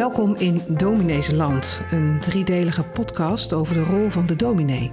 Welkom 0.00 0.34
in 0.34 0.62
Dominees 0.68 1.30
Land, 1.30 1.82
een 1.90 2.16
driedelige 2.20 2.82
podcast 2.82 3.52
over 3.52 3.74
de 3.74 3.82
rol 3.82 4.10
van 4.10 4.26
de 4.26 4.36
dominee. 4.36 4.92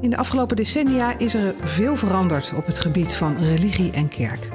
In 0.00 0.10
de 0.10 0.16
afgelopen 0.16 0.56
decennia 0.56 1.18
is 1.18 1.34
er 1.34 1.54
veel 1.62 1.96
veranderd 1.96 2.52
op 2.56 2.66
het 2.66 2.78
gebied 2.78 3.14
van 3.14 3.36
religie 3.38 3.92
en 3.92 4.08
kerk. 4.08 4.48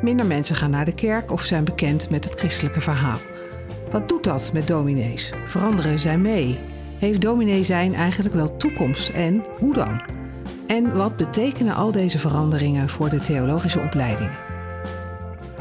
Minder 0.00 0.26
mensen 0.26 0.56
gaan 0.56 0.70
naar 0.70 0.84
de 0.84 0.94
kerk 0.94 1.32
of 1.32 1.44
zijn 1.44 1.64
bekend 1.64 2.10
met 2.10 2.24
het 2.24 2.34
christelijke 2.38 2.80
verhaal. 2.80 3.18
Wat 3.90 4.08
doet 4.08 4.24
dat 4.24 4.50
met 4.52 4.66
dominees? 4.66 5.32
Veranderen 5.46 5.98
zij 5.98 6.18
mee? 6.18 6.58
Heeft 6.98 7.20
dominee 7.20 7.64
zijn 7.64 7.94
eigenlijk 7.94 8.34
wel 8.34 8.56
toekomst 8.56 9.08
en 9.08 9.44
hoe 9.58 9.74
dan? 9.74 10.02
En 10.66 10.96
wat 10.96 11.16
betekenen 11.16 11.74
al 11.74 11.92
deze 11.92 12.18
veranderingen 12.18 12.88
voor 12.88 13.08
de 13.08 13.20
theologische 13.20 13.80
opleidingen? 13.80 14.41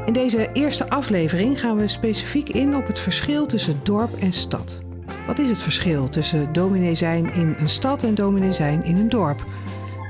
In 0.06 0.14
deze 0.14 0.50
eerste 0.54 0.90
aflevering 0.90 1.60
gaan 1.60 1.78
we 1.78 1.88
specifiek 1.88 2.50
in 2.50 2.76
op 2.76 2.88
het 2.88 3.00
verschil 3.00 3.46
tussen 3.46 3.80
dorp 3.84 4.14
en 4.20 4.34
stad. 4.34 4.80
Wat 5.28 5.40
is 5.40 5.50
het 5.50 5.62
verschil 5.62 6.10
tussen 6.10 6.54
dominee 6.54 6.96
zijn 6.96 7.34
in 7.34 7.56
een 7.58 7.70
stad 7.70 8.04
en 8.04 8.16
dominee 8.16 8.52
zijn 8.52 8.84
in 8.84 8.98
een 8.98 9.10
dorp? 9.10 9.44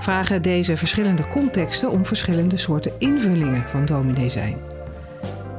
Vragen 0.02 0.42
deze 0.42 0.78
verschillende 0.78 1.28
contexten 1.28 1.92
om 1.92 2.06
verschillende 2.06 2.58
soorten 2.58 2.92
invullingen 2.98 3.66
van 3.70 3.86
dominee 3.86 4.30
zijn. 4.30 4.58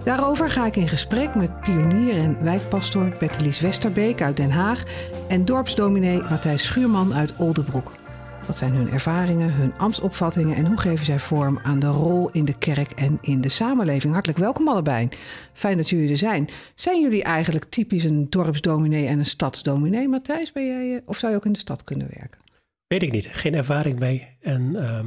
Daarover 0.04 0.50
ga 0.50 0.66
ik 0.66 0.76
in 0.76 0.88
gesprek 0.88 1.34
met 1.34 1.60
pionier 1.60 2.16
en 2.16 2.36
wijkpastoor 2.42 3.12
Bettelies 3.18 3.60
Westerbeek 3.60 4.22
uit 4.22 4.36
Den 4.36 4.50
Haag 4.50 4.82
en 5.28 5.44
dorpsdominee 5.44 6.22
Matthijs 6.30 6.64
Schuurman 6.64 7.14
uit 7.14 7.34
Oldebroek. 7.36 8.01
Wat 8.46 8.56
zijn 8.56 8.74
hun 8.74 8.90
ervaringen, 8.90 9.52
hun 9.52 9.72
ambtsopvattingen 9.78 10.56
en 10.56 10.66
hoe 10.66 10.78
geven 10.78 11.04
zij 11.04 11.18
vorm 11.18 11.58
aan 11.62 11.78
de 11.78 11.86
rol 11.86 12.30
in 12.30 12.44
de 12.44 12.58
kerk 12.58 12.92
en 12.92 13.18
in 13.20 13.40
de 13.40 13.48
samenleving? 13.48 14.12
Hartelijk 14.12 14.38
welkom 14.38 14.68
allebei. 14.68 15.08
Fijn 15.52 15.76
dat 15.76 15.90
jullie 15.90 16.10
er 16.10 16.16
zijn. 16.16 16.48
Zijn 16.74 17.02
jullie 17.02 17.22
eigenlijk 17.22 17.64
typisch 17.64 18.04
een 18.04 18.30
dorpsdominee 18.30 19.06
en 19.06 19.18
een 19.18 19.26
stadsdominee? 19.26 20.08
Matthijs, 20.08 20.52
ben 20.52 20.66
jij, 20.66 20.96
eh, 20.96 21.02
of 21.04 21.18
zou 21.18 21.32
je 21.32 21.38
ook 21.38 21.44
in 21.44 21.52
de 21.52 21.58
stad 21.58 21.84
kunnen 21.84 22.08
werken? 22.18 22.40
Weet 22.86 23.02
ik 23.02 23.12
niet. 23.12 23.26
Geen 23.26 23.54
ervaring 23.54 23.98
mee. 23.98 24.36
En 24.40 24.70
uh, 24.74 24.98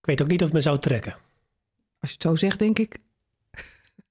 ik 0.00 0.06
weet 0.06 0.22
ook 0.22 0.28
niet 0.28 0.40
of 0.40 0.46
het 0.46 0.54
me 0.54 0.60
zou 0.60 0.78
trekken. 0.78 1.12
Als 2.00 2.10
je 2.10 2.16
het 2.16 2.22
zo 2.22 2.34
zegt, 2.34 2.58
denk 2.58 2.78
ik. 2.78 2.98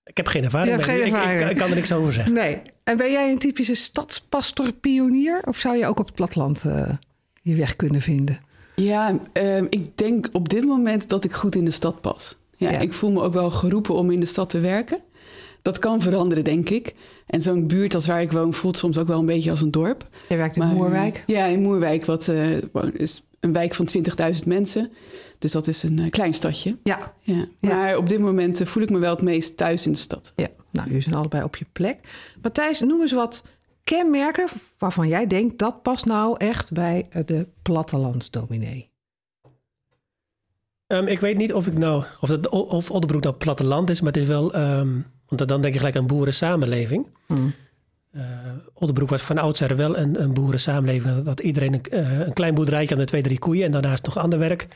Ik 0.03 0.17
heb 0.17 0.27
geen 0.27 0.43
ervaring 0.43 0.75
mee. 0.75 0.85
Geen 0.85 1.01
ervaring. 1.01 1.41
Ik, 1.41 1.49
ik, 1.49 1.57
kan 1.57 1.69
er 1.69 1.75
niks 1.75 1.91
over 1.91 2.13
zeggen. 2.13 2.33
Nee. 2.33 2.61
En 2.83 2.97
ben 2.97 3.11
jij 3.11 3.31
een 3.31 3.39
typische 3.39 3.75
stadspastor-pionier? 3.75 5.41
Of 5.43 5.57
zou 5.57 5.77
je 5.77 5.87
ook 5.87 5.99
op 5.99 6.05
het 6.05 6.15
platteland 6.15 6.63
uh, 6.65 6.89
je 7.49 7.55
weg 7.55 7.75
kunnen 7.75 8.01
vinden? 8.01 8.39
Ja, 8.75 9.19
uh, 9.33 9.57
ik 9.57 9.97
denk 9.97 10.29
op 10.31 10.49
dit 10.49 10.65
moment 10.65 11.09
dat 11.09 11.23
ik 11.23 11.31
goed 11.31 11.55
in 11.55 11.65
de 11.65 11.71
stad 11.71 12.01
pas. 12.01 12.37
Ja, 12.55 12.71
ja, 12.71 12.79
ik 12.79 12.93
voel 12.93 13.11
me 13.11 13.21
ook 13.21 13.33
wel 13.33 13.51
geroepen 13.51 13.95
om 13.95 14.11
in 14.11 14.19
de 14.19 14.25
stad 14.25 14.49
te 14.49 14.59
werken. 14.59 14.99
Dat 15.61 15.79
kan 15.79 16.01
veranderen, 16.01 16.43
denk 16.43 16.69
ik. 16.69 16.93
En 17.25 17.41
zo'n 17.41 17.67
buurt 17.67 17.95
als 17.95 18.05
waar 18.05 18.21
ik 18.21 18.31
woon 18.31 18.53
voelt 18.53 18.77
soms 18.77 18.97
ook 18.97 19.07
wel 19.07 19.19
een 19.19 19.25
beetje 19.25 19.51
als 19.51 19.61
een 19.61 19.71
dorp. 19.71 20.07
Je 20.29 20.35
werkt 20.35 20.55
in 20.55 20.63
maar, 20.63 20.73
Moerwijk? 20.73 21.23
Ja, 21.25 21.45
in 21.45 21.61
Moerwijk, 21.61 22.05
wat 22.05 22.27
uh, 22.27 22.57
is 22.93 23.23
een 23.39 23.53
wijk 23.53 23.75
van 23.75 23.87
20.000 24.33 24.45
mensen. 24.45 24.91
Dus 25.39 25.51
dat 25.51 25.67
is 25.67 25.83
een 25.83 25.99
uh, 25.99 26.09
klein 26.09 26.33
stadje. 26.33 26.77
Ja. 26.83 27.13
ja. 27.21 27.45
Maar 27.59 27.97
op 27.97 28.09
dit 28.09 28.19
moment 28.19 28.61
uh, 28.61 28.67
voel 28.67 28.83
ik 28.83 28.89
me 28.89 28.99
wel 28.99 29.13
het 29.15 29.21
meest 29.21 29.57
thuis 29.57 29.85
in 29.85 29.91
de 29.91 29.97
stad. 29.97 30.33
Ja, 30.35 30.47
nou, 30.71 30.87
jullie 30.87 31.01
zijn 31.01 31.15
allebei 31.15 31.43
op 31.43 31.55
je 31.55 31.65
plek. 31.71 31.99
Matthijs, 32.41 32.79
noem 32.79 33.01
eens 33.01 33.11
wat 33.11 33.43
kenmerken 33.89 34.47
waarvan 34.77 35.07
jij 35.07 35.27
denkt 35.27 35.57
dat 35.57 35.81
past 35.81 36.05
nou 36.05 36.35
echt 36.37 36.71
bij 36.71 37.07
de 37.25 37.47
plattelandsdominee. 37.61 38.89
Um, 40.87 41.07
ik 41.07 41.19
weet 41.19 41.37
niet 41.37 41.53
of 41.53 41.67
ik 41.67 41.77
nou, 41.77 42.03
of, 42.19 42.29
het, 42.29 42.49
of 42.49 42.91
nou 42.91 43.37
platteland 43.37 43.89
is, 43.89 44.01
maar 44.01 44.11
het 44.11 44.21
is 44.21 44.27
wel, 44.27 44.55
um, 44.55 45.05
want 45.27 45.47
dan 45.47 45.61
denk 45.61 45.73
je 45.73 45.79
gelijk 45.79 45.97
aan 45.97 46.07
boerensamenleving. 46.07 47.07
Hmm. 47.27 47.53
Uh, 48.15 48.23
was 49.09 49.21
van 49.21 49.37
oudsher 49.37 49.75
wel 49.75 49.97
een, 49.97 50.21
een 50.21 50.33
boerensamenleving. 50.33 51.15
Dat, 51.15 51.25
dat 51.25 51.39
iedereen 51.39 51.73
een, 51.73 51.85
uh, 51.91 52.19
een 52.19 52.33
klein 52.33 52.53
boerderijtje 52.53 52.89
had 52.89 52.97
met 52.97 53.07
twee, 53.07 53.21
drie 53.21 53.39
koeien 53.39 53.65
en 53.65 53.71
daarnaast 53.71 54.05
nog 54.05 54.17
ander 54.17 54.39
werk. 54.39 54.67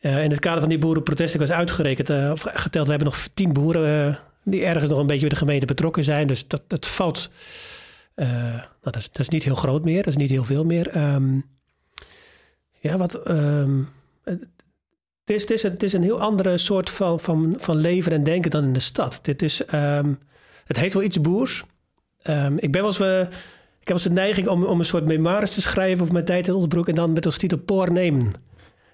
Uh, 0.00 0.24
in 0.24 0.30
het 0.30 0.40
kader 0.40 0.60
van 0.60 0.68
die 0.68 0.78
boerenprotesten 0.78 1.40
was 1.40 1.50
uitgerekend, 1.50 2.10
of 2.10 2.40
geteld, 2.42 2.84
we 2.84 2.92
hebben 2.92 3.08
nog 3.08 3.28
tien 3.34 3.52
boeren 3.52 4.18
die 4.42 4.64
ergens 4.64 4.90
nog 4.90 4.98
een 4.98 5.06
beetje 5.06 5.20
bij 5.20 5.28
de 5.28 5.36
gemeente 5.36 5.66
betrokken 5.66 6.04
zijn. 6.04 6.26
Dus 6.26 6.48
dat, 6.48 6.62
dat 6.66 6.86
valt, 6.86 7.30
nou, 8.14 8.66
dat, 8.80 8.96
is, 8.96 9.10
dat 9.10 9.20
is 9.20 9.28
niet 9.28 9.44
heel 9.44 9.54
groot 9.54 9.84
meer, 9.84 10.02
dat 10.02 10.06
is 10.06 10.16
niet 10.16 10.30
heel 10.30 10.44
veel 10.44 10.64
meer. 10.64 11.12
Um, 11.14 11.44
ja, 12.80 12.96
wat... 12.96 13.12
Het 15.24 15.34
is, 15.34 15.42
het, 15.42 15.50
is 15.50 15.62
een, 15.62 15.70
het 15.70 15.82
is 15.82 15.92
een 15.92 16.02
heel 16.02 16.20
andere 16.20 16.58
soort 16.58 16.90
van, 16.90 17.20
van, 17.20 17.54
van 17.58 17.76
leven 17.76 18.12
en 18.12 18.22
denken 18.22 18.50
dan 18.50 18.64
in 18.64 18.72
de 18.72 18.80
stad. 18.80 19.18
Dit 19.22 19.42
is, 19.42 19.62
um, 19.74 20.18
het 20.64 20.76
heet 20.76 20.94
wel 20.94 21.02
iets 21.02 21.20
boers. 21.20 21.64
Ik 22.56 22.72
ben 22.72 22.82
wel 22.82 22.86
eens, 22.86 23.00
uh, 23.00 23.20
ik 23.80 23.88
heb 23.88 23.96
eens 23.96 24.02
de 24.02 24.10
neiging 24.10 24.48
om, 24.48 24.64
om 24.64 24.78
een 24.78 24.86
soort 24.86 25.04
memoires 25.04 25.54
te 25.54 25.60
schrijven 25.60 26.00
over 26.00 26.12
mijn 26.12 26.24
tijd 26.24 26.48
in 26.48 26.54
Osbroek 26.54 26.88
en 26.88 26.94
dan 26.94 27.12
met 27.12 27.26
als 27.26 27.36
titel 27.36 27.58
Poor 27.58 27.92
nemen. 27.92 28.32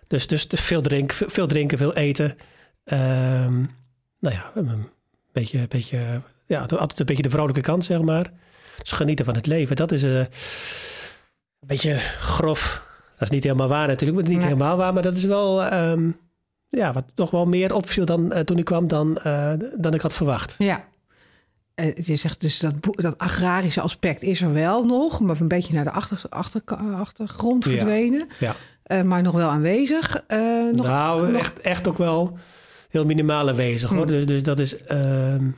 Dus, 0.06 0.26
dus 0.26 0.46
veel, 0.50 0.80
drink, 0.80 1.12
veel 1.12 1.46
drinken, 1.46 1.78
veel 1.78 1.94
eten. 1.94 2.36
Nou 2.84 4.34
ja, 4.34 4.52
een 4.54 4.88
beetje, 5.32 5.68
beetje, 5.68 6.20
ja, 6.46 6.60
altijd 6.60 6.98
een 6.98 7.06
beetje 7.06 7.22
de 7.22 7.30
vrolijke 7.30 7.60
kant, 7.60 7.84
zeg 7.84 8.00
maar. 8.00 8.32
Dus 8.82 8.92
genieten 8.92 9.24
van 9.24 9.34
het 9.34 9.46
leven. 9.46 9.76
Dat 9.76 9.92
is 9.92 10.04
uh, 10.04 10.18
een 10.18 10.26
beetje 11.66 11.94
grof 12.18 12.88
dat 13.20 13.28
is 13.28 13.34
niet 13.34 13.44
helemaal 13.44 13.68
waar 13.68 13.88
natuurlijk, 13.88 14.28
niet 14.28 14.42
helemaal 14.42 14.76
waar, 14.76 14.92
maar 14.92 15.02
dat 15.02 15.16
is 15.16 15.24
wel 15.24 15.72
um, 15.72 16.16
ja, 16.68 16.92
wat 16.92 17.04
toch 17.14 17.30
wel 17.30 17.46
meer 17.46 17.74
opviel 17.74 18.04
dan 18.04 18.32
uh, 18.32 18.38
toen 18.38 18.58
ik 18.58 18.64
kwam 18.64 18.88
dan, 18.88 19.18
uh, 19.26 19.52
dan 19.76 19.94
ik 19.94 20.00
had 20.00 20.12
verwacht. 20.12 20.54
Ja. 20.58 20.84
Je 21.94 22.16
zegt 22.16 22.40
dus 22.40 22.58
dat, 22.58 22.74
dat 22.80 23.18
agrarische 23.18 23.80
aspect 23.80 24.22
is 24.22 24.40
er 24.40 24.52
wel 24.52 24.84
nog, 24.84 25.20
maar 25.20 25.40
een 25.40 25.48
beetje 25.48 25.74
naar 25.74 25.84
de 25.84 25.90
achter, 25.90 26.22
achter, 26.28 26.62
achtergrond 26.94 27.64
verdwenen. 27.64 28.28
Ja. 28.38 28.54
ja. 28.84 29.02
maar 29.02 29.22
nog 29.22 29.34
wel 29.34 29.48
aanwezig. 29.48 30.24
nog, 30.72 30.86
nou, 30.86 31.32
nog... 31.32 31.40
Echt, 31.40 31.60
echt 31.60 31.88
ook 31.88 31.98
wel 31.98 32.38
heel 32.88 33.04
minimaal 33.04 33.48
aanwezig 33.48 33.90
hoor. 33.90 33.98
Hmm. 33.98 34.08
Dus, 34.08 34.26
dus 34.26 34.42
dat 34.42 34.58
is. 34.58 34.76
Ehm, 34.76 35.48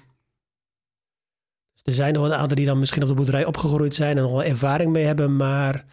er 1.83 1.93
zijn 1.93 2.15
nog 2.15 2.25
een 2.25 2.35
aantal 2.35 2.57
die 2.57 2.67
dan 2.67 2.79
misschien 2.79 3.03
op 3.03 3.09
de 3.09 3.15
boerderij 3.15 3.45
opgegroeid 3.45 3.95
zijn 3.95 4.17
en 4.17 4.23
nog 4.23 4.33
wel 4.33 4.45
ervaring 4.45 4.93
mee 4.93 5.05
hebben, 5.05 5.37
maar 5.37 5.85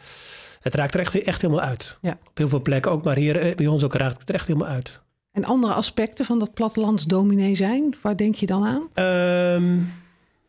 het 0.59 0.75
raakt 0.75 0.94
er 0.94 1.00
echt, 1.00 1.23
echt 1.23 1.41
helemaal 1.41 1.63
uit. 1.63 1.97
Ja. 2.01 2.17
Op 2.29 2.38
heel 2.38 2.50
veel 2.50 2.61
plekken 2.61 2.91
ook, 2.91 3.03
maar 3.03 3.16
hier 3.16 3.38
eh, 3.38 3.55
bij 3.55 3.67
ons 3.67 3.83
ook 3.83 3.94
raakt 3.94 4.19
het 4.19 4.29
er 4.29 4.35
echt 4.35 4.47
helemaal 4.47 4.67
uit. 4.67 5.01
En 5.31 5.45
andere 5.45 5.73
aspecten 5.73 6.25
van 6.25 6.39
dat 6.39 6.53
plattelandsdominee 6.53 7.55
zijn, 7.55 7.95
waar 8.01 8.17
denk 8.17 8.35
je 8.35 8.45
dan 8.45 8.66
aan? 8.66 9.05
Um, 9.55 9.94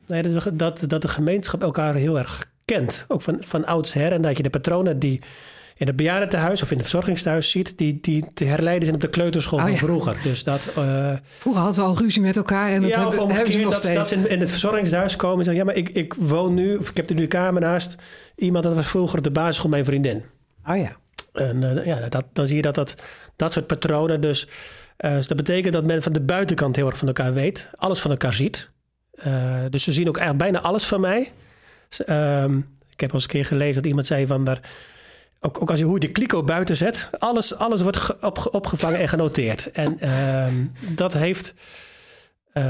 nee, 0.06 0.22
dat, 0.22 0.50
dat, 0.52 0.84
dat 0.86 1.02
de 1.02 1.08
gemeenschap 1.08 1.62
elkaar 1.62 1.94
heel 1.94 2.18
erg 2.18 2.50
kent. 2.64 3.04
Ook 3.08 3.22
van, 3.22 3.36
van 3.46 3.64
oudsher. 3.64 4.12
En 4.12 4.22
dat 4.22 4.36
je 4.36 4.42
de 4.42 4.50
patronen 4.50 4.98
die 4.98 5.20
in 5.80 5.86
het 5.86 5.96
bejaardentehuis 5.96 6.62
of 6.62 6.70
in 6.70 6.76
het 6.76 6.86
verzorgingstehuis 6.86 7.50
ziet, 7.50 7.78
die, 7.78 7.98
die 8.00 8.24
te 8.34 8.44
herleiden 8.44 8.82
zijn 8.82 8.94
op 8.94 9.00
de 9.00 9.08
kleuterschool 9.08 9.58
oh, 9.58 9.64
van 9.64 9.76
vroeger. 9.76 10.16
Dus 10.22 10.44
dat, 10.44 10.68
uh, 10.78 11.12
vroeger 11.22 11.62
hadden 11.62 11.74
ze 11.74 11.80
al 11.80 11.98
ruzie 11.98 12.22
met 12.22 12.36
elkaar 12.36 12.70
en 12.70 12.82
dat 12.82 12.90
ja, 12.90 13.08
hebben, 13.08 13.30
hebben 13.30 13.52
ze 13.52 13.58
nog 13.58 13.70
dat, 13.70 13.78
steeds. 13.78 13.94
Dat 13.94 14.08
ze 14.08 14.14
in, 14.14 14.28
in 14.28 14.40
het 14.40 14.50
verzorgingshuis 14.50 15.16
komen 15.16 15.38
en 15.38 15.44
zeggen, 15.44 15.64
ja, 15.64 15.64
maar 15.64 15.76
ik, 15.76 15.88
ik 15.88 16.14
woon 16.14 16.54
nu, 16.54 16.76
of 16.76 16.90
ik 16.90 16.96
heb 16.96 17.08
er 17.08 17.14
nu 17.14 17.22
een 17.22 17.28
kamer 17.28 17.60
naast 17.60 17.94
iemand, 18.36 18.64
dat 18.64 18.74
was 18.74 18.86
vroeger 18.86 19.22
de 19.22 19.30
basisschool 19.30 19.70
mijn 19.70 19.84
vriendin. 19.84 20.24
Oh 20.66 20.76
ja. 20.76 20.96
En 21.32 21.62
uh, 21.62 21.86
ja, 21.86 22.08
dat, 22.08 22.24
dan 22.32 22.46
zie 22.46 22.56
je 22.56 22.62
dat 22.62 22.74
dat, 22.74 22.94
dat 23.36 23.52
soort 23.52 23.66
patronen 23.66 24.20
dus, 24.20 24.48
uh, 24.98 25.14
dus 25.14 25.26
dat 25.26 25.36
betekent 25.36 25.72
dat 25.72 25.86
men 25.86 26.02
van 26.02 26.12
de 26.12 26.20
buitenkant 26.20 26.76
heel 26.76 26.86
erg 26.86 26.98
van 26.98 27.08
elkaar 27.08 27.34
weet, 27.34 27.70
alles 27.76 28.00
van 28.00 28.10
elkaar 28.10 28.34
ziet. 28.34 28.70
dus 29.70 29.82
ze 29.82 29.92
zien 29.92 30.08
ook 30.08 30.16
eigenlijk 30.16 30.50
bijna 30.50 30.68
alles 30.68 30.84
van 30.84 31.00
mij. 31.00 31.32
Um, 32.08 32.78
ik 32.90 33.00
heb 33.00 33.10
al 33.10 33.14
eens 33.14 33.24
een 33.24 33.30
keer 33.30 33.44
gelezen 33.44 33.74
dat 33.74 33.86
iemand 33.86 34.06
zei 34.06 34.26
van, 34.26 34.42
maar 34.42 34.60
ook, 35.40 35.62
ook 35.62 35.70
als 35.70 35.78
je 35.78 35.84
hoe 35.84 35.94
je 35.94 36.00
de 36.00 36.12
kliko 36.12 36.42
buiten 36.42 36.76
zet, 36.76 37.08
alles, 37.18 37.54
alles 37.54 37.82
wordt 37.82 38.22
op, 38.22 38.48
opgevangen 38.50 38.98
en 38.98 39.08
genoteerd. 39.08 39.70
En 39.70 39.96
uh, 40.02 40.46
dat 40.94 41.12
heeft. 41.12 41.54
Uh, 42.54 42.64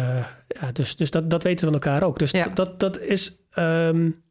ja, 0.49 0.73
dus 0.73 0.97
dus 0.97 1.11
dat, 1.11 1.31
dat 1.31 1.43
weten 1.43 1.67
we 1.67 1.73
van 1.73 1.83
elkaar 1.83 2.09
ook. 2.09 2.19
Dus 2.19 2.31
ja. 2.31 2.49
dat, 2.55 2.81
dat 2.81 3.01
is. 3.01 3.39
Um, 3.59 4.23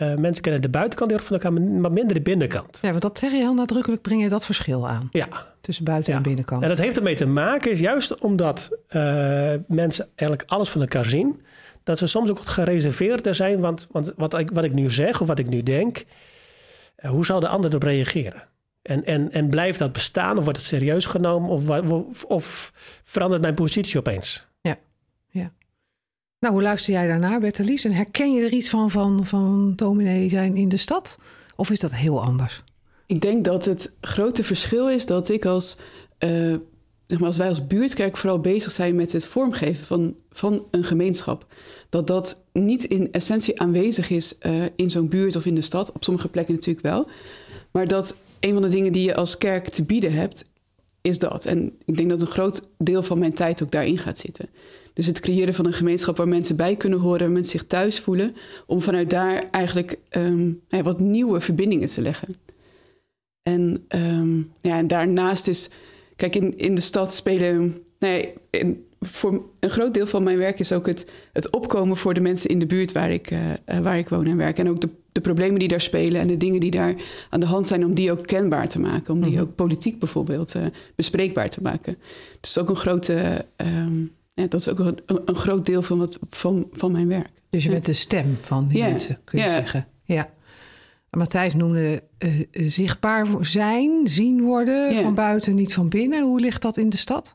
uh, 0.00 0.14
mensen 0.14 0.42
kennen 0.42 0.62
de 0.62 0.68
buitenkant 0.68 1.10
heel 1.10 1.18
erg 1.18 1.28
van 1.28 1.36
elkaar, 1.36 1.62
maar 1.62 1.92
minder 1.92 2.14
de 2.14 2.22
binnenkant. 2.22 2.78
Ja, 2.82 2.90
want 2.90 3.02
dat 3.02 3.18
zeg 3.18 3.30
je 3.30 3.36
heel 3.36 3.54
nadrukkelijk, 3.54 4.02
breng 4.02 4.22
je 4.22 4.28
dat 4.28 4.44
verschil 4.44 4.88
aan. 4.88 5.08
Ja. 5.10 5.28
Tussen 5.60 5.84
buiten 5.84 6.12
ja. 6.12 6.18
en 6.18 6.24
binnenkant. 6.24 6.62
En 6.62 6.68
dat 6.68 6.78
heeft 6.78 6.96
ermee 6.96 7.14
te 7.14 7.26
maken, 7.26 7.70
is 7.70 7.80
juist 7.80 8.18
omdat 8.18 8.70
uh, 8.88 9.52
mensen 9.66 10.08
eigenlijk 10.14 10.50
alles 10.50 10.68
van 10.68 10.80
elkaar 10.80 11.04
zien, 11.04 11.42
dat 11.82 11.98
ze 11.98 12.06
soms 12.06 12.30
ook 12.30 12.38
wat 12.38 12.48
gereserveerder 12.48 13.34
zijn. 13.34 13.60
Want, 13.60 13.86
want 13.90 14.12
wat, 14.16 14.38
ik, 14.38 14.50
wat 14.50 14.64
ik 14.64 14.72
nu 14.72 14.90
zeg 14.90 15.20
of 15.20 15.26
wat 15.26 15.38
ik 15.38 15.48
nu 15.48 15.62
denk, 15.62 16.04
hoe 17.02 17.24
zal 17.24 17.40
de 17.40 17.48
ander 17.48 17.70
erop 17.70 17.82
reageren? 17.82 18.48
En, 18.82 19.04
en, 19.04 19.32
en 19.32 19.48
blijft 19.48 19.78
dat 19.78 19.92
bestaan 19.92 20.38
of 20.38 20.44
wordt 20.44 20.58
het 20.58 20.68
serieus 20.68 21.04
genomen 21.04 21.50
of, 21.50 21.68
of, 21.68 22.24
of 22.24 22.72
verandert 23.02 23.42
mijn 23.42 23.54
positie 23.54 23.98
opeens? 23.98 24.46
Ja, 24.60 24.78
ja. 25.30 25.52
Nou, 26.38 26.54
hoe 26.54 26.62
luister 26.62 26.92
jij 26.92 27.06
daarnaar, 27.06 27.40
Bertelies? 27.40 27.84
En 27.84 27.92
herken 27.92 28.32
je 28.32 28.44
er 28.44 28.52
iets 28.52 28.68
van, 28.68 28.90
van, 28.90 29.26
van 29.26 29.72
dominee 29.76 30.28
zijn 30.28 30.56
in 30.56 30.68
de 30.68 30.76
stad? 30.76 31.18
Of 31.56 31.70
is 31.70 31.80
dat 31.80 31.94
heel 31.94 32.22
anders? 32.22 32.62
Ik 33.06 33.20
denk 33.20 33.44
dat 33.44 33.64
het 33.64 33.92
grote 34.00 34.44
verschil 34.44 34.90
is 34.90 35.06
dat 35.06 35.28
ik 35.28 35.44
als 35.44 35.76
uh, 36.18 36.56
maar, 37.18 37.28
als 37.28 37.38
wij 37.38 37.48
als 37.48 37.66
buurtkerk 37.66 38.16
vooral 38.16 38.40
bezig 38.40 38.72
zijn 38.72 38.96
met 38.96 39.12
het 39.12 39.24
vormgeven 39.24 39.84
van, 39.84 40.16
van 40.30 40.64
een 40.70 40.84
gemeenschap, 40.84 41.46
dat 41.88 42.06
dat 42.06 42.42
niet 42.52 42.84
in 42.84 43.12
essentie 43.12 43.60
aanwezig 43.60 44.10
is 44.10 44.34
uh, 44.42 44.64
in 44.76 44.90
zo'n 44.90 45.08
buurt 45.08 45.36
of 45.36 45.46
in 45.46 45.54
de 45.54 45.60
stad, 45.60 45.92
op 45.92 46.04
sommige 46.04 46.28
plekken 46.28 46.54
natuurlijk 46.54 46.86
wel, 46.86 47.08
maar 47.70 47.86
dat 47.86 48.16
een 48.40 48.52
van 48.52 48.62
de 48.62 48.68
dingen 48.68 48.92
die 48.92 49.04
je 49.04 49.14
als 49.14 49.38
kerk 49.38 49.68
te 49.68 49.84
bieden 49.84 50.12
hebt, 50.12 50.50
is 51.00 51.18
dat. 51.18 51.44
En 51.44 51.72
ik 51.84 51.96
denk 51.96 52.10
dat 52.10 52.20
een 52.20 52.26
groot 52.26 52.62
deel 52.78 53.02
van 53.02 53.18
mijn 53.18 53.34
tijd 53.34 53.62
ook 53.62 53.70
daarin 53.70 53.98
gaat 53.98 54.18
zitten. 54.18 54.48
Dus 54.92 55.06
het 55.06 55.20
creëren 55.20 55.54
van 55.54 55.66
een 55.66 55.72
gemeenschap 55.72 56.16
waar 56.16 56.28
mensen 56.28 56.56
bij 56.56 56.76
kunnen 56.76 56.98
horen, 56.98 57.20
waar 57.20 57.30
mensen 57.30 57.58
zich 57.58 57.66
thuis 57.66 58.00
voelen, 58.00 58.36
om 58.66 58.82
vanuit 58.82 59.10
daar 59.10 59.42
eigenlijk 59.50 59.98
ja, 60.68 60.82
wat 60.82 61.00
nieuwe 61.00 61.40
verbindingen 61.40 61.88
te 61.88 62.02
leggen. 62.02 62.36
En, 63.42 63.84
um, 63.88 64.52
ja, 64.60 64.78
en 64.78 64.86
daarnaast 64.86 65.48
is, 65.48 65.70
kijk, 66.16 66.34
in, 66.34 66.58
in 66.58 66.74
de 66.74 66.80
stad 66.80 67.14
spelen, 67.14 67.76
nee, 67.98 68.32
in, 68.50 68.86
voor 69.00 69.42
een 69.60 69.70
groot 69.70 69.94
deel 69.94 70.06
van 70.06 70.22
mijn 70.22 70.38
werk 70.38 70.58
is 70.58 70.72
ook 70.72 70.86
het, 70.86 71.10
het 71.32 71.50
opkomen 71.50 71.96
voor 71.96 72.14
de 72.14 72.20
mensen 72.20 72.50
in 72.50 72.58
de 72.58 72.66
buurt 72.66 72.92
waar 72.92 73.10
ik, 73.10 73.30
uh, 73.30 73.78
waar 73.82 73.98
ik 73.98 74.08
woon 74.08 74.26
en 74.26 74.36
werk. 74.36 74.58
En 74.58 74.68
ook 74.68 74.80
de, 74.80 74.88
de 75.12 75.20
problemen 75.20 75.58
die 75.58 75.68
daar 75.68 75.80
spelen 75.80 76.20
en 76.20 76.26
de 76.26 76.36
dingen 76.36 76.60
die 76.60 76.70
daar 76.70 76.94
aan 77.30 77.40
de 77.40 77.46
hand 77.46 77.68
zijn, 77.68 77.84
om 77.84 77.94
die 77.94 78.12
ook 78.12 78.26
kenbaar 78.26 78.68
te 78.68 78.78
maken. 78.78 79.14
Om 79.14 79.22
die 79.22 79.32
mhm. 79.32 79.42
ook 79.42 79.54
politiek 79.54 79.98
bijvoorbeeld 79.98 80.54
uh, 80.54 80.66
bespreekbaar 80.94 81.48
te 81.48 81.62
maken. 81.62 81.96
Dus 82.40 82.58
ook 82.58 82.68
een 82.68 82.76
grote. 82.76 83.44
Um, 83.56 84.12
ja, 84.34 84.46
dat 84.46 84.60
is 84.60 84.68
ook 84.68 84.78
een, 84.78 84.98
een, 85.06 85.34
groot 85.34 85.66
deel 85.66 85.82
van, 85.82 85.98
wat, 85.98 86.18
van, 86.30 86.68
van 86.72 86.92
mijn 86.92 87.08
werk. 87.08 87.30
Dus 87.50 87.64
je 87.64 87.70
bent 87.70 87.86
de 87.86 87.92
stem 87.92 88.38
van 88.42 88.68
die 88.68 88.82
mensen, 88.82 89.18
kun 89.24 89.38
je 89.38 89.48
zeggen. 89.48 89.86
Ja. 90.04 90.30
Matthijs 91.16 91.54
noemde 91.54 92.02
uh, 92.18 92.30
zichtbaar 92.52 93.26
zijn, 93.40 94.08
zien 94.08 94.42
worden 94.42 94.94
van 95.02 95.14
buiten, 95.14 95.54
niet 95.54 95.74
van 95.74 95.88
binnen. 95.88 96.22
Hoe 96.22 96.40
ligt 96.40 96.62
dat 96.62 96.76
in 96.76 96.88
de 96.88 96.96
stad? 96.96 97.34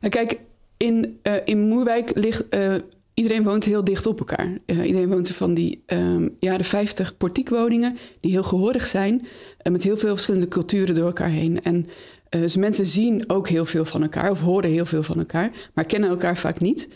Nou, 0.00 0.12
kijk, 0.12 0.40
in, 0.76 1.20
uh, 1.22 1.34
in 1.44 1.68
Moerwijk 1.68 2.10
ligt. 2.14 2.44
Uh, 2.50 2.74
iedereen 3.14 3.42
woont 3.42 3.64
heel 3.64 3.84
dicht 3.84 4.06
op 4.06 4.18
elkaar. 4.18 4.58
iedereen 4.66 5.08
woont 5.08 5.28
er 5.28 5.34
van 5.34 5.54
die 5.54 5.82
um, 5.86 6.36
jaren 6.40 6.64
50 6.64 7.16
portiekwoningen, 7.16 7.96
die 8.20 8.30
heel 8.30 8.42
gehoorig 8.42 8.86
zijn, 8.86 9.26
met 9.70 9.82
heel 9.82 9.96
veel 9.96 10.12
verschillende 10.12 10.48
culturen 10.48 10.94
door 10.94 11.06
elkaar 11.06 11.30
heen. 11.30 11.62
En 11.62 11.86
dus 12.28 12.56
mensen 12.56 12.86
zien 12.86 13.24
ook 13.26 13.48
heel 13.48 13.64
veel 13.64 13.84
van 13.84 14.02
elkaar 14.02 14.30
of 14.30 14.40
horen 14.40 14.70
heel 14.70 14.86
veel 14.86 15.02
van 15.02 15.18
elkaar, 15.18 15.70
maar 15.74 15.84
kennen 15.84 16.10
elkaar 16.10 16.36
vaak 16.36 16.60
niet. 16.60 16.88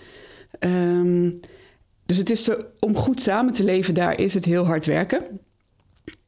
Um, 0.60 1.40
dus 2.06 2.16
het 2.16 2.30
is 2.30 2.44
zo, 2.44 2.56
om 2.78 2.96
goed 2.96 3.20
samen 3.20 3.52
te 3.52 3.64
leven, 3.64 3.94
daar 3.94 4.18
is 4.18 4.34
het 4.34 4.44
heel 4.44 4.64
hard 4.64 4.86
werken. 4.86 5.40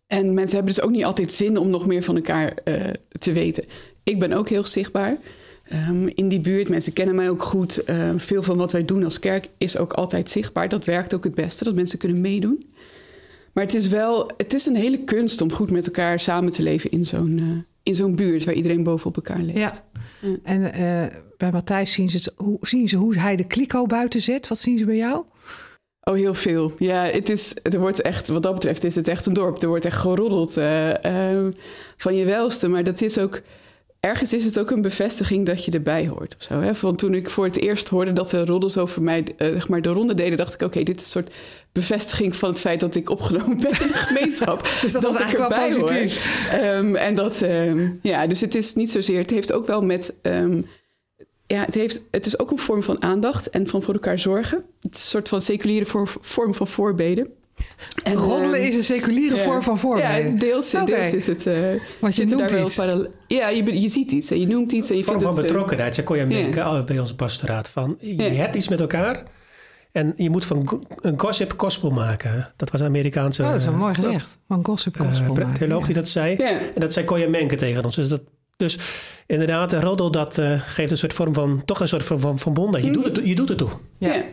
En 0.06 0.34
mensen 0.34 0.56
hebben 0.56 0.74
dus 0.74 0.84
ook 0.84 0.90
niet 0.90 1.04
altijd 1.04 1.32
zin 1.32 1.56
om 1.56 1.70
nog 1.70 1.86
meer 1.86 2.02
van 2.02 2.16
elkaar 2.16 2.58
uh, 2.64 2.90
te 3.18 3.32
weten. 3.32 3.64
Ik 4.02 4.18
ben 4.18 4.32
ook 4.32 4.48
heel 4.48 4.66
zichtbaar 4.66 5.16
um, 5.72 6.08
in 6.14 6.28
die 6.28 6.40
buurt. 6.40 6.68
Mensen 6.68 6.92
kennen 6.92 7.14
mij 7.14 7.30
ook 7.30 7.42
goed. 7.42 7.82
Uh, 7.90 8.10
veel 8.16 8.42
van 8.42 8.56
wat 8.56 8.72
wij 8.72 8.84
doen 8.84 9.04
als 9.04 9.18
kerk 9.18 9.48
is 9.58 9.78
ook 9.78 9.92
altijd 9.92 10.30
zichtbaar. 10.30 10.68
Dat 10.68 10.84
werkt 10.84 11.14
ook 11.14 11.24
het 11.24 11.34
beste, 11.34 11.64
dat 11.64 11.74
mensen 11.74 11.98
kunnen 11.98 12.20
meedoen. 12.20 12.72
Maar 13.52 13.64
het 13.64 13.74
is 13.74 13.88
wel, 13.88 14.30
het 14.36 14.54
is 14.54 14.66
een 14.66 14.76
hele 14.76 15.04
kunst 15.04 15.40
om 15.40 15.52
goed 15.52 15.70
met 15.70 15.86
elkaar 15.86 16.20
samen 16.20 16.52
te 16.52 16.62
leven 16.62 16.90
in 16.90 17.04
zo'n 17.04 17.38
uh, 17.38 17.58
in 17.84 17.94
zo'n 17.94 18.16
buurt 18.16 18.44
waar 18.44 18.54
iedereen 18.54 18.82
bovenop 18.82 19.16
elkaar 19.16 19.42
leeft. 19.42 19.58
Ja. 19.58 19.72
En 20.42 20.60
uh, 20.60 21.16
bij 21.36 21.52
Matthijs 21.52 21.92
zien 21.92 22.08
ze, 22.08 22.16
het, 22.16 22.32
hoe, 22.36 22.58
zien 22.60 22.88
ze 22.88 22.96
hoe 22.96 23.18
hij 23.18 23.36
de 23.36 23.46
kliko 23.46 23.86
buiten 23.86 24.20
zet. 24.20 24.48
Wat 24.48 24.58
zien 24.58 24.78
ze 24.78 24.84
bij 24.84 24.96
jou? 24.96 25.24
Oh, 26.04 26.14
heel 26.14 26.34
veel. 26.34 26.72
Ja, 26.78 27.04
het 27.04 27.28
is, 27.28 27.54
er 27.62 27.78
wordt 27.78 28.00
echt, 28.00 28.28
wat 28.28 28.42
dat 28.42 28.54
betreft 28.54 28.84
is 28.84 28.94
het 28.94 29.08
echt 29.08 29.26
een 29.26 29.32
dorp. 29.32 29.62
Er 29.62 29.68
wordt 29.68 29.84
echt 29.84 29.96
geroddeld 29.96 30.56
uh, 30.56 30.88
uh, 30.88 31.46
van 31.96 32.16
je 32.16 32.24
welste. 32.24 32.68
Maar 32.68 32.84
dat 32.84 33.00
is 33.00 33.18
ook 33.18 33.40
ergens 34.04 34.32
is 34.32 34.44
het 34.44 34.58
ook 34.58 34.70
een 34.70 34.82
bevestiging 34.82 35.46
dat 35.46 35.64
je 35.64 35.70
erbij 35.70 36.06
hoort. 36.06 36.36
Of 36.38 36.42
zo, 36.42 36.60
hè? 36.60 36.70
Want 36.80 36.98
toen 36.98 37.14
ik 37.14 37.30
voor 37.30 37.44
het 37.44 37.60
eerst 37.60 37.88
hoorde 37.88 38.12
dat 38.12 38.30
de 38.30 38.44
roddels 38.44 38.76
over 38.76 39.02
mij 39.02 39.24
uh, 39.38 39.52
zeg 39.52 39.68
maar 39.68 39.82
de 39.82 39.88
ronde 39.88 40.14
deden, 40.14 40.38
dacht 40.38 40.54
ik: 40.54 40.62
oké, 40.62 40.82
dit 40.82 41.00
is 41.00 41.04
een 41.04 41.10
soort 41.10 41.34
bevestiging 41.72 42.36
van 42.36 42.48
het 42.48 42.60
feit 42.60 42.80
dat 42.80 42.94
ik 42.94 43.10
opgenomen 43.10 43.60
ben 43.60 43.80
in 43.80 43.88
de 43.88 43.98
gemeenschap. 44.08 44.68
dus 44.80 44.92
dat, 44.92 45.02
was 45.02 45.16
eigenlijk 45.16 45.54
wel 45.54 45.68
positief. 45.68 46.48
Um, 46.62 46.96
en 46.96 47.14
dat, 47.14 47.40
um, 47.40 47.98
ja, 48.02 48.26
dus 48.26 48.40
het 48.40 48.54
is 48.54 48.74
niet 48.74 48.90
zozeer. 48.90 49.18
Het 49.18 49.30
heeft 49.30 49.52
ook 49.52 49.66
wel 49.66 49.82
met. 49.82 50.14
Um, 50.22 50.66
ja, 51.46 51.64
het, 51.64 51.74
heeft, 51.74 52.02
het 52.10 52.26
is 52.26 52.38
ook 52.38 52.50
een 52.50 52.58
vorm 52.58 52.82
van 52.82 53.02
aandacht 53.02 53.50
en 53.50 53.66
van 53.66 53.82
voor 53.82 53.94
elkaar 53.94 54.18
zorgen. 54.18 54.64
Het 54.80 54.94
is 54.94 55.00
een 55.00 55.08
soort 55.08 55.28
van 55.28 55.40
seculiere 55.40 56.08
vorm 56.20 56.54
van 56.54 56.66
voorbeden. 56.66 57.28
En 58.02 58.14
roddelen 58.14 58.60
uh, 58.60 58.66
is 58.66 58.74
een 58.74 58.84
seculiere 58.84 59.38
vorm 59.38 59.62
van 59.62 59.78
voorbereiding. 59.78 60.32
Ja, 60.32 60.48
deels, 60.48 60.74
okay. 60.74 60.86
deels 60.86 61.12
is 61.12 61.26
het. 61.26 61.46
Uh, 61.46 61.80
Want 62.00 62.16
je 62.16 62.24
noemt 62.24 62.52
iets. 62.52 62.80
ja, 63.28 63.48
je, 63.48 63.80
je 63.80 63.88
ziet 63.88 64.10
iets 64.10 64.30
en 64.30 64.40
je 64.40 64.46
noemt 64.46 64.72
iets 64.72 64.90
en 64.90 64.96
je 64.96 65.04
vorm 65.04 65.18
vindt 65.18 65.34
van 65.34 65.42
het, 65.42 65.52
betrokkenheid. 65.52 65.94
Zo 65.94 66.02
kon 66.02 66.16
je 66.16 66.26
denken 66.26 66.64
yeah. 66.64 66.84
bij 66.84 66.98
ons 66.98 67.14
pastoraat 67.14 67.68
van 67.68 67.96
je 68.00 68.22
hebt 68.22 68.56
iets 68.56 68.68
met 68.68 68.80
elkaar. 68.80 69.22
En 69.92 70.12
je 70.16 70.30
moet 70.30 70.44
van 70.44 70.84
een 71.00 71.20
gossip 71.20 71.54
gospel 71.56 71.90
maken. 71.90 72.52
Dat 72.56 72.70
was 72.70 72.80
een 72.80 72.86
Amerikaanse... 72.86 73.42
Oh, 73.42 73.48
dat 73.48 73.60
is 73.60 73.66
een 73.66 73.76
mooi 73.76 73.94
gezegd. 73.94 74.36
Van 74.48 74.64
gossip 74.64 74.96
gospel 74.96 75.38
uh, 75.38 75.52
theoloog 75.52 75.86
die 75.86 75.94
dat 75.94 76.08
zei. 76.08 76.36
Yeah. 76.36 76.50
En 76.50 76.80
dat 76.80 76.92
zei 76.92 77.06
Koya 77.06 77.28
Menke 77.28 77.56
tegen 77.56 77.84
ons. 77.84 77.96
Dus, 77.96 78.08
dat, 78.08 78.20
dus 78.56 78.78
inderdaad, 79.26 79.72
een 79.72 79.80
roddel 79.80 80.10
dat 80.10 80.38
uh, 80.38 80.60
geeft 80.60 80.90
een 80.90 80.98
soort 80.98 81.12
vorm 81.12 81.34
van... 81.34 81.62
toch 81.64 81.80
een 81.80 81.88
soort 81.88 82.02
vorm 82.02 82.20
van, 82.20 82.38
van 82.38 82.54
bondheid. 82.54 82.84
Je, 82.84 82.90
mm. 82.90 82.96
doet 82.96 83.16
het, 83.16 83.26
je 83.26 83.34
doet 83.34 83.48
het 83.48 83.58
toe. 83.58 83.70
Ja. 83.98 84.24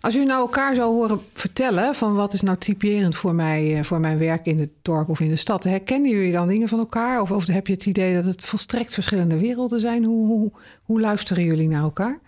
Als 0.00 0.16
u 0.16 0.24
nou 0.24 0.40
elkaar 0.40 0.74
zou 0.74 0.94
horen 0.94 1.20
vertellen 1.34 1.94
van 1.94 2.14
wat 2.14 2.32
is 2.32 2.42
nou 2.42 2.58
typerend 2.58 3.14
voor, 3.14 3.34
mij, 3.34 3.84
voor 3.84 4.00
mijn 4.00 4.18
werk 4.18 4.46
in 4.46 4.58
het 4.58 4.70
dorp 4.82 5.08
of 5.08 5.20
in 5.20 5.28
de 5.28 5.36
stad, 5.36 5.64
herkennen 5.64 6.10
jullie 6.10 6.32
dan 6.32 6.48
dingen 6.48 6.68
van 6.68 6.78
elkaar? 6.78 7.20
Of, 7.20 7.30
of 7.30 7.46
heb 7.46 7.66
je 7.66 7.72
het 7.72 7.86
idee 7.86 8.14
dat 8.14 8.24
het 8.24 8.44
volstrekt 8.44 8.94
verschillende 8.94 9.38
werelden 9.38 9.80
zijn? 9.80 10.04
Hoe, 10.04 10.26
hoe, 10.26 10.50
hoe 10.82 11.00
luisteren 11.00 11.44
jullie 11.44 11.68
naar 11.68 11.82
elkaar? 11.82 12.20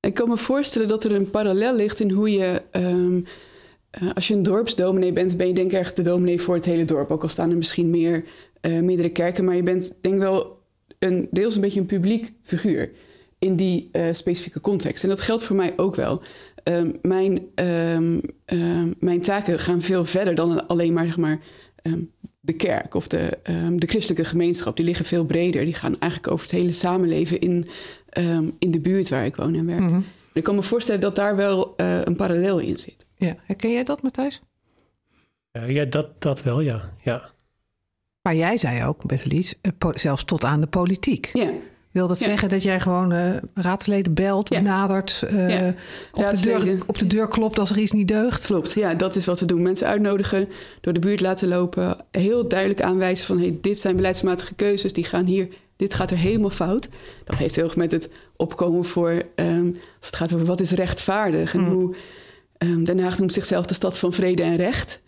Ik 0.00 0.14
kan 0.14 0.28
me 0.28 0.36
voorstellen 0.36 0.88
dat 0.88 1.04
er 1.04 1.12
een 1.12 1.30
parallel 1.30 1.74
ligt 1.74 2.00
in 2.00 2.10
hoe 2.10 2.30
je. 2.30 2.62
Um, 2.72 3.24
uh, 4.02 4.10
als 4.14 4.28
je 4.28 4.34
een 4.34 4.42
dorpsdominee 4.42 5.12
bent, 5.12 5.36
ben 5.36 5.46
je 5.46 5.54
denk 5.54 5.72
ik 5.72 5.78
echt 5.78 5.96
de 5.96 6.02
dominee 6.02 6.40
voor 6.40 6.54
het 6.54 6.64
hele 6.64 6.84
dorp. 6.84 7.10
Ook 7.10 7.22
al 7.22 7.28
staan 7.28 7.50
er 7.50 7.56
misschien 7.56 7.90
meer, 7.90 8.24
uh, 8.66 8.80
meerdere 8.80 9.10
kerken, 9.10 9.44
maar 9.44 9.56
je 9.56 9.62
bent 9.62 9.98
denk 10.00 10.18
wel 10.18 10.60
een, 10.98 11.28
deels 11.30 11.54
een 11.54 11.60
beetje 11.60 11.80
een 11.80 11.86
publiek 11.86 12.32
figuur 12.42 12.90
in 13.38 13.56
die 13.56 13.88
uh, 13.92 14.04
specifieke 14.12 14.60
context. 14.60 15.02
En 15.02 15.08
dat 15.08 15.20
geldt 15.20 15.42
voor 15.42 15.56
mij 15.56 15.78
ook 15.78 15.94
wel. 15.94 16.22
Um, 16.64 16.98
mijn, 17.02 17.40
um, 17.54 18.20
um, 18.46 18.94
mijn 18.98 19.20
taken 19.20 19.58
gaan 19.58 19.80
veel 19.80 20.04
verder 20.04 20.34
dan 20.34 20.68
alleen 20.68 20.92
maar, 20.92 21.04
zeg 21.04 21.16
maar 21.16 21.40
de 22.40 22.52
kerk 22.52 22.94
of 22.94 23.08
de, 23.08 23.38
de 23.76 23.86
christelijke 23.86 24.24
gemeenschap. 24.24 24.76
Die 24.76 24.84
liggen 24.84 25.04
veel 25.04 25.24
breder. 25.24 25.64
Die 25.64 25.74
gaan 25.74 25.98
eigenlijk 25.98 26.32
over 26.32 26.46
het 26.46 26.54
hele 26.54 26.72
samenleven 26.72 27.40
in, 27.40 27.66
in 28.58 28.70
de 28.70 28.80
buurt 28.80 29.08
waar 29.08 29.24
ik 29.24 29.36
woon 29.36 29.54
en 29.54 29.66
werk. 29.66 29.80
Mm 29.80 29.88
-hmm. 29.88 30.04
Ik 30.32 30.42
kan 30.42 30.54
me 30.54 30.62
voorstellen 30.62 31.00
dat 31.00 31.16
daar 31.16 31.36
wel 31.36 31.74
uh, 31.76 32.02
een 32.04 32.16
parallel 32.16 32.58
in 32.58 32.78
zit. 32.78 33.06
Ja, 33.16 33.36
herken 33.42 33.72
jij 33.72 33.84
dat, 33.84 34.02
Matthijs? 34.02 34.40
Uh, 35.52 35.70
ja, 35.70 35.84
dat, 35.84 36.22
dat 36.22 36.42
wel, 36.42 36.60
ja. 36.60 36.92
ja. 37.02 37.30
Maar 38.22 38.34
jij 38.34 38.56
zei 38.56 38.84
ook, 38.84 39.06
Bettelies, 39.06 39.54
zelfs 39.94 40.24
tot 40.24 40.44
aan 40.44 40.60
de 40.60 40.66
politiek. 40.66 41.30
Ja. 41.32 41.50
Wil 41.90 42.08
dat 42.08 42.18
ja. 42.18 42.26
zeggen 42.26 42.48
dat 42.48 42.62
jij 42.62 42.80
gewoon 42.80 43.12
uh, 43.12 43.36
raadsleden 43.54 44.14
belt, 44.14 44.48
ja. 44.48 44.58
benadert, 44.58 45.24
uh, 45.32 45.48
ja. 45.48 45.74
op, 46.12 46.30
de 46.30 46.40
deur, 46.40 46.82
op 46.86 46.98
de 46.98 47.06
deur 47.06 47.28
klopt 47.28 47.58
als 47.58 47.70
er 47.70 47.78
iets 47.78 47.92
niet 47.92 48.08
deugt? 48.08 48.46
Klopt, 48.46 48.72
ja, 48.72 48.94
dat 48.94 49.16
is 49.16 49.26
wat 49.26 49.40
we 49.40 49.46
doen. 49.46 49.62
Mensen 49.62 49.86
uitnodigen, 49.86 50.48
door 50.80 50.92
de 50.92 51.00
buurt 51.00 51.20
laten 51.20 51.48
lopen, 51.48 51.96
heel 52.10 52.48
duidelijk 52.48 52.82
aanwijzen 52.82 53.26
van 53.26 53.38
hey, 53.38 53.58
dit 53.60 53.78
zijn 53.78 53.96
beleidsmatige 53.96 54.54
keuzes, 54.54 54.92
die 54.92 55.04
gaan 55.04 55.24
hier, 55.24 55.48
dit 55.76 55.94
gaat 55.94 56.10
er 56.10 56.16
helemaal 56.16 56.50
fout. 56.50 56.88
Dat 57.24 57.38
heeft 57.38 57.54
heel 57.54 57.64
erg 57.64 57.76
met 57.76 57.92
het 57.92 58.10
opkomen 58.36 58.84
voor, 58.84 59.22
um, 59.36 59.76
als 59.98 60.06
het 60.06 60.16
gaat 60.16 60.32
over 60.32 60.46
wat 60.46 60.60
is 60.60 60.70
rechtvaardig 60.70 61.54
en 61.54 61.60
mm. 61.60 61.70
hoe 61.70 61.94
um, 62.58 62.84
Den 62.84 63.00
Haag 63.00 63.18
noemt 63.18 63.32
zichzelf 63.32 63.66
de 63.66 63.74
stad 63.74 63.98
van 63.98 64.12
vrede 64.12 64.42
en 64.42 64.56
recht. 64.56 65.02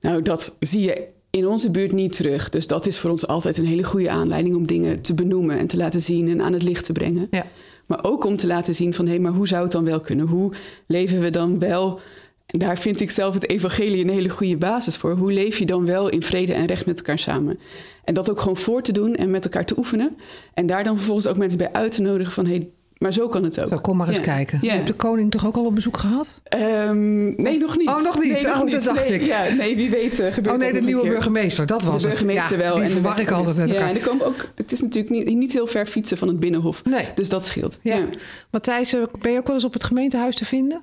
Nou, 0.00 0.22
dat 0.22 0.56
zie 0.60 0.80
je 0.80 1.08
in 1.34 1.46
onze 1.46 1.70
buurt 1.70 1.92
niet 1.92 2.12
terug. 2.12 2.48
Dus 2.48 2.66
dat 2.66 2.86
is 2.86 2.98
voor 2.98 3.10
ons 3.10 3.26
altijd 3.26 3.56
een 3.56 3.66
hele 3.66 3.84
goede 3.84 4.10
aanleiding 4.10 4.56
om 4.56 4.66
dingen 4.66 5.02
te 5.02 5.14
benoemen 5.14 5.58
en 5.58 5.66
te 5.66 5.76
laten 5.76 6.02
zien 6.02 6.28
en 6.28 6.42
aan 6.42 6.52
het 6.52 6.62
licht 6.62 6.84
te 6.84 6.92
brengen. 6.92 7.28
Ja. 7.30 7.46
Maar 7.86 8.04
ook 8.04 8.24
om 8.24 8.36
te 8.36 8.46
laten 8.46 8.74
zien 8.74 8.94
van 8.94 9.04
hé, 9.04 9.10
hey, 9.10 9.20
maar 9.20 9.32
hoe 9.32 9.48
zou 9.48 9.62
het 9.62 9.72
dan 9.72 9.84
wel 9.84 10.00
kunnen? 10.00 10.26
Hoe 10.26 10.52
leven 10.86 11.20
we 11.20 11.30
dan 11.30 11.58
wel? 11.58 12.00
En 12.46 12.58
daar 12.58 12.78
vind 12.78 13.00
ik 13.00 13.10
zelf 13.10 13.34
het 13.34 13.48
evangelie 13.48 14.02
een 14.02 14.10
hele 14.10 14.28
goede 14.28 14.56
basis 14.56 14.96
voor. 14.96 15.16
Hoe 15.16 15.32
leef 15.32 15.58
je 15.58 15.66
dan 15.66 15.86
wel 15.86 16.08
in 16.08 16.22
vrede 16.22 16.52
en 16.52 16.66
recht 16.66 16.86
met 16.86 16.98
elkaar 16.98 17.18
samen? 17.18 17.58
En 18.04 18.14
dat 18.14 18.30
ook 18.30 18.40
gewoon 18.40 18.56
voor 18.56 18.82
te 18.82 18.92
doen 18.92 19.14
en 19.14 19.30
met 19.30 19.44
elkaar 19.44 19.64
te 19.64 19.78
oefenen. 19.78 20.16
En 20.54 20.66
daar 20.66 20.84
dan 20.84 20.96
vervolgens 20.96 21.26
ook 21.26 21.36
mensen 21.36 21.58
bij 21.58 21.72
uit 21.72 21.94
te 21.94 22.02
nodigen 22.02 22.32
van 22.32 22.46
hé, 22.46 22.54
hey, 22.54 22.68
maar 22.98 23.12
zo 23.12 23.28
kan 23.28 23.44
het 23.44 23.60
ook. 23.60 23.68
Zo, 23.68 23.78
kom 23.78 23.96
maar 23.96 24.08
eens 24.08 24.16
ja. 24.16 24.22
kijken. 24.22 24.58
Ja. 24.62 24.70
Je 24.70 24.76
hebt 24.76 24.86
de 24.86 24.94
koning 24.94 25.30
toch 25.30 25.46
ook 25.46 25.56
al 25.56 25.64
op 25.64 25.74
bezoek 25.74 25.96
gehad? 25.96 26.40
Um, 26.88 27.34
nee, 27.36 27.58
nog 27.58 27.78
niet. 27.78 27.88
Oh, 27.88 28.02
nog 28.02 28.20
niet? 28.20 28.32
Nee, 28.32 28.42
nog 28.42 28.58
oh, 28.58 28.64
niet. 28.64 28.72
dat 28.72 28.84
dacht 28.84 29.08
nee, 29.08 29.20
ik. 29.20 29.26
Ja, 29.26 29.54
nee, 29.54 29.76
wie 29.76 29.90
weet 29.90 30.20
uh, 30.20 30.32
gebeurt 30.32 30.56
Oh 30.56 30.62
nee, 30.62 30.72
de 30.72 30.80
nieuwe 30.80 31.08
burgemeester, 31.08 31.66
dat 31.66 31.82
was 31.82 32.02
de 32.02 32.08
burgemeester 32.08 32.56
het. 32.56 32.66
wel. 32.66 32.74
Die 32.74 32.84
en 32.84 32.90
verwar 32.90 33.20
ik 33.20 33.30
altijd 33.30 33.56
met 33.56 33.68
elkaar. 33.68 33.84
Ja, 33.84 33.90
en 33.90 34.00
er 34.00 34.08
komen 34.08 34.26
ook, 34.26 34.48
het 34.54 34.72
is 34.72 34.80
natuurlijk 34.80 35.14
niet, 35.14 35.36
niet 35.36 35.52
heel 35.52 35.66
ver 35.66 35.86
fietsen 35.86 36.18
van 36.18 36.28
het 36.28 36.40
Binnenhof. 36.40 36.84
Nee. 36.84 37.06
Dus 37.14 37.28
dat 37.28 37.44
scheelt. 37.44 37.78
Ja. 37.82 37.96
ja. 37.96 38.06
Matthijs, 38.50 38.92
eh, 38.92 39.02
ben 39.20 39.32
je 39.32 39.38
ook 39.38 39.46
wel 39.46 39.56
eens 39.56 39.64
op 39.64 39.72
het 39.72 39.84
gemeentehuis 39.84 40.34
te 40.34 40.44
vinden? 40.44 40.82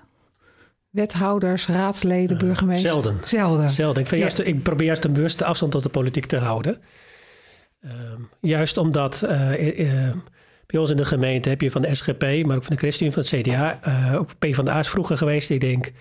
Wethouders, 0.89 1.67
raadsleden, 1.67 2.37
uh, 2.37 2.43
burgemeesters? 2.43 2.93
Zelden. 2.93 3.17
Zelden. 3.23 3.69
Zelden. 3.69 4.01
Ik, 4.01 4.07
vind 4.07 4.21
ja. 4.21 4.27
juist, 4.27 4.47
ik 4.47 4.63
probeer 4.63 4.85
juist 4.85 5.03
een 5.03 5.13
bewuste 5.13 5.45
afstand 5.45 5.71
tot 5.71 5.83
de 5.83 5.89
politiek 5.89 6.25
te 6.25 6.37
houden. 6.37 6.81
Uh, 7.85 7.91
juist 8.39 8.77
omdat... 8.77 9.21
Uh, 9.23 10.09
bij 10.71 10.79
ons 10.79 10.89
in 10.89 10.97
de 10.97 11.05
gemeente 11.05 11.49
heb 11.49 11.61
je 11.61 11.71
van 11.71 11.81
de 11.81 11.95
SGP, 11.95 12.21
maar 12.21 12.55
ook 12.55 12.63
van 12.63 12.75
de 12.75 12.81
ChristenUnie, 12.81 13.15
van 13.15 13.23
het 13.23 13.47
CDA, 13.47 13.79
uh, 13.87 14.19
ook 14.19 14.29
P 14.39 14.55
van 14.55 14.65
de 14.65 14.71
A's 14.71 14.89
vroeger 14.89 15.17
geweest. 15.17 15.49
Ik 15.49 15.61
denk, 15.61 15.91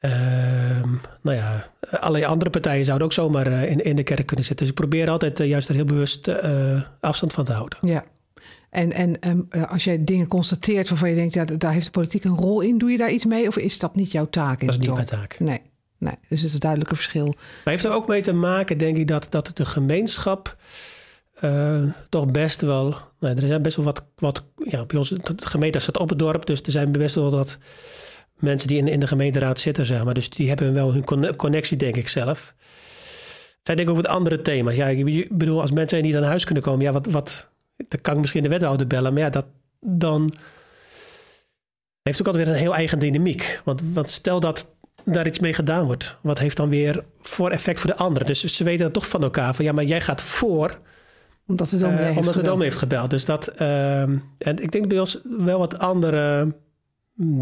uh, 0.00 0.10
nou 1.22 1.36
ja, 1.36 1.70
allerlei 1.90 2.24
andere 2.24 2.50
partijen 2.50 2.84
zouden 2.84 3.06
ook 3.06 3.12
zomaar 3.12 3.46
uh, 3.46 3.70
in, 3.70 3.84
in 3.84 3.96
de 3.96 4.02
kerk 4.02 4.26
kunnen 4.26 4.44
zitten. 4.44 4.66
Dus 4.66 4.74
ik 4.74 4.80
probeer 4.80 5.08
altijd 5.08 5.38
juist 5.38 5.68
er 5.68 5.74
heel 5.74 5.84
bewust 5.84 6.28
afstand 7.00 7.32
van 7.32 7.44
te 7.44 7.52
houden. 7.52 7.78
Ja. 7.80 8.04
En, 8.70 8.92
en 8.92 9.28
um, 9.28 9.48
als 9.68 9.84
jij 9.84 10.04
dingen 10.04 10.26
constateert 10.26 10.88
waarvan 10.88 11.08
je 11.08 11.14
denkt, 11.14 11.34
ja, 11.34 11.44
daar 11.44 11.72
heeft 11.72 11.84
de 11.84 11.90
politiek 11.90 12.24
een 12.24 12.36
rol 12.36 12.60
in, 12.60 12.78
doe 12.78 12.90
je 12.90 12.98
daar 12.98 13.10
iets 13.10 13.24
mee 13.24 13.48
of 13.48 13.56
is 13.56 13.78
dat 13.78 13.94
niet 13.94 14.12
jouw 14.12 14.28
taak? 14.28 14.60
In 14.60 14.66
dat 14.66 14.74
is 14.74 14.86
niet 14.86 14.94
mijn 14.94 15.06
taak. 15.06 15.38
Nee, 15.38 15.60
nee, 15.98 16.14
dus 16.28 16.38
het 16.38 16.48
is 16.48 16.54
een 16.54 16.60
duidelijke 16.60 16.94
verschil. 16.94 17.26
Maar 17.26 17.72
heeft 17.72 17.84
er 17.84 17.92
ook 17.92 18.08
mee 18.08 18.22
te 18.22 18.32
maken, 18.32 18.78
denk 18.78 18.96
ik, 18.96 19.08
dat, 19.08 19.26
dat 19.30 19.50
de 19.54 19.64
gemeenschap 19.64 20.56
uh, 21.40 21.82
toch 22.08 22.30
best 22.30 22.60
wel. 22.60 23.09
Nou, 23.20 23.36
er 23.36 23.46
zijn 23.46 23.62
best 23.62 23.76
wel 23.76 23.84
wat. 23.84 24.04
wat 24.16 24.44
ja, 24.56 24.84
bij 24.84 24.98
ons, 24.98 25.08
de 25.08 25.34
gemeente 25.36 25.78
staat 25.78 25.98
op 25.98 26.08
het 26.08 26.18
dorp, 26.18 26.46
dus 26.46 26.62
er 26.62 26.70
zijn 26.70 26.92
best 26.92 27.14
wel 27.14 27.30
wat 27.30 27.58
mensen 28.38 28.68
die 28.68 28.78
in, 28.78 28.88
in 28.88 29.00
de 29.00 29.06
gemeenteraad 29.06 29.60
zitten, 29.60 29.84
zeg 29.84 30.04
maar. 30.04 30.14
Dus 30.14 30.30
die 30.30 30.48
hebben 30.48 30.74
wel 30.74 30.92
hun 30.92 31.36
connectie, 31.36 31.76
denk 31.76 31.96
ik 31.96 32.08
zelf. 32.08 32.54
Het 32.56 33.68
zijn 33.68 33.76
denk 33.76 33.88
ik 33.88 33.96
ook 33.96 34.02
wat 34.02 34.12
andere 34.12 34.42
thema's. 34.42 34.74
Ja, 34.74 34.86
ik 34.86 35.38
bedoel, 35.38 35.60
als 35.60 35.70
mensen 35.70 36.02
niet 36.02 36.16
aan 36.16 36.22
huis 36.22 36.44
kunnen 36.44 36.62
komen, 36.62 36.84
ja, 36.84 36.92
wat, 36.92 37.06
wat, 37.06 37.48
dan 37.88 38.00
kan 38.00 38.14
ik 38.14 38.20
misschien 38.20 38.42
de 38.42 38.48
wethouder 38.48 38.86
bellen, 38.86 39.12
maar 39.12 39.22
ja, 39.22 39.30
dat 39.30 39.46
dan 39.80 40.32
heeft 42.02 42.20
ook 42.20 42.26
altijd 42.26 42.44
weer 42.44 42.54
een 42.54 42.60
heel 42.60 42.74
eigen 42.74 42.98
dynamiek. 42.98 43.60
Want, 43.64 43.82
want 43.92 44.10
stel 44.10 44.40
dat 44.40 44.68
daar 45.04 45.26
iets 45.26 45.38
mee 45.38 45.52
gedaan 45.52 45.84
wordt, 45.84 46.16
wat 46.20 46.38
heeft 46.38 46.56
dan 46.56 46.68
weer 46.68 47.04
voor 47.20 47.50
effect 47.50 47.80
voor 47.80 47.90
de 47.90 47.96
anderen? 47.96 48.26
Dus 48.26 48.44
ze 48.44 48.64
weten 48.64 48.84
dat 48.84 48.92
toch 48.92 49.08
van 49.08 49.22
elkaar 49.22 49.54
van 49.54 49.64
ja, 49.64 49.72
maar 49.72 49.84
jij 49.84 50.00
gaat 50.00 50.22
voor 50.22 50.78
omdat 51.50 51.68
de 51.68 51.78
dominee, 51.78 51.98
uh, 51.98 52.04
heeft, 52.04 52.18
omdat 52.18 52.34
gebeld. 52.34 52.58
de 52.58 52.64
heeft 52.64 52.76
gebeld. 52.76 53.10
Dus 53.10 53.24
dat, 53.24 53.52
uh, 53.60 54.00
en 54.02 54.22
ik 54.38 54.72
denk 54.72 54.88
bij 54.88 55.00
ons 55.00 55.20
wel 55.38 55.58
wat 55.58 55.78
andere 55.78 56.54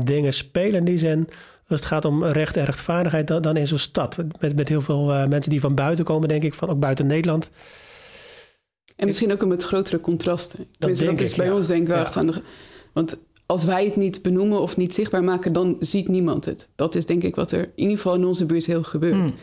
dingen 0.05 0.35
spelen 0.35 0.75
in 0.75 0.85
die 0.85 0.99
zin. 0.99 1.29
Als 1.69 1.79
het 1.79 1.88
gaat 1.88 2.05
om 2.05 2.25
recht 2.25 2.57
en 2.57 2.65
rechtvaardigheid, 2.65 3.27
dan, 3.27 3.43
dan 3.43 3.57
in 3.57 3.67
zo'n 3.67 3.79
stad. 3.79 4.17
Met, 4.41 4.57
met 4.57 4.69
heel 4.69 4.83
veel 4.83 5.11
uh, 5.11 5.27
mensen 5.27 5.50
die 5.50 5.61
van 5.61 5.75
buiten 5.75 6.05
komen, 6.05 6.29
denk 6.29 6.43
ik, 6.43 6.55
van 6.55 6.69
ook 6.69 6.81
buiten 6.81 7.07
Nederland. 7.07 7.50
En 8.97 9.07
misschien 9.07 9.33
ook 9.33 9.47
met 9.47 9.62
grotere 9.62 10.00
contrasten. 10.00 10.59
Dat, 10.79 10.97
denk 10.97 11.11
dat 11.11 11.21
is 11.21 11.31
ik, 11.31 11.37
bij 11.37 11.47
ja. 11.47 11.55
ons 11.55 11.67
denk 11.67 11.83
ik 11.83 11.88
wel 11.88 11.97
Ja. 11.97 12.05
echt 12.05 12.17
aan 12.17 12.27
de... 12.27 12.43
Want 12.93 13.21
als 13.47 13.65
wij 13.65 13.85
het 13.85 13.97
niet 13.97 14.23
benoemen 14.23 14.61
of 14.61 14.77
niet 14.77 14.95
zichtbaar 14.95 15.25
maken, 15.25 15.53
dan 15.53 15.77
ziet 15.81 16.09
niemand 16.09 16.45
het. 16.45 16.69
Dat 16.75 16.95
is 16.95 17.07
denk 17.07 17.23
ik 17.23 17.35
wat 17.35 17.53
er 17.53 17.61
in 17.61 17.71
ieder 17.75 17.97
geval 17.97 18.15
in 18.15 18.25
onze 18.25 18.47
buurt 18.47 18.67
heel 18.67 18.83
gebeurt. 18.83 19.15
Hmm. 19.15 19.35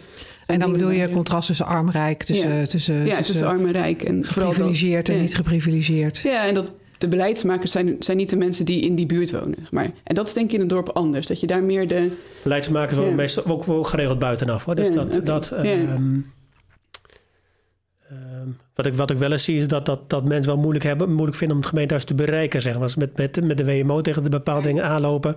En 0.45 0.59
dan 0.59 0.71
bedoel 0.71 0.89
je 0.89 1.09
contrast 1.09 1.47
tussen 1.47 1.65
arm-rijk, 1.65 2.23
tussen, 2.23 2.55
Ja. 2.55 2.65
tussen, 2.65 3.05
Ja, 3.05 3.21
tussen 3.21 3.47
arm 3.47 3.65
en 3.65 3.71
rijk. 3.71 4.03
En 4.03 4.21
dat- 4.21 4.31
geprivilegeerd 4.31 5.09
en 5.09 5.15
ja. 5.15 5.21
niet 5.21 5.35
geprivilegeerd. 5.35 6.17
Ja, 6.17 6.47
en 6.47 6.53
dat 6.53 6.71
de 6.97 7.07
beleidsmakers 7.07 7.71
zijn, 7.71 7.95
zijn 7.99 8.17
niet 8.17 8.29
de 8.29 8.35
mensen 8.35 8.65
die 8.65 8.81
in 8.81 8.95
die 8.95 9.05
buurt 9.05 9.31
wonen. 9.31 9.55
zeg 9.59 9.71
Maar, 9.71 9.91
en 10.03 10.15
dat 10.15 10.27
is 10.27 10.33
denk 10.33 10.47
ik 10.49 10.55
in 10.55 10.61
een 10.61 10.67
dorp 10.67 10.89
anders. 10.89 11.27
Dat 11.27 11.39
je 11.39 11.47
daar 11.47 11.63
meer 11.63 11.87
de... 11.87 12.11
Beleidsmakers 12.43 12.93
worden 12.93 13.09
Ja. 13.11 13.15
meestal 13.15 13.45
ook 13.45 13.63
wel 13.63 13.83
geregeld 13.83 14.19
buitenaf. 14.19 14.65
Hoor. 14.65 14.75
Dus 14.75 14.87
Ja, 14.87 14.93
dat, 14.93 15.25
dat, 15.25 15.47
Ja. 15.49 15.63
ehm, 15.63 16.19
ehm, 18.09 18.47
wat, 18.75 18.85
ik, 18.85 18.93
wat 18.95 19.11
ik 19.11 19.17
wel 19.17 19.31
eens 19.31 19.43
zie 19.43 19.59
is 19.59 19.67
dat, 19.67 19.85
dat, 19.85 20.09
dat 20.09 20.25
mensen 20.25 20.51
wel 20.53 20.61
moeilijk, 20.61 20.85
hebben, 20.85 21.13
moeilijk 21.13 21.37
vinden 21.37 21.55
om 21.55 21.61
het 21.61 21.71
gemeentehuis 21.71 22.07
te 22.07 22.13
bereiken. 22.15 22.61
Zeg 22.61 22.73
maar. 22.73 22.81
Als 22.81 22.91
ze 22.91 22.99
met, 22.99 23.17
met, 23.17 23.43
met 23.43 23.57
de 23.57 23.65
WMO 23.65 24.01
tegen 24.01 24.23
de 24.23 24.29
bepaalde 24.29 24.67
dingen 24.67 24.83
aanlopen. 24.85 25.35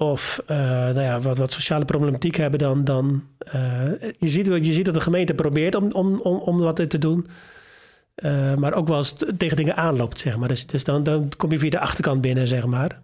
Of 0.00 0.42
eh, 0.46 0.56
nou 0.58 1.00
ja, 1.00 1.20
wat, 1.20 1.38
wat 1.38 1.52
sociale 1.52 1.84
problematiek 1.84 2.36
hebben, 2.36 2.58
dan. 2.58 2.84
dan 2.84 3.24
eh, 3.38 3.86
je, 4.18 4.28
ziet, 4.28 4.46
je 4.46 4.72
ziet 4.72 4.84
dat 4.84 4.94
de 4.94 5.00
gemeente 5.00 5.34
probeert 5.34 5.74
om, 5.74 5.92
om, 5.92 6.20
om, 6.20 6.36
om 6.36 6.58
wat 6.58 6.90
te 6.90 6.98
doen. 6.98 7.26
Eh, 8.14 8.54
maar 8.54 8.74
ook 8.74 8.88
wel 8.88 8.98
eens 8.98 9.14
tegen 9.36 9.56
dingen 9.56 9.76
aanloopt, 9.76 10.18
zeg 10.18 10.36
maar. 10.36 10.48
Dus, 10.48 10.66
dus 10.66 10.84
dan, 10.84 11.02
dan 11.02 11.32
kom 11.36 11.52
je 11.52 11.58
via 11.58 11.70
de 11.70 11.78
achterkant 11.78 12.20
binnen, 12.20 12.48
zeg 12.48 12.66
maar. 12.66 13.02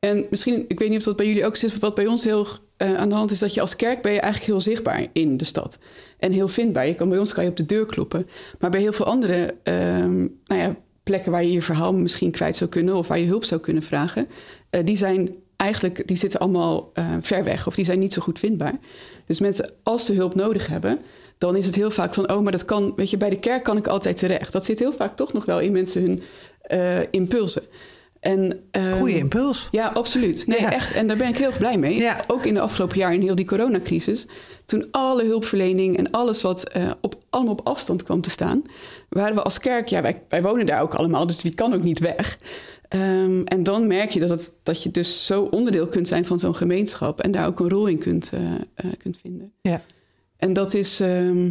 En 0.00 0.26
misschien, 0.30 0.64
ik 0.68 0.78
weet 0.78 0.88
niet 0.88 0.98
of 0.98 1.04
dat 1.04 1.16
bij 1.16 1.26
jullie 1.26 1.46
ook 1.46 1.56
zit, 1.56 1.78
wat 1.78 1.94
bij 1.94 2.06
ons 2.06 2.24
heel 2.24 2.46
aan 2.76 3.08
de 3.08 3.14
hand 3.14 3.30
is, 3.30 3.38
dat 3.38 3.54
je 3.54 3.60
als 3.60 3.76
kerk 3.76 4.02
ben 4.02 4.12
je 4.12 4.20
eigenlijk 4.20 4.52
heel 4.52 4.60
zichtbaar 4.60 5.06
in 5.12 5.36
de 5.36 5.44
stad. 5.44 5.78
En 6.18 6.32
heel 6.32 6.48
vindbaar. 6.48 6.86
Je 6.86 6.94
kan, 6.94 7.08
bij 7.08 7.18
ons 7.18 7.32
kan 7.32 7.44
je 7.44 7.50
op 7.50 7.56
de 7.56 7.66
deur 7.66 7.86
kloppen. 7.86 8.28
Maar 8.58 8.70
bij 8.70 8.80
heel 8.80 8.92
veel 8.92 9.06
andere 9.06 9.54
ehm, 9.62 10.18
nou 10.18 10.60
ja, 10.60 10.76
plekken 11.02 11.32
waar 11.32 11.44
je 11.44 11.52
je 11.52 11.62
verhaal 11.62 11.92
misschien 11.92 12.30
kwijt 12.30 12.56
zou 12.56 12.70
kunnen 12.70 12.94
of 12.94 13.08
waar 13.08 13.18
je 13.18 13.26
hulp 13.26 13.44
zou 13.44 13.60
kunnen 13.60 13.82
vragen, 13.82 14.28
die 14.84 14.96
zijn 14.96 15.30
eigenlijk, 15.58 16.06
die 16.06 16.16
zitten 16.16 16.40
allemaal 16.40 16.90
eh, 16.94 17.06
ver 17.20 17.44
weg 17.44 17.66
of 17.66 17.74
die 17.74 17.84
zijn 17.84 17.98
niet 17.98 18.12
zo 18.12 18.22
goed 18.22 18.38
vindbaar. 18.38 18.74
Dus 19.26 19.40
mensen, 19.40 19.70
als 19.82 20.04
ze 20.04 20.12
hulp 20.12 20.34
nodig 20.34 20.66
hebben, 20.66 20.98
dan 21.38 21.56
is 21.56 21.66
het 21.66 21.74
heel 21.74 21.90
vaak 21.90 22.14
van, 22.14 22.30
oh, 22.30 22.42
maar 22.42 22.52
dat 22.52 22.64
kan, 22.64 22.92
weet 22.96 23.10
je, 23.10 23.16
bij 23.16 23.30
de 23.30 23.38
kerk 23.38 23.64
kan 23.64 23.76
ik 23.76 23.86
altijd 23.86 24.16
terecht. 24.16 24.52
Dat 24.52 24.64
zit 24.64 24.78
heel 24.78 24.92
vaak 24.92 25.16
toch 25.16 25.32
nog 25.32 25.44
wel 25.44 25.60
in 25.60 25.72
mensen 25.72 26.00
hun 26.02 26.22
eh, 26.62 27.00
impulsen. 27.10 27.62
En, 28.20 28.60
ehm, 28.70 28.92
Goeie 28.98 29.16
impuls. 29.16 29.68
ja, 29.70 29.86
absoluut. 29.94 30.46
Nee, 30.46 30.60
Ja. 30.60 30.72
echt. 30.72 30.92
En 30.92 31.06
daar 31.06 31.16
ben 31.16 31.28
ik 31.28 31.36
heel 31.38 31.52
blij 31.58 31.78
mee. 31.78 31.96
Ja. 31.96 32.24
Ook 32.26 32.44
in 32.44 32.54
de 32.54 32.60
afgelopen 32.60 32.98
jaar 32.98 33.12
in 33.14 33.20
heel 33.20 33.34
die 33.34 33.44
coronacrisis. 33.44 34.26
Toen 34.66 34.86
alle 34.90 35.24
hulpverlening 35.24 35.96
en 35.96 36.10
alles 36.10 36.42
wat 36.42 36.68
eh, 36.68 36.90
op, 37.00 37.14
allemaal 37.30 37.52
op 37.52 37.66
afstand 37.66 38.02
kwam 38.02 38.20
te 38.20 38.30
staan... 38.30 38.62
waren 39.08 39.34
we 39.34 39.42
als 39.42 39.58
kerk... 39.58 39.88
Ja, 39.88 40.02
wij, 40.02 40.22
wij 40.28 40.42
wonen 40.42 40.66
daar 40.66 40.82
ook 40.82 40.94
allemaal, 40.94 41.26
dus 41.26 41.42
wie 41.42 41.54
kan 41.54 41.74
ook 41.74 41.82
niet 41.82 41.98
weg. 41.98 42.38
Ehm, 42.88 43.42
en 43.44 43.62
dan 43.62 43.86
merk 43.86 44.10
je 44.10 44.20
dat, 44.20 44.28
het, 44.28 44.52
dat 44.62 44.82
je 44.82 44.90
dus 44.90 45.26
zo 45.26 45.42
onderdeel 45.42 45.86
kunt 45.86 46.08
zijn 46.08 46.24
van 46.24 46.38
zo'n 46.38 46.54
gemeenschap... 46.56 47.20
en 47.20 47.30
daar 47.30 47.46
ook 47.46 47.60
een 47.60 47.68
rol 47.68 47.86
in 47.86 47.98
kunt, 47.98 48.30
eh, 48.34 48.40
eh, 48.74 48.92
kunt 48.98 49.18
vinden. 49.22 49.52
Ja. 49.60 49.82
En 50.36 50.52
dat 50.52 50.74
is... 50.74 51.00
ehm, 51.00 51.50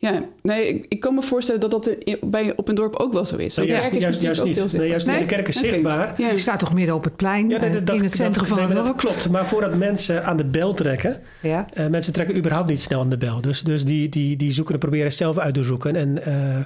ja, 0.00 0.24
nee, 0.42 0.68
ik, 0.68 0.86
ik 0.88 1.00
kan 1.00 1.14
me 1.14 1.22
voorstellen 1.22 1.60
dat 1.60 1.70
dat 1.70 1.90
bij, 2.20 2.52
op 2.56 2.68
een 2.68 2.74
dorp 2.74 2.96
ook 2.96 3.12
wel 3.12 3.24
zo 3.26 3.36
is. 3.36 3.56
Nee, 3.56 3.66
De 3.66 3.72
juist, 3.72 3.88
kerk 3.88 3.94
is 4.14 4.20
juist, 4.22 4.44
niet. 4.44 4.72
Nee, 4.72 4.88
juist 4.88 5.06
niet. 5.06 5.18
De 5.18 5.24
kerk 5.24 5.48
is 5.48 5.58
zichtbaar. 5.58 6.14
Ja. 6.20 6.30
Je 6.30 6.38
staat 6.38 6.58
toch 6.58 6.74
midden 6.74 6.94
op 6.94 7.04
het 7.04 7.16
plein, 7.16 7.48
Ja, 7.48 7.58
nee, 7.58 7.70
eh, 7.70 7.84
dat, 7.84 7.96
in 7.96 8.02
het 8.02 8.14
centrum 8.14 8.32
dat, 8.38 8.46
van 8.46 8.56
nee, 8.56 8.66
het 8.66 8.74
maar 8.74 8.84
dorp. 8.84 9.00
dat 9.00 9.10
klopt. 9.12 9.28
Maar 9.30 9.46
voordat 9.46 9.74
mensen 9.76 10.24
aan 10.24 10.36
de 10.36 10.44
bel 10.44 10.74
trekken, 10.74 11.20
Ja. 11.42 11.66
eh, 11.72 11.86
mensen 11.86 12.12
trekken 12.12 12.36
überhaupt 12.36 12.68
niet 12.68 12.80
snel 12.80 13.00
aan 13.00 13.08
de 13.08 13.18
bel. 13.18 13.40
Dus, 13.40 13.62
dus 13.62 13.84
die, 13.84 14.08
die, 14.08 14.36
die 14.36 14.52
zoeken 14.52 14.74
en 14.74 14.80
proberen 14.80 15.12
zelf 15.12 15.38
uit 15.38 15.54
te 15.54 15.64
zoeken. 15.64 15.96
En 15.96 16.24
eh, 16.24 16.60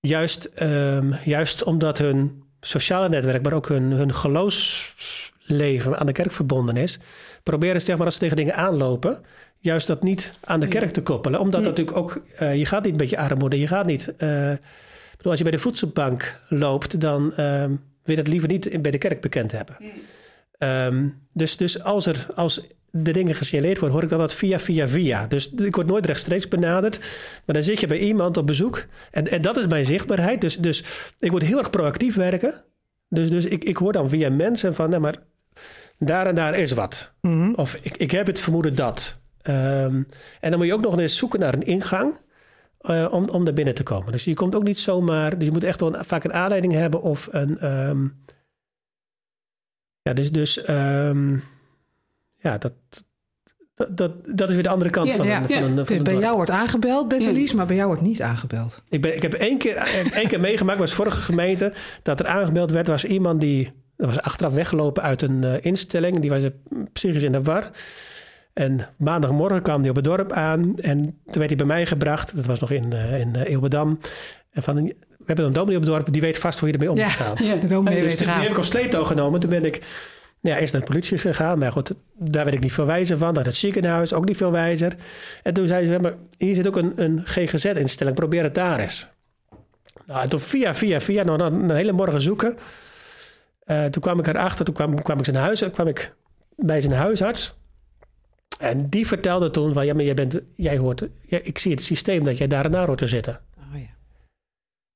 juist, 0.00 0.44
ehm, 0.54 1.12
juist 1.24 1.64
omdat 1.64 1.98
hun 1.98 2.42
sociale 2.66 3.08
netwerk, 3.08 3.42
maar 3.42 3.52
ook 3.52 3.68
hun, 3.68 3.90
hun 3.92 4.14
geloofsleven 4.14 5.98
aan 5.98 6.06
de 6.06 6.12
kerk 6.12 6.32
verbonden 6.32 6.76
is, 6.76 6.98
proberen 7.42 7.80
ze 7.80 7.86
zeg 7.86 7.96
maar 7.96 8.04
als 8.04 8.14
ze 8.14 8.20
tegen 8.20 8.36
dingen 8.36 8.54
aanlopen, 8.54 9.18
juist 9.58 9.86
dat 9.86 10.02
niet 10.02 10.32
aan 10.44 10.60
de 10.60 10.68
kerk 10.68 10.90
te 10.90 11.02
koppelen. 11.02 11.40
Omdat 11.40 11.60
Ja. 11.60 11.66
natuurlijk 11.66 11.96
ook, 11.96 12.20
eh, 12.36 12.54
je 12.56 12.66
gaat 12.66 12.84
niet 12.84 12.96
met 12.96 13.10
je 13.10 13.18
armoede, 13.18 13.58
je 13.58 13.66
gaat 13.68 13.86
niet. 13.86 14.14
eh, 14.16 14.28
bedoel, 15.16 15.30
als 15.30 15.38
je 15.38 15.42
bij 15.42 15.52
de 15.52 15.58
voedselbank 15.58 16.40
loopt, 16.48 17.00
dan 17.00 17.34
ehm, 17.34 17.68
wil 17.70 18.14
je 18.14 18.16
dat 18.16 18.28
liever 18.28 18.48
niet 18.48 18.82
bij 18.82 18.90
de 18.90 18.98
kerk 18.98 19.20
bekend 19.20 19.52
hebben. 19.52 19.76
Ehm, 20.58 21.08
dus, 21.32 21.56
dus 21.56 21.82
als, 21.82 22.06
er, 22.06 22.26
als 22.34 22.60
de 22.90 23.10
dingen 23.12 23.34
gesignaleerd 23.34 23.78
worden, 23.78 23.94
hoor 23.96 24.04
ik 24.04 24.10
dat 24.10 24.18
dat 24.20 24.34
via, 24.34 24.58
via, 24.58 24.88
via. 24.88 25.26
Dus 25.26 25.50
ik 25.52 25.74
word 25.74 25.86
nooit 25.86 26.06
rechtstreeks 26.06 26.48
benaderd. 26.48 26.98
Maar 27.46 27.54
dan 27.54 27.62
zit 27.64 27.80
je 27.80 27.86
bij 27.86 27.98
iemand 27.98 28.36
op 28.36 28.46
bezoek. 28.46 28.84
En, 29.10 29.26
en 29.26 29.42
dat 29.42 29.56
is 29.56 29.66
mijn 29.66 29.84
zichtbaarheid. 29.84 30.40
Dus, 30.40 30.56
dus 30.56 30.84
ik 31.18 31.30
moet 31.30 31.42
heel 31.42 31.58
erg 31.58 31.70
proactief 31.70 32.14
werken. 32.14 32.64
Dus, 33.08 33.30
dus 33.30 33.44
ik, 33.44 33.64
ik 33.64 33.76
hoor 33.76 33.92
dan 33.92 34.08
via 34.08 34.30
mensen 34.30 34.74
van, 34.74 34.88
nou 34.90 35.02
maar 35.02 35.16
daar 35.98 36.26
en 36.26 36.34
daar 36.34 36.58
is 36.58 36.72
wat. 36.72 37.12
Mhm. 37.20 37.52
Of 37.54 37.78
ik, 37.82 37.96
ik 37.96 38.10
heb 38.10 38.26
het 38.26 38.40
vermoeden 38.40 38.74
dat. 38.74 39.18
Ehm, 39.42 40.02
en 40.40 40.50
dan 40.50 40.56
moet 40.58 40.66
je 40.66 40.74
ook 40.74 40.82
nog 40.82 40.98
eens 40.98 41.16
zoeken 41.16 41.40
naar 41.40 41.54
een 41.54 41.66
ingang. 41.66 42.12
eh, 42.80 43.08
om, 43.10 43.28
om 43.28 43.44
daar 43.44 43.54
binnen 43.54 43.74
te 43.74 43.82
komen. 43.82 44.12
Dus 44.12 44.24
je 44.24 44.34
komt 44.34 44.54
ook 44.54 44.62
niet 44.64 44.78
zomaar. 44.80 45.38
Dus 45.38 45.46
je 45.46 45.52
moet 45.52 45.64
echt 45.64 45.80
wel 45.80 45.94
een- 45.94 46.04
vaak 46.04 46.24
een 46.24 46.32
aanleiding 46.32 46.72
hebben 46.72 47.02
of 47.02 47.28
een. 47.30 47.58
ehm, 47.58 48.06
ja, 50.06 50.12
dus. 50.12 50.30
dus 50.32 50.62
ehm, 50.62 51.36
ja, 52.36 52.58
dat, 52.58 52.72
dat, 53.74 53.96
dat, 53.96 54.12
dat 54.36 54.48
is 54.48 54.54
weer 54.54 54.62
de 54.62 54.68
andere 54.68 54.90
kant 54.90 55.08
Ja, 55.08 55.16
van, 55.16 55.26
ja. 55.26 55.38
een, 55.38 55.46
van, 55.46 55.78
een, 55.78 55.86
van 55.86 55.96
een 55.96 56.02
bij 56.02 56.12
dorp. 56.12 56.24
jou 56.24 56.36
wordt 56.36 56.50
aangebeld, 56.50 57.08
Bettelies, 57.08 57.52
maar 57.52 57.66
bij 57.66 57.76
jou 57.76 57.88
wordt 57.88 58.02
niet 58.02 58.22
aangebeld. 58.22 58.82
Ik, 58.88 59.02
ben, 59.02 59.16
ik 59.16 59.22
heb 59.22 59.32
één 59.32 59.58
keer, 59.58 59.76
één 60.12 60.28
keer 60.28 60.40
meegemaakt, 60.40 60.78
was 60.78 60.94
vorige 60.94 61.20
gemeente, 61.20 61.72
dat 62.02 62.20
er 62.20 62.26
aangemeld 62.26 62.70
werd, 62.70 62.88
was 62.88 63.04
iemand 63.04 63.40
die 63.40 63.72
dat 63.96 64.06
was 64.06 64.20
achteraf 64.20 64.52
weggelopen 64.52 65.02
uit 65.02 65.22
een 65.22 65.44
eh, 65.44 65.54
instelling. 65.60 66.20
Die 66.20 66.30
was 66.30 66.42
psychisch 66.92 67.22
in 67.22 67.32
de 67.32 67.42
war. 67.42 67.70
En 68.52 68.80
maandagmorgen 68.98 69.62
kwam 69.62 69.80
hij 69.80 69.90
op 69.90 69.96
het 69.96 70.04
dorp 70.04 70.32
aan 70.32 70.78
en 70.78 71.02
toen 71.02 71.34
werd 71.34 71.46
hij 71.46 71.56
bij 71.56 71.66
mij 71.66 71.86
gebracht. 71.86 72.36
Dat 72.36 72.46
was 72.46 72.60
nog 72.60 72.70
in, 72.70 72.92
eh 72.92 73.20
in 73.20 73.34
Eeuwedam. 73.34 73.98
En 74.50 74.62
van, 74.62 74.92
we 75.26 75.32
hebben 75.32 75.44
een 75.44 75.52
dominee 75.52 75.76
op 75.76 75.82
het 75.82 75.92
dorp, 75.92 76.12
die 76.12 76.20
weet 76.22 76.38
vast 76.38 76.58
hoe 76.58 76.68
je 76.68 76.74
ermee 76.74 76.90
om 76.90 76.96
moet 76.96 77.04
Ja, 77.04 77.10
gaan. 77.10 77.36
Ja. 77.46 77.54
de 77.54 77.66
dominee 77.68 78.00
Dus 78.00 78.08
weet 78.08 78.18
Die 78.18 78.26
raad. 78.26 78.42
heb 78.42 78.50
ik 78.50 78.58
op 78.58 78.64
sleeptouw 78.64 79.04
genomen. 79.04 79.40
Toen 79.40 79.50
ben 79.50 79.64
ik 79.64 79.78
nou 80.40 80.54
ja, 80.54 80.60
eerst 80.60 80.72
naar 80.72 80.82
de 80.82 80.88
politie 80.88 81.18
gegaan. 81.18 81.58
Maar 81.58 81.72
goed, 81.72 81.94
daar 82.18 82.44
werd 82.44 82.56
ik 82.56 82.62
niet 82.62 82.72
veel 82.72 82.86
wijzer 82.86 83.18
van. 83.18 83.34
Naar 83.34 83.44
het 83.44 83.56
ziekenhuis, 83.56 84.12
ook 84.12 84.24
niet 84.24 84.36
veel 84.36 84.50
wijzer. 84.52 84.94
En 85.42 85.54
toen 85.54 85.66
zei 85.66 85.86
ze, 85.86 85.98
maar 85.98 86.14
hier 86.38 86.54
zit 86.54 86.66
ook 86.66 86.76
een, 86.76 86.92
een 86.96 87.20
GGZ-instelling. 87.24 88.16
Probeer 88.16 88.42
het 88.42 88.54
daar 88.54 88.78
eens. 88.78 89.08
Nou, 90.06 90.22
en 90.22 90.28
toen 90.28 90.40
via, 90.40 90.74
via, 90.74 91.00
via, 91.00 91.22
nog 91.24 91.40
een, 91.40 91.52
een 91.54 91.70
hele 91.76 91.92
morgen 91.92 92.20
zoeken. 92.20 92.56
Eh, 93.64 93.84
toen 93.84 94.02
kwam 94.02 94.18
ik 94.18 94.26
erachter, 94.26 94.64
toen 94.64 94.74
kwam, 94.74 95.02
kwam 95.02 95.18
ik 95.18 95.24
zijn 95.24 95.36
huis, 95.36 95.64
kwam 95.72 95.86
ik 95.88 96.14
bij 96.56 96.80
zijn 96.80 96.92
huisarts. 96.92 97.54
En 98.58 98.88
die 98.88 99.06
vertelde 99.06 99.50
toen 99.50 99.72
van, 99.72 99.86
ja, 99.86 99.94
maar 99.94 100.04
jij 100.04 100.14
bent, 100.14 100.40
jij 100.54 100.76
hoort, 100.78 101.02
ja, 101.22 101.38
ik 101.42 101.58
zie 101.58 101.70
het 101.72 101.82
systeem 101.82 102.24
dat 102.24 102.38
jij 102.38 102.46
daar 102.46 102.64
en 102.64 102.70
daar 102.70 102.86
hoort 102.86 102.98
te 102.98 103.06
zitten. 103.06 103.40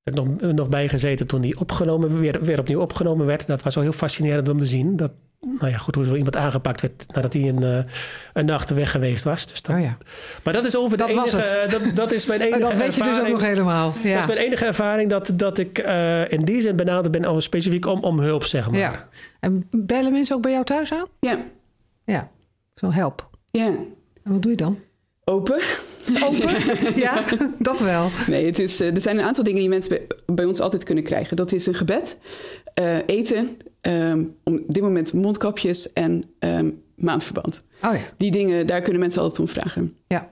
Heb 0.03 0.15
nog, 0.15 0.41
nog 0.41 0.69
bijgezeten 0.69 1.27
toen 1.27 1.41
die 1.41 1.61
opgenomen, 1.61 2.21
weer, 2.21 2.39
weer 2.43 2.59
opnieuw 2.59 2.81
opgenomen 2.81 3.27
werd. 3.27 3.47
Dat 3.47 3.63
was 3.63 3.75
wel 3.75 3.85
heel 3.85 3.93
fascinerend 3.93 4.49
om 4.49 4.59
te 4.59 4.67
zien. 4.67 4.97
Dat, 4.97 5.11
nou 5.41 5.71
ja, 5.71 5.77
goed, 5.77 5.95
hoe 5.95 6.07
er 6.07 6.17
iemand 6.17 6.37
aangepakt 6.37 6.81
werd 6.81 7.05
nadat 7.15 7.33
hij 7.33 7.49
een, 7.49 7.63
uh, 7.63 7.79
een 8.33 8.45
nacht 8.45 8.71
weg 8.71 8.91
geweest 8.91 9.25
was. 9.25 9.47
Dus 9.47 9.63
dat, 9.63 9.77
oh 9.77 9.83
ja. 9.83 9.97
Maar 10.43 10.53
dat 10.53 10.65
is 10.65 10.77
over 10.77 10.97
dat 10.97 11.09
de 11.09 11.13
enige... 11.13 11.37
Was 11.37 11.51
het. 11.51 11.71
Dat, 11.71 11.95
dat 11.95 12.13
is 12.13 12.27
mijn 12.27 12.41
enige 12.47 12.61
Dat 12.61 12.77
weet 12.77 12.95
je 12.95 13.03
dus 13.03 13.21
ook 13.21 13.29
nog 13.29 13.41
helemaal. 13.41 13.93
Ja. 14.03 14.13
Dat 14.13 14.21
is 14.21 14.35
mijn 14.35 14.47
enige 14.47 14.65
ervaring 14.65 15.11
dat, 15.11 15.33
dat 15.35 15.59
ik 15.59 15.85
uh, 15.87 16.33
in 16.33 16.45
die 16.45 16.61
zin 16.61 16.77
benaderd 16.77 17.11
ben... 17.11 17.25
Al 17.25 17.41
specifiek 17.41 17.87
om, 17.87 18.01
om 18.01 18.19
hulp, 18.19 18.45
zeg 18.45 18.71
maar. 18.71 18.81
Ja. 18.81 19.09
En 19.41 19.69
bellen 19.71 20.13
mensen 20.13 20.37
ook 20.37 20.43
bij 20.43 20.53
jou 20.53 20.65
thuis 20.65 20.93
aan? 20.93 21.07
Ja. 21.21 21.39
Ja, 22.05 22.31
zo 22.75 22.93
help. 22.93 23.31
Ja. 23.51 23.67
En 24.23 24.33
wat 24.33 24.43
doe 24.43 24.51
je 24.51 24.57
dan? 24.57 24.79
Open. 25.25 25.61
Open? 26.23 26.77
ja, 27.01 27.25
dat 27.59 27.81
wel. 27.81 28.11
Nee, 28.27 28.47
het 28.47 28.59
is, 28.59 28.81
er 28.81 29.01
zijn 29.01 29.19
een 29.19 29.25
aantal 29.25 29.45
dingen 29.45 29.61
die 29.61 29.69
mensen 29.69 29.91
bij, 29.91 30.07
bij 30.27 30.45
ons 30.45 30.61
altijd 30.61 30.85
kunnen 30.85 31.05
krijgen. 31.05 31.37
Dat 31.37 31.53
is 31.53 31.67
een 31.67 31.75
gebed, 31.75 32.17
uh, 32.81 32.97
eten, 33.07 33.57
um, 33.81 34.37
op 34.45 34.61
dit 34.67 34.83
moment 34.83 35.13
mondkapjes 35.13 35.93
en 35.93 36.23
um, 36.39 36.83
maandverband. 36.95 37.65
Oh 37.85 37.95
ja. 37.95 38.01
Die 38.17 38.31
dingen, 38.31 38.67
daar 38.67 38.83
kunnen 38.83 39.01
mensen 39.01 39.23
altijd 39.23 39.41
om 39.41 39.49
vragen. 39.49 39.97
Ja. 40.07 40.31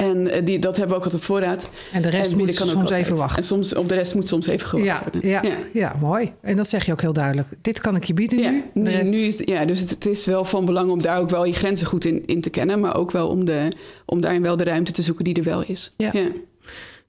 En 0.00 0.26
uh, 0.26 0.44
die, 0.44 0.58
dat 0.58 0.76
hebben 0.76 0.96
we 0.96 1.02
ook 1.02 1.04
altijd 1.04 1.22
op 1.22 1.28
voorraad. 1.28 1.68
En 1.92 2.02
de 2.02 2.08
rest 2.08 2.30
en 2.30 2.38
moet 2.38 2.54
kan 2.54 2.66
soms 2.66 2.90
even 2.90 3.16
wachten. 3.16 3.38
En 3.38 3.44
soms, 3.44 3.74
op 3.74 3.88
de 3.88 3.94
rest 3.94 4.14
moet 4.14 4.28
soms 4.28 4.46
even 4.46 4.68
gewacht 4.68 4.86
ja, 4.86 5.02
worden. 5.02 5.30
Ja, 5.30 5.42
ja. 5.42 5.56
ja, 5.72 5.96
mooi. 6.00 6.32
En 6.40 6.56
dat 6.56 6.68
zeg 6.68 6.86
je 6.86 6.92
ook 6.92 7.00
heel 7.00 7.12
duidelijk. 7.12 7.48
Dit 7.62 7.80
kan 7.80 7.96
ik 7.96 8.04
je 8.04 8.14
bieden 8.14 8.38
ja, 8.38 8.50
nu. 8.50 8.62
nu, 8.72 9.02
nu 9.02 9.18
is, 9.18 9.38
ja, 9.44 9.64
dus 9.64 9.80
het, 9.80 9.90
het, 9.90 10.06
is 10.06 10.26
wel 10.26 10.44
van 10.44 10.64
belang 10.64 10.90
om 10.90 11.02
daar 11.02 11.18
ook 11.18 11.30
wel 11.30 11.44
je 11.44 11.52
grenzen 11.52 11.86
goed 11.86 12.04
in, 12.04 12.26
in 12.26 12.40
te 12.40 12.50
kennen. 12.50 12.80
Maar 12.80 12.96
ook 12.96 13.10
wel 13.10 13.28
om, 13.28 13.44
de, 13.44 13.72
om 14.06 14.20
daarin 14.20 14.42
wel 14.42 14.56
de 14.56 14.64
ruimte 14.64 14.92
te 14.92 15.02
zoeken 15.02 15.24
die 15.24 15.34
er 15.34 15.42
wel 15.42 15.64
is. 15.66 15.94
Ja. 15.96 16.10
ja. 16.12 16.28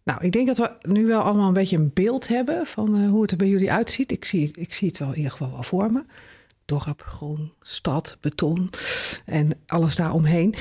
Nou, 0.03 0.24
ik 0.24 0.31
denk 0.31 0.48
dat 0.48 0.57
we 0.57 0.71
nu 0.81 1.05
wel 1.05 1.21
allemaal 1.21 1.48
een 1.48 1.53
beetje 1.53 1.77
een 1.77 1.91
beeld 1.93 2.27
hebben 2.27 2.65
van 2.65 2.95
uh, 2.95 3.10
hoe 3.10 3.21
het 3.21 3.31
er 3.31 3.38
bij 3.38 3.48
jullie 3.48 3.71
uitziet. 3.71 4.12
Ik 4.12 4.25
zie, 4.25 4.51
ik 4.53 4.74
zie 4.74 4.88
het 4.88 4.98
wel 4.98 5.10
in 5.10 5.15
ieder 5.15 5.31
geval 5.31 5.51
wel 5.51 5.63
voor 5.63 5.91
me. 5.91 6.03
Dorp, 6.65 7.01
groen, 7.01 7.51
stad, 7.62 8.17
beton 8.21 8.69
en 9.25 9.50
alles 9.65 9.95
daaromheen. 9.95 10.55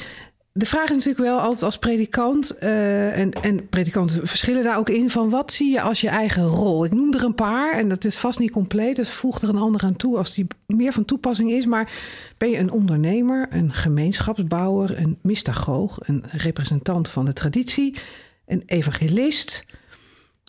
De 0.61 0.67
vraag 0.67 0.85
is 0.85 0.91
natuurlijk 0.91 1.19
wel 1.19 1.41
altijd 1.41 1.63
als 1.63 1.79
predikant, 1.79 2.57
uh, 2.63 3.19
en, 3.19 3.31
en 3.31 3.69
predikanten 3.69 4.27
verschillen 4.27 4.63
daar 4.63 4.79
ook 4.79 4.89
in, 4.89 5.11
van 5.11 5.31
wat 5.31 5.53
zie 5.53 5.71
je 5.71 5.81
als 5.81 6.01
je 6.01 6.09
eigen 6.09 6.47
rol? 6.47 6.85
Ik 6.85 6.95
noem 6.95 7.15
er 7.15 7.25
een 7.25 7.35
paar 7.35 7.73
en 7.73 7.89
dat 7.89 8.05
is 8.05 8.17
vast 8.17 8.39
niet 8.39 8.51
compleet, 8.51 8.97
dus 8.97 9.11
voeg 9.11 9.41
er 9.41 9.49
een 9.49 9.57
ander 9.57 9.83
aan 9.83 9.97
toe 9.97 10.17
als 10.17 10.35
die 10.35 10.47
meer 10.67 10.93
van 10.93 11.05
toepassing 11.05 11.51
is. 11.51 11.67
Maar 11.67 11.93
ben 12.39 12.51
je 12.51 12.59
een 12.59 12.71
ondernemer, 12.71 13.47
een 13.51 13.73
gemeenschapsbouwer, 13.73 14.99
een 14.99 15.19
mystagoog, 15.23 15.99
een 16.01 16.25
representant 16.31 17.09
van 17.09 17.25
de 17.25 17.33
traditie, 17.33 17.97
een 18.47 18.63
evangelist, 18.67 19.67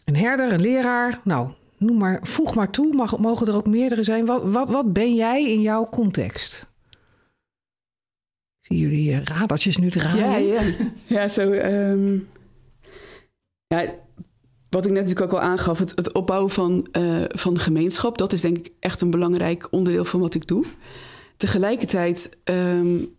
een 0.05 0.15
herder, 0.15 0.53
een 0.53 0.61
leraar? 0.61 1.19
Nou, 1.23 1.49
noem 1.77 1.97
maar, 1.97 2.19
voeg 2.21 2.55
maar 2.55 2.69
toe, 2.69 2.95
mag, 2.95 3.17
mogen 3.17 3.47
er 3.47 3.55
ook 3.55 3.67
meerdere 3.67 4.03
zijn. 4.03 4.25
Wat, 4.25 4.41
wat, 4.43 4.69
wat 4.69 4.93
ben 4.93 5.15
jij 5.15 5.51
in 5.51 5.61
jouw 5.61 5.89
context? 5.89 6.69
Jullie 8.77 9.23
radertjes 9.23 9.77
nu 9.77 9.89
draaien? 9.89 10.45
Ja, 10.45 10.61
ja. 10.61 10.61
ja 11.15 11.27
zo. 11.27 11.51
Um, 11.51 12.27
ja, 13.67 13.93
wat 14.69 14.85
ik 14.85 14.91
net 14.91 15.01
natuurlijk 15.01 15.33
ook 15.33 15.39
al 15.39 15.47
aangaf, 15.47 15.79
het, 15.79 15.91
het 15.95 16.11
opbouwen 16.11 16.51
van, 16.51 16.87
uh, 16.97 17.23
van 17.27 17.59
gemeenschap, 17.59 18.17
dat 18.17 18.33
is 18.33 18.41
denk 18.41 18.57
ik 18.57 18.71
echt 18.79 19.01
een 19.01 19.09
belangrijk 19.09 19.67
onderdeel 19.71 20.05
van 20.05 20.19
wat 20.19 20.33
ik 20.33 20.47
doe. 20.47 20.65
Tegelijkertijd, 21.37 22.37
um, 22.43 23.15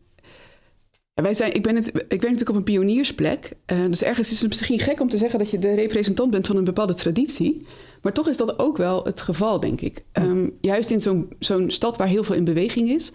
wij 1.15 1.35
zijn, 1.35 1.55
ik, 1.55 1.63
ben 1.63 1.75
het, 1.75 1.87
ik 1.87 1.95
werk 1.95 2.23
natuurlijk 2.23 2.49
op 2.49 2.57
een 2.57 2.63
pioniersplek. 2.63 3.53
Uh, 3.67 3.87
dus 3.87 4.03
ergens 4.03 4.31
is 4.31 4.41
het 4.41 4.49
misschien 4.49 4.79
gek 4.79 5.01
om 5.01 5.09
te 5.09 5.19
zeggen 5.19 5.39
dat 5.39 5.51
je 5.51 5.59
de 5.59 5.75
representant 5.75 6.31
bent 6.31 6.47
van 6.47 6.57
een 6.57 6.65
bepaalde 6.65 6.95
traditie. 6.95 7.67
Maar 8.03 8.13
toch 8.13 8.29
is 8.29 8.37
dat 8.37 8.59
ook 8.59 8.77
wel 8.77 9.05
het 9.05 9.21
geval, 9.21 9.61
denk 9.61 9.81
ik. 9.81 10.05
Um, 10.13 10.57
juist 10.61 10.91
in 10.91 11.01
zo'n 11.01 11.33
zo'n 11.39 11.71
stad 11.71 11.97
waar 11.97 12.09
heel 12.09 12.25
veel 12.25 12.37
in 12.37 12.45
beweging 12.45 12.89
is, 12.89 13.13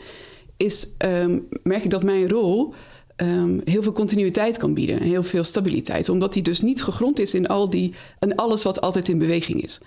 is, 0.58 0.88
um, 0.98 1.48
merk 1.64 1.84
ik 1.84 1.90
dat 1.90 2.04
mijn 2.04 2.30
rol 2.30 2.74
um, 3.17 3.62
heel 3.63 3.84
veel 3.84 3.91
continuïteit 3.91 4.58
kan 4.58 4.74
bieden. 4.74 5.02
Heel 5.02 5.24
veel 5.24 5.43
stabiliteit. 5.43 6.10
Omdat 6.10 6.34
die 6.34 6.43
dus 6.43 6.62
niet 6.62 6.84
gegrond 6.84 7.20
is 7.20 7.34
in, 7.34 7.48
al 7.48 7.70
die, 7.70 7.93
in 8.20 8.36
alles 8.36 8.63
wat 8.63 8.82
altijd 8.82 9.08
in 9.08 9.17
beweging 9.17 9.63
is. 9.63 9.80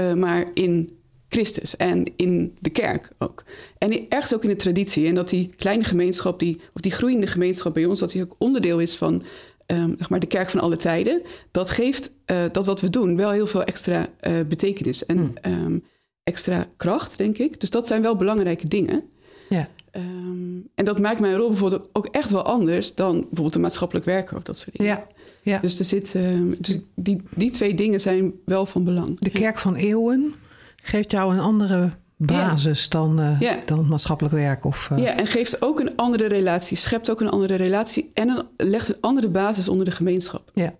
Uh, 0.00 0.12
maar 0.12 0.50
in 0.54 0.98
Christus 1.28 1.76
en 1.76 2.12
in 2.16 2.56
de 2.60 2.70
kerk 2.70 3.12
ook. 3.18 3.44
En 3.78 4.08
ergens 4.08 4.34
ook 4.34 4.42
in 4.42 4.48
de 4.48 4.56
traditie. 4.56 5.06
En 5.06 5.14
dat 5.14 5.28
die 5.28 5.50
kleine 5.56 5.84
gemeenschap, 5.84 6.38
die, 6.38 6.60
of 6.74 6.80
die 6.80 6.92
groeiende 6.92 7.26
gemeenschap 7.26 7.74
bij 7.74 7.84
ons... 7.84 8.00
dat 8.00 8.10
die 8.10 8.22
ook 8.22 8.34
onderdeel 8.38 8.80
is 8.80 8.96
van 8.96 9.22
um, 9.66 9.94
zeg 9.98 10.08
maar 10.08 10.20
de 10.20 10.26
kerk 10.26 10.50
van 10.50 10.60
alle 10.60 10.76
tijden. 10.76 11.22
Dat 11.50 11.70
geeft 11.70 12.14
uh, 12.26 12.44
dat 12.52 12.66
wat 12.66 12.80
we 12.80 12.90
doen 12.90 13.16
wel 13.16 13.30
heel 13.30 13.46
veel 13.46 13.64
extra 13.64 14.08
uh, 14.20 14.40
betekenis 14.48 15.06
en 15.06 15.36
hmm. 15.42 15.82
extra 16.22 16.66
kracht, 16.76 17.18
denk 17.18 17.38
ik. 17.38 17.60
Dus 17.60 17.70
dat 17.70 17.86
zijn 17.86 18.02
wel 18.02 18.16
belangrijke 18.16 18.68
dingen. 18.68 19.04
Ja. 19.48 19.68
Um, 19.96 20.68
en 20.74 20.84
dat 20.84 21.00
maakt 21.00 21.20
mijn 21.20 21.36
rol 21.36 21.48
bijvoorbeeld 21.48 21.88
ook 21.92 22.06
echt 22.06 22.30
wel 22.30 22.42
anders 22.42 22.94
dan 22.94 23.12
bijvoorbeeld 23.12 23.54
een 23.54 23.60
maatschappelijk 23.60 24.06
werker 24.06 24.36
of 24.36 24.42
dat 24.42 24.58
soort 24.58 24.76
dingen. 24.76 24.92
Ja, 24.92 25.06
ja. 25.42 25.58
Dus, 25.58 25.78
er 25.78 25.84
zit, 25.84 26.14
uh, 26.14 26.52
dus 26.58 26.78
die, 26.94 27.22
die 27.34 27.50
twee 27.50 27.74
dingen 27.74 28.00
zijn 28.00 28.32
wel 28.44 28.66
van 28.66 28.84
belang. 28.84 29.20
De 29.20 29.30
kerk 29.30 29.58
van 29.58 29.74
eeuwen 29.74 30.34
geeft 30.82 31.10
jou 31.10 31.34
een 31.34 31.40
andere 31.40 31.90
basis 32.16 32.88
dan, 32.88 33.20
uh, 33.20 33.52
dan 33.64 33.88
maatschappelijk 33.88 34.34
werk. 34.34 34.64
Of, 34.64 34.88
uh... 34.92 34.98
Ja, 34.98 35.16
en 35.16 35.26
geeft 35.26 35.62
ook 35.62 35.80
een 35.80 35.96
andere 35.96 36.26
relatie, 36.26 36.76
schept 36.76 37.10
ook 37.10 37.20
een 37.20 37.30
andere 37.30 37.54
relatie 37.54 38.10
en 38.14 38.28
een, 38.28 38.42
legt 38.56 38.88
een 38.88 39.00
andere 39.00 39.28
basis 39.28 39.68
onder 39.68 39.84
de 39.84 39.90
gemeenschap. 39.90 40.50
Ja. 40.54 40.74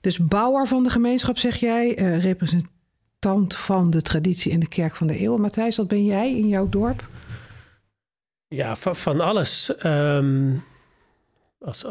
Dus 0.00 0.18
bouwer 0.18 0.66
van 0.66 0.82
de 0.82 0.90
gemeenschap, 0.90 1.38
zeg 1.38 1.56
jij, 1.56 2.00
uh, 2.00 2.22
representant 2.22 3.54
van 3.54 3.90
de 3.90 4.02
traditie 4.02 4.52
in 4.52 4.60
de 4.60 4.68
kerk 4.68 4.96
van 4.96 5.06
de 5.06 5.16
eeuwen. 5.16 5.40
Matthijs, 5.40 5.76
dat 5.76 5.88
ben 5.88 6.04
jij 6.04 6.36
in 6.36 6.48
jouw 6.48 6.68
dorp? 6.68 7.08
Ja, 8.52 8.76
van, 8.76 9.20
alles. 9.20 9.72
Um, 9.84 10.64
als, 11.60 11.84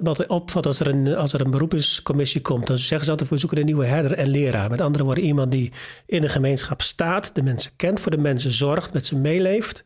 wat 0.00 0.26
opvalt 0.26 0.66
als 0.66 0.80
er, 0.80 0.86
een, 0.86 1.14
als 1.16 1.32
er 1.32 1.40
een 1.40 1.50
beroepscommissie 1.50 2.40
komt, 2.40 2.66
dan 2.66 2.78
zeggen 2.78 3.04
ze 3.04 3.10
altijd: 3.10 3.30
we 3.30 3.38
zoeken 3.38 3.58
een 3.58 3.64
nieuwe 3.64 3.84
herder 3.84 4.12
en 4.12 4.28
leraar. 4.28 4.70
Met 4.70 4.80
andere 4.80 5.04
woorden, 5.04 5.24
iemand 5.24 5.52
die 5.52 5.72
in 6.06 6.20
de 6.20 6.28
gemeenschap 6.28 6.82
staat, 6.82 7.34
de 7.34 7.42
mensen 7.42 7.72
kent, 7.76 8.00
voor 8.00 8.10
de 8.10 8.18
mensen 8.18 8.50
zorgt, 8.50 8.92
met 8.92 9.06
ze 9.06 9.16
meeleeft. 9.16 9.84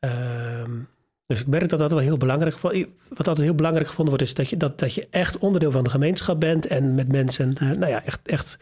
Um, 0.00 0.88
dus 1.26 1.40
ik 1.40 1.46
merk 1.46 1.68
dat 1.68 1.78
dat 1.78 1.90
wel 1.90 2.00
heel 2.00 2.16
belangrijk 2.16 2.60
Wat 2.60 3.28
altijd 3.28 3.38
heel 3.38 3.54
belangrijk 3.54 3.88
gevonden 3.88 4.14
wordt, 4.14 4.28
is 4.28 4.34
dat 4.34 4.48
je, 4.48 4.56
dat, 4.56 4.78
dat 4.78 4.94
je 4.94 5.06
echt 5.10 5.38
onderdeel 5.38 5.70
van 5.70 5.84
de 5.84 5.90
gemeenschap 5.90 6.40
bent 6.40 6.66
en 6.66 6.94
met 6.94 7.12
mensen, 7.12 7.52
uh, 7.62 7.70
nou 7.70 7.86
ja, 7.86 8.04
echt, 8.04 8.20
echt 8.24 8.58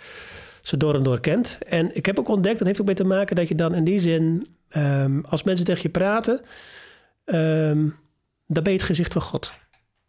ze 0.65 0.77
door 0.77 0.95
en 0.95 1.03
door 1.03 1.21
kent. 1.21 1.59
En 1.69 1.97
ik 1.97 2.07
heb 2.07 2.19
ook 2.19 2.29
ontdekt, 2.29 2.59
dat 2.59 2.67
heeft 2.67 2.81
ook 2.81 2.87
mee 2.87 2.95
te 2.95 3.05
maken 3.05 3.37
dat 3.37 3.49
je 3.49 3.55
dan 3.55 3.75
in 3.75 3.85
die 3.85 4.01
zin 4.01 4.47
Um, 4.77 5.25
als 5.29 5.43
mensen 5.43 5.65
tegen 5.65 5.83
je 5.83 5.89
praten, 5.89 6.41
um, 7.25 7.97
dan 8.47 8.63
ben 8.63 8.73
je 8.73 8.79
het 8.79 8.87
gezicht 8.87 9.13
van 9.13 9.23
God. 9.23 9.53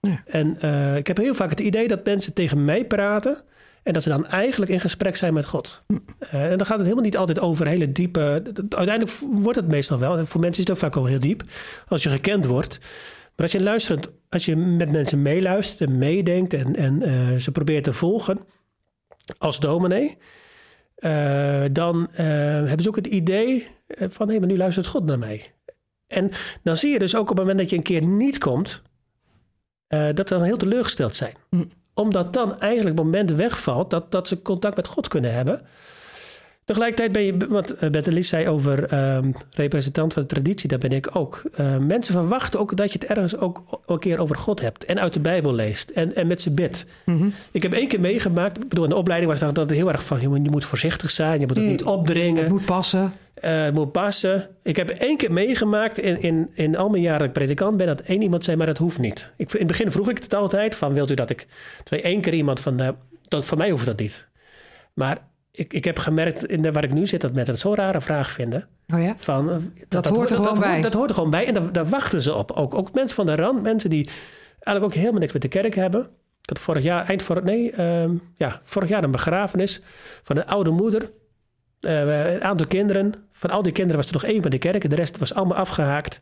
Ja. 0.02 0.22
En 0.26 0.58
uh, 0.64 0.98
ik 0.98 1.08
heb 1.08 1.18
heel 1.18 1.36
vaak 1.36 1.50
het 1.50 1.60
idee 1.60 1.88
dat 1.88 2.06
mensen 2.06 2.34
tegen 2.34 2.66
mij 2.66 2.86
praten 2.86 3.42
en 3.84 3.94
dat 3.94 4.04
ze 4.04 4.10
dan 4.10 4.28
eigenlijk 4.28 4.72
in 4.72 4.80
gesprek 4.80 5.16
zijn 5.16 5.34
met 5.34 5.46
God. 5.46 5.84
Hm. 5.88 5.94
Uh, 5.94 6.52
en 6.52 6.58
dan 6.58 6.66
gaat 6.66 6.78
het 6.78 6.84
helemaal 6.84 7.04
niet 7.04 7.18
altijd 7.18 7.40
over 7.40 7.68
hele 7.68 7.92
diepe. 7.92 8.20
Uiteindelijk 8.70 9.12
wordt 9.20 9.60
het 9.60 9.68
meestal 9.68 10.00
wel. 10.00 10.26
Voor 10.26 10.42
mensen 10.42 10.64
is 10.64 10.70
het 10.70 10.78
ook 10.78 10.84
vaak 10.84 10.94
wel 10.94 11.06
heel 11.06 11.20
diep 11.20 11.44
als 11.88 12.04
je 12.04 12.10
gekend 12.10 12.46
wordt. 12.46 12.80
Maar 13.36 13.46
als 13.46 13.52
je 13.52 13.62
luistert, 13.62 14.12
als 14.30 14.46
je 14.46 14.56
met 14.56 14.92
mensen 14.92 15.22
meeluistert 15.22 15.90
en 15.90 15.98
meedenkt 15.98 16.54
en, 16.54 16.76
en 16.76 17.10
uh, 17.10 17.36
ze 17.36 17.52
probeert 17.52 17.84
te 17.84 17.94
volgen 17.94 18.40
als 19.38 19.60
dominee. 19.60 20.18
Uh, 21.00 21.64
dan 21.72 22.08
uh, 22.12 22.18
hebben 22.18 22.82
ze 22.82 22.88
ook 22.88 22.96
het 22.96 23.08
idee 23.08 23.68
van 23.88 24.26
hé, 24.26 24.32
hey, 24.32 24.40
maar 24.40 24.50
nu 24.50 24.58
luistert 24.58 24.88
God 24.88 25.06
naar 25.06 25.20
mij. 25.20 25.54
En 26.08 26.32
dan 26.64 26.78
zie 26.78 26.92
je 26.92 27.00
dus 27.00 27.16
ook 27.16 27.22
op 27.22 27.28
het 27.28 27.38
moment 27.38 27.58
dat 27.58 27.70
je 27.70 27.76
een 27.76 27.84
keer 27.84 28.06
niet 28.06 28.38
komt, 28.38 28.82
uh, 29.90 30.10
dat 30.14 30.28
ze 30.28 30.34
dan 30.34 30.44
heel 30.44 30.58
teleurgesteld 30.58 31.16
zijn. 31.16 31.34
Mm. 31.50 31.70
Omdat 31.94 32.34
dan 32.34 32.60
eigenlijk 32.60 32.98
het 32.98 33.06
moment 33.06 33.32
wegvalt 33.32 33.90
dat, 33.90 34.12
dat 34.12 34.28
ze 34.28 34.42
contact 34.42 34.76
met 34.76 34.88
God 34.88 35.08
kunnen 35.08 35.34
hebben. 35.34 35.62
Tegelijkertijd 36.66 37.12
ben 37.12 37.22
je, 37.22 37.48
wat 37.50 37.92
Bettelis 37.92 38.28
zei 38.28 38.50
over 38.50 38.94
um, 39.16 39.34
representant 39.56 40.14
van 40.14 40.22
de 40.22 40.28
traditie, 40.28 40.70
dat 40.70 40.80
ben 40.80 40.92
ik 40.92 41.16
ook. 41.16 41.42
Uh, 41.60 41.78
mensen 41.78 42.14
verwachten 42.14 42.60
ook 42.60 42.78
dat 42.78 42.92
je 42.92 43.00
het 43.00 43.08
ergens 43.08 43.38
ook 43.38 43.82
een 43.86 44.00
keer 44.00 44.20
over 44.20 44.36
God 44.36 44.62
hebt 44.62 44.86
en 44.86 45.00
uit 45.00 45.14
de 45.14 45.20
Bijbel 45.20 45.54
leest 45.54 45.90
en, 45.90 46.16
en 46.16 46.28
met 46.28 46.42
ze 46.42 46.52
bidt. 46.52 46.86
Mm-hmm. 47.06 47.34
Ik 47.52 47.64
heb 47.64 47.74
één 47.74 47.88
keer 47.88 48.00
meegemaakt, 48.00 48.58
ik 48.58 48.70
bedoel, 48.70 48.84
in 48.84 48.90
de 48.90 48.96
opleiding 48.96 49.32
was 49.32 49.54
dat, 49.54 49.70
heel 49.70 49.92
erg 49.92 50.04
van, 50.04 50.22
je 50.22 50.28
moet, 50.28 50.44
je 50.44 50.50
moet 50.50 50.66
voorzichtig 50.66 51.12
zijn, 51.12 51.40
je 51.40 51.48
moet 51.48 51.56
het 51.56 51.66
Mm. 51.66 51.72
niet 51.72 51.84
opdringen. 51.84 52.44
Het 52.44 52.52
moet 52.52 52.66
passen. 52.66 53.14
Uh, 53.44 53.64
het 53.64 53.74
moet 53.74 53.92
passen. 53.92 54.50
Ik 54.64 54.76
heb 54.76 54.90
één 54.90 55.18
keer 55.18 55.32
meegemaakt 55.32 55.98
in, 55.98 56.22
in, 56.22 56.52
in 56.54 56.78
al 56.78 56.90
mijn 56.90 57.04
jaren 57.04 57.20
dat 57.20 57.28
ik 57.28 57.34
predikant 57.34 57.78
ben, 57.78 57.88
dat 57.88 58.02
één 58.02 58.22
iemand 58.22 58.44
zei, 58.44 58.58
maar 58.58 58.68
dat 58.68 58.78
hoeft 58.78 59.00
niet. 59.00 59.32
Ik, 59.38 59.54
in 59.54 59.60
het 59.60 59.68
begin 59.68 59.92
vroeg 59.92 60.10
ik 60.10 60.24
het 60.24 60.34
altijd 60.34 60.76
van, 60.76 60.94
wilt 60.94 61.12
u 61.12 61.14
dat 61.14 61.30
ik... 61.30 61.48
Twee 61.84 62.02
één 62.02 62.22
keer 62.22 62.34
iemand 62.34 62.60
van, 62.60 62.82
uh, 62.82 62.90
dat, 63.28 63.46
voor 63.46 63.58
mij 63.58 63.70
hoeft 63.70 63.86
dat 63.86 64.00
niet. 64.00 64.28
Maar 64.94 65.18
ik, 65.56 65.74
ik 65.74 65.84
heb 65.84 66.00
gemerkt, 66.00 66.46
in 66.46 66.62
de, 66.62 66.72
waar 66.72 66.84
ik 66.84 66.94
nu 66.94 67.06
zit, 67.06 67.22
dat 67.22 67.34
mensen 67.34 67.54
het 67.54 67.62
zo'n 67.62 67.76
rare 67.76 68.02
vraag 68.02 68.32
vinden. 68.32 68.68
Oh 68.94 69.02
ja? 69.02 69.14
Van, 69.18 69.50
uh, 69.50 69.56
dat, 69.88 70.04
dat, 70.04 70.16
hoort 70.16 70.30
er 70.30 70.36
dat, 70.36 70.48
gewoon 70.48 70.60
bij. 70.60 70.82
Dat 70.82 70.94
hoort 70.94 71.10
er 71.10 71.16
gewoon 71.16 71.30
bij 71.30 71.46
en 71.48 71.54
daar, 71.54 71.72
daar 71.72 71.90
wachten 71.90 72.22
ze 72.22 72.34
op. 72.34 72.52
Ook, 72.52 72.74
ook 72.74 72.94
mensen 72.94 73.16
van 73.16 73.26
de 73.26 73.36
rand, 73.36 73.62
mensen 73.62 73.90
die 73.90 74.10
eigenlijk 74.60 74.86
ook 74.86 74.94
helemaal 74.94 75.20
niks 75.20 75.34
met 75.34 75.42
de 75.42 75.48
kerk 75.48 75.76
hebben. 75.76 76.02
Ik 76.42 76.50
had 76.50 76.60
vorig 76.60 76.84
jaar, 76.84 77.06
eind 77.06 77.24
vorig, 77.24 77.44
nee, 77.44 77.72
ehm, 77.72 78.14
ja, 78.38 78.62
vorig 78.64 78.90
jaar 78.90 79.04
een 79.04 79.12
begrafenis 79.12 79.82
van 80.24 80.38
een 80.38 80.46
oude 80.46 80.70
moeder. 80.70 81.12
Uh, 81.82 82.34
een 82.34 82.44
aantal 82.44 82.68
kinderen. 82.68 83.14
Van 83.32 83.50
al 83.50 83.62
die 83.62 83.72
kinderen 83.72 83.98
was 83.98 84.08
er 84.08 84.14
nog 84.14 84.24
één 84.24 84.42
van 84.42 84.52
de 84.52 84.58
kerk. 84.58 84.90
De 84.90 84.96
rest 84.96 85.18
was 85.18 85.34
allemaal 85.34 85.58
afgehaakt. 85.58 86.22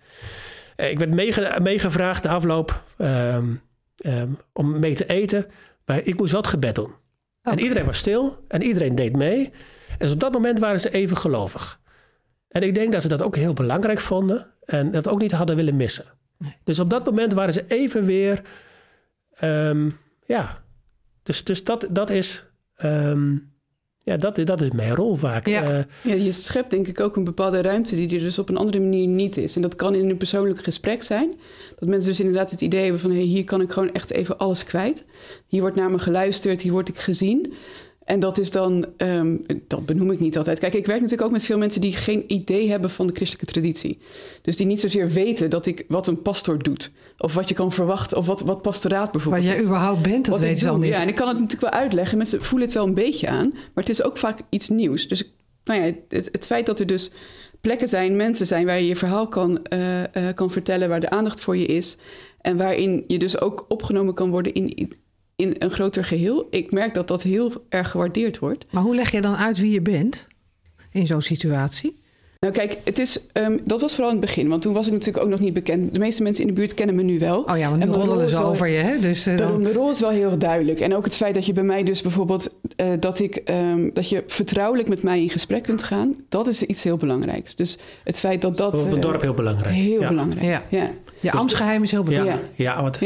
Uh, 0.78 0.90
ik 0.90 1.00
werd 1.00 1.14
meegevraagd 1.62 2.24
de 2.24 2.30
afloop 2.30 2.84
um, 2.98 3.62
um, 4.06 4.38
om 4.54 4.80
mee 4.80 4.96
te 4.96 5.06
eten. 5.06 5.46
Maar 5.86 6.02
ik 6.04 6.18
moest 6.18 6.32
wel 6.32 6.42
het 6.42 6.50
gebed 6.50 6.76
doen. 6.76 6.94
En 7.44 7.60
iedereen 7.60 7.86
was 7.86 7.98
stil 7.98 8.46
en 8.48 8.62
iedereen 8.62 8.96
deed 8.96 9.16
mee. 9.16 9.52
En 9.90 9.98
dus 9.98 10.12
op 10.12 10.20
dat 10.20 10.34
moment 10.34 10.60
waren 10.60 10.80
ze 10.80 10.90
even 10.90 11.18
gelovig. 11.18 11.82
En 12.48 12.64
ik 12.64 12.76
denk 12.76 12.92
dat 12.92 13.02
ze 13.02 13.08
dat 13.08 13.22
ook 13.22 13.36
heel 13.36 13.54
belangrijk 13.54 14.00
vonden. 14.00 14.54
En 14.66 14.92
dat 14.92 15.08
ook 15.08 15.20
niet 15.20 15.32
hadden 15.32 15.56
willen 15.56 15.76
missen. 15.76 16.06
Nee. 16.38 16.56
Dus 16.64 16.80
op 16.80 16.90
dat 16.90 17.06
moment 17.06 17.34
waren 17.34 17.54
ze 17.54 17.64
even 17.68 18.06
weer. 18.06 18.42
Um, 19.42 19.98
ja. 20.26 20.64
Dus, 21.24 21.44
dus 21.44 21.64
dat, 21.64 21.88
dat 21.92 22.10
is. 22.10 22.46
Um, 22.84 23.53
ja, 24.04 24.18
dat, 24.18 24.46
dat 24.46 24.62
is 24.62 24.72
mijn 24.72 24.96
rol 24.96 25.16
vaak. 25.16 25.48
Ja. 25.48 25.72
Uh, 25.72 25.84
ja, 26.02 26.14
je 26.14 26.32
schept 26.32 26.72
denk 26.72 26.88
ik 26.88 27.00
ook 27.00 27.16
een 27.16 27.24
bepaalde 27.24 27.62
ruimte 27.62 27.96
die 27.96 28.16
er 28.16 28.20
dus 28.20 28.40
op 28.40 28.50
een 28.50 28.58
andere 28.58 28.80
manier 28.80 29.08
niet 29.08 29.38
is. 29.38 29.56
En 29.56 29.62
dat 29.62 29.76
kan 29.76 29.96
in 29.96 30.10
een 30.10 30.18
persoonlijk 30.18 30.64
gesprek 30.64 31.04
zijn. 31.04 31.34
Dat 31.80 31.90
mensen 31.90 32.10
dus 32.10 32.20
inderdaad 32.20 32.52
het 32.52 32.62
idee 32.62 32.82
hebben 32.82 33.00
van... 33.00 33.12
Hey, 33.12 33.22
hier 33.22 33.44
kan 33.44 33.62
ik 33.62 33.72
gewoon 33.72 33.94
echt 33.94 34.12
even 34.12 34.38
alles 34.38 34.64
kwijt. 34.64 35.06
Hier 35.48 35.62
wordt 35.62 35.76
naar 35.76 35.92
me 35.92 36.00
geluisterd, 36.00 36.62
hier 36.62 36.72
word 36.72 36.90
ik 36.90 36.98
gezien. 36.98 37.54
En 38.06 38.20
dat 38.20 38.38
is 38.38 38.52
dan, 38.52 38.86
um, 38.98 39.42
dat 39.68 39.86
benoem 39.86 40.12
ik 40.12 40.20
niet 40.20 40.38
altijd. 40.38 40.60
Kijk, 40.60 40.74
ik 40.74 40.86
werk 40.86 41.02
natuurlijk 41.02 41.28
ook 41.28 41.34
met 41.34 41.44
veel 41.44 41.58
mensen 41.58 41.82
die 41.82 41.94
geen 41.94 42.24
idee 42.28 42.70
hebben 42.70 42.90
van 42.90 43.08
de 43.08 43.14
christelijke 43.14 43.52
traditie. 43.52 44.00
Dus 44.42 44.58
die 44.58 44.66
niet 44.66 44.80
zozeer 44.80 45.10
weten 45.10 45.50
dat 45.50 45.66
ik 45.66 45.86
wat 45.88 46.08
een 46.08 46.22
pastor 46.22 46.64
doet. 46.64 46.92
Of 47.18 47.34
wat 47.34 47.50
je 47.50 47.56
kan 47.56 47.72
verwachten, 47.72 48.18
of 48.18 48.26
wat, 48.26 48.42
wat 48.42 48.62
pastoraat 48.62 49.12
bijvoorbeeld. 49.12 49.46
Waar 49.46 49.54
jij 49.56 49.64
überhaupt 49.64 50.02
bent, 50.02 50.26
dat 50.26 50.40
weet 50.40 50.60
je 50.60 50.70
al 50.70 50.78
niet. 50.78 50.90
Ja, 50.90 51.02
en 51.02 51.08
ik 51.08 51.16
kan 51.16 51.28
het 51.28 51.40
natuurlijk 51.40 51.72
wel 51.72 51.82
uitleggen. 51.82 52.18
Mensen 52.18 52.44
voelen 52.44 52.68
het 52.68 52.78
wel 52.78 52.88
een 52.88 52.94
beetje 52.94 53.28
aan. 53.28 53.50
Maar 53.50 53.84
het 53.84 53.90
is 53.90 54.04
ook 54.04 54.18
vaak 54.18 54.40
iets 54.50 54.70
nieuws. 54.70 55.08
Dus 55.08 55.34
nou 55.64 55.82
ja, 55.82 55.94
het, 56.08 56.30
het 56.32 56.46
feit 56.46 56.66
dat 56.66 56.80
er 56.80 56.86
dus 56.86 57.12
plekken 57.62 57.88
zijn, 57.88 58.16
mensen 58.16 58.48
zijn 58.48 58.66
waar 58.66 58.80
je 58.80 58.88
je 58.88 58.96
verhaal 58.96 59.28
kan, 59.28 59.66
uh, 59.74 60.00
uh, 60.00 60.06
kan 60.36 60.52
vertellen, 60.52 60.90
waar 60.90 61.00
de 61.00 61.10
aandacht 61.10 61.42
voor 61.42 61.58
je 61.58 61.66
is. 61.66 61.98
En 62.42 62.58
waarin 62.58 63.04
je 63.08 63.20
dus 63.20 63.42
ook 63.42 63.66
opgenomen 63.68 64.14
kan 64.14 64.30
worden 64.30 64.54
in 64.54 64.98
in 65.36 65.56
een 65.60 65.72
groter 65.72 66.06
geheel. 66.06 66.48
Ik 66.50 66.72
merk 66.72 66.94
dat 66.94 67.08
dat 67.08 67.24
heel 67.24 67.52
erg 67.70 67.90
gewaardeerd 67.92 68.40
wordt. 68.40 68.66
Maar 68.72 68.84
hoe 68.84 68.96
leg 68.96 69.12
je 69.12 69.22
dan 69.22 69.36
uit 69.36 69.58
wie 69.58 69.72
je 69.72 69.82
bent 69.82 70.28
in 70.92 71.08
zo'n 71.08 71.22
situatie? 71.22 72.02
Nou 72.44 72.56
kijk, 72.56 72.78
het 72.84 73.00
is, 73.00 73.20
um, 73.34 73.60
dat 73.64 73.82
was 73.82 73.92
vooral 73.92 74.12
in 74.12 74.18
het 74.18 74.26
begin. 74.26 74.48
Want 74.48 74.62
toen 74.62 74.74
was 74.74 74.88
ik 74.88 74.92
natuurlijk 74.92 75.24
ook 75.24 75.30
nog 75.30 75.40
niet 75.40 75.54
bekend. 75.54 75.94
De 75.94 76.00
meeste 76.00 76.24
mensen 76.24 76.44
in 76.44 76.50
de 76.50 76.56
buurt 76.60 76.74
kennen 76.74 76.96
me 76.96 77.04
nu 77.04 77.20
wel. 77.20 77.42
Oh 77.42 77.58
ja, 77.58 77.70
want 77.70 77.86
nu 77.86 77.92
roddelen 77.92 78.30
ze 78.30 78.44
over 78.44 78.68
je. 78.68 78.78
Hè? 78.78 79.00
Dus, 79.00 79.28
uh, 79.28 79.38
de, 79.38 79.62
de, 79.62 79.74
rol 79.74 79.92
is 79.92 80.00
wel 80.00 80.10
heel 80.10 80.38
duidelijk. 80.38 80.80
En 80.80 80.96
ook 80.96 81.04
het 81.04 81.16
feit 81.16 81.34
dat 81.34 81.46
je 81.46 81.54
bij 81.54 81.64
mij 81.64 81.84
dus 81.84 82.02
bijvoorbeeld... 82.02 82.56
Uh, 82.78 82.92
dat, 83.00 83.20
ik, 83.20 83.42
um, 83.46 83.92
dat 83.94 84.10
je 84.10 84.24
vertrouwelijk 84.28 84.88
met 84.88 85.04
mij 85.04 85.22
in 85.22 85.30
gesprek 85.30 85.64
kunt 85.64 85.84
gaan... 85.84 86.16
dat 86.30 86.48
is 86.48 86.64
iets 86.64 86.84
heel 86.84 86.98
belangrijks. 86.98 87.56
Dus 87.56 87.78
het 88.04 88.20
feit 88.20 88.42
dat 88.42 88.58
dat... 88.58 88.84
Op 88.84 88.92
het 88.92 89.02
dorp 89.02 89.22
heel 89.22 89.34
belangrijk. 89.34 89.76
Heel 89.76 90.02
ja. 90.02 90.08
belangrijk, 90.08 90.46
ja. 90.46 90.64
ja. 90.70 90.92
Je 91.22 91.30
dus, 91.32 91.32
ambtsgeheim 91.32 91.84
is 91.84 91.92
heel 91.92 92.04
belangrijk. 92.04 92.42
Ja, 92.56 92.74
ja 92.74 92.82
want... 92.82 93.00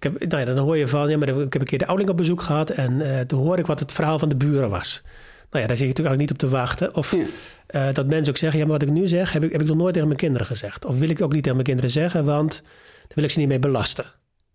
Ik 0.00 0.12
heb, 0.12 0.28
nou 0.28 0.40
ja, 0.40 0.54
dan 0.54 0.64
hoor 0.64 0.76
je 0.76 0.86
van, 0.86 1.10
ja, 1.10 1.18
maar 1.18 1.28
ik 1.28 1.52
heb 1.52 1.62
een 1.62 1.68
keer 1.68 1.78
de 1.78 1.86
ouderling 1.86 2.10
op 2.10 2.16
bezoek 2.16 2.42
gehad 2.42 2.70
en 2.70 2.92
uh, 2.92 3.20
toen 3.20 3.40
hoorde 3.40 3.60
ik 3.60 3.66
wat 3.66 3.80
het 3.80 3.92
verhaal 3.92 4.18
van 4.18 4.28
de 4.28 4.36
buren 4.36 4.70
was. 4.70 5.02
Nou 5.50 5.62
ja, 5.62 5.68
daar 5.68 5.76
zit 5.76 5.86
je 5.86 5.86
natuurlijk 5.86 6.20
niet 6.20 6.30
op 6.30 6.38
te 6.38 6.48
wachten. 6.48 6.94
Of 6.94 7.12
ja. 7.12 7.88
uh, 7.88 7.94
dat 7.94 8.06
mensen 8.06 8.28
ook 8.28 8.38
zeggen, 8.38 8.58
ja, 8.58 8.66
maar 8.66 8.78
wat 8.78 8.88
ik 8.88 8.94
nu 8.94 9.08
zeg, 9.08 9.32
heb 9.32 9.44
ik, 9.44 9.52
heb 9.52 9.60
ik 9.60 9.66
nog 9.66 9.76
nooit 9.76 9.92
tegen 9.92 10.08
mijn 10.08 10.20
kinderen 10.20 10.46
gezegd. 10.46 10.84
Of 10.84 10.98
wil 10.98 11.08
ik 11.08 11.22
ook 11.22 11.32
niet 11.32 11.42
tegen 11.42 11.52
mijn 11.52 11.68
kinderen 11.68 11.90
zeggen, 11.90 12.24
want 12.24 12.62
daar 12.62 13.14
wil 13.14 13.24
ik 13.24 13.30
ze 13.30 13.38
niet 13.38 13.48
mee 13.48 13.58
belasten. 13.58 14.04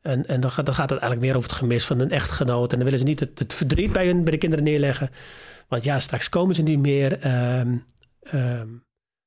En, 0.02 0.28
en 0.28 0.42
dan, 0.42 0.52
gaat, 0.52 0.66
dan 0.66 0.76
gaat 0.76 0.90
het 0.90 1.00
eigenlijk 1.00 1.22
meer 1.28 1.38
over 1.38 1.50
het 1.50 1.60
gemis 1.60 1.86
van 1.86 2.00
een 2.00 2.12
echtgenoot. 2.12 2.72
En 2.72 2.76
dan 2.76 2.86
willen 2.86 3.00
ze 3.00 3.06
niet 3.06 3.20
het, 3.20 3.40
het 3.40 3.54
verdriet 3.54 3.92
bij, 3.92 4.06
hun, 4.06 4.24
bij 4.24 4.32
de 4.32 4.38
kinderen 4.38 4.66
neerleggen. 4.66 5.10
Want 5.68 5.84
ja, 5.84 6.00
straks 6.00 6.30
komen 6.30 6.56
ze 6.56 6.62
niet 6.62 6.80
meer. 6.80 7.26
Um, 7.60 7.86
um, 8.34 8.85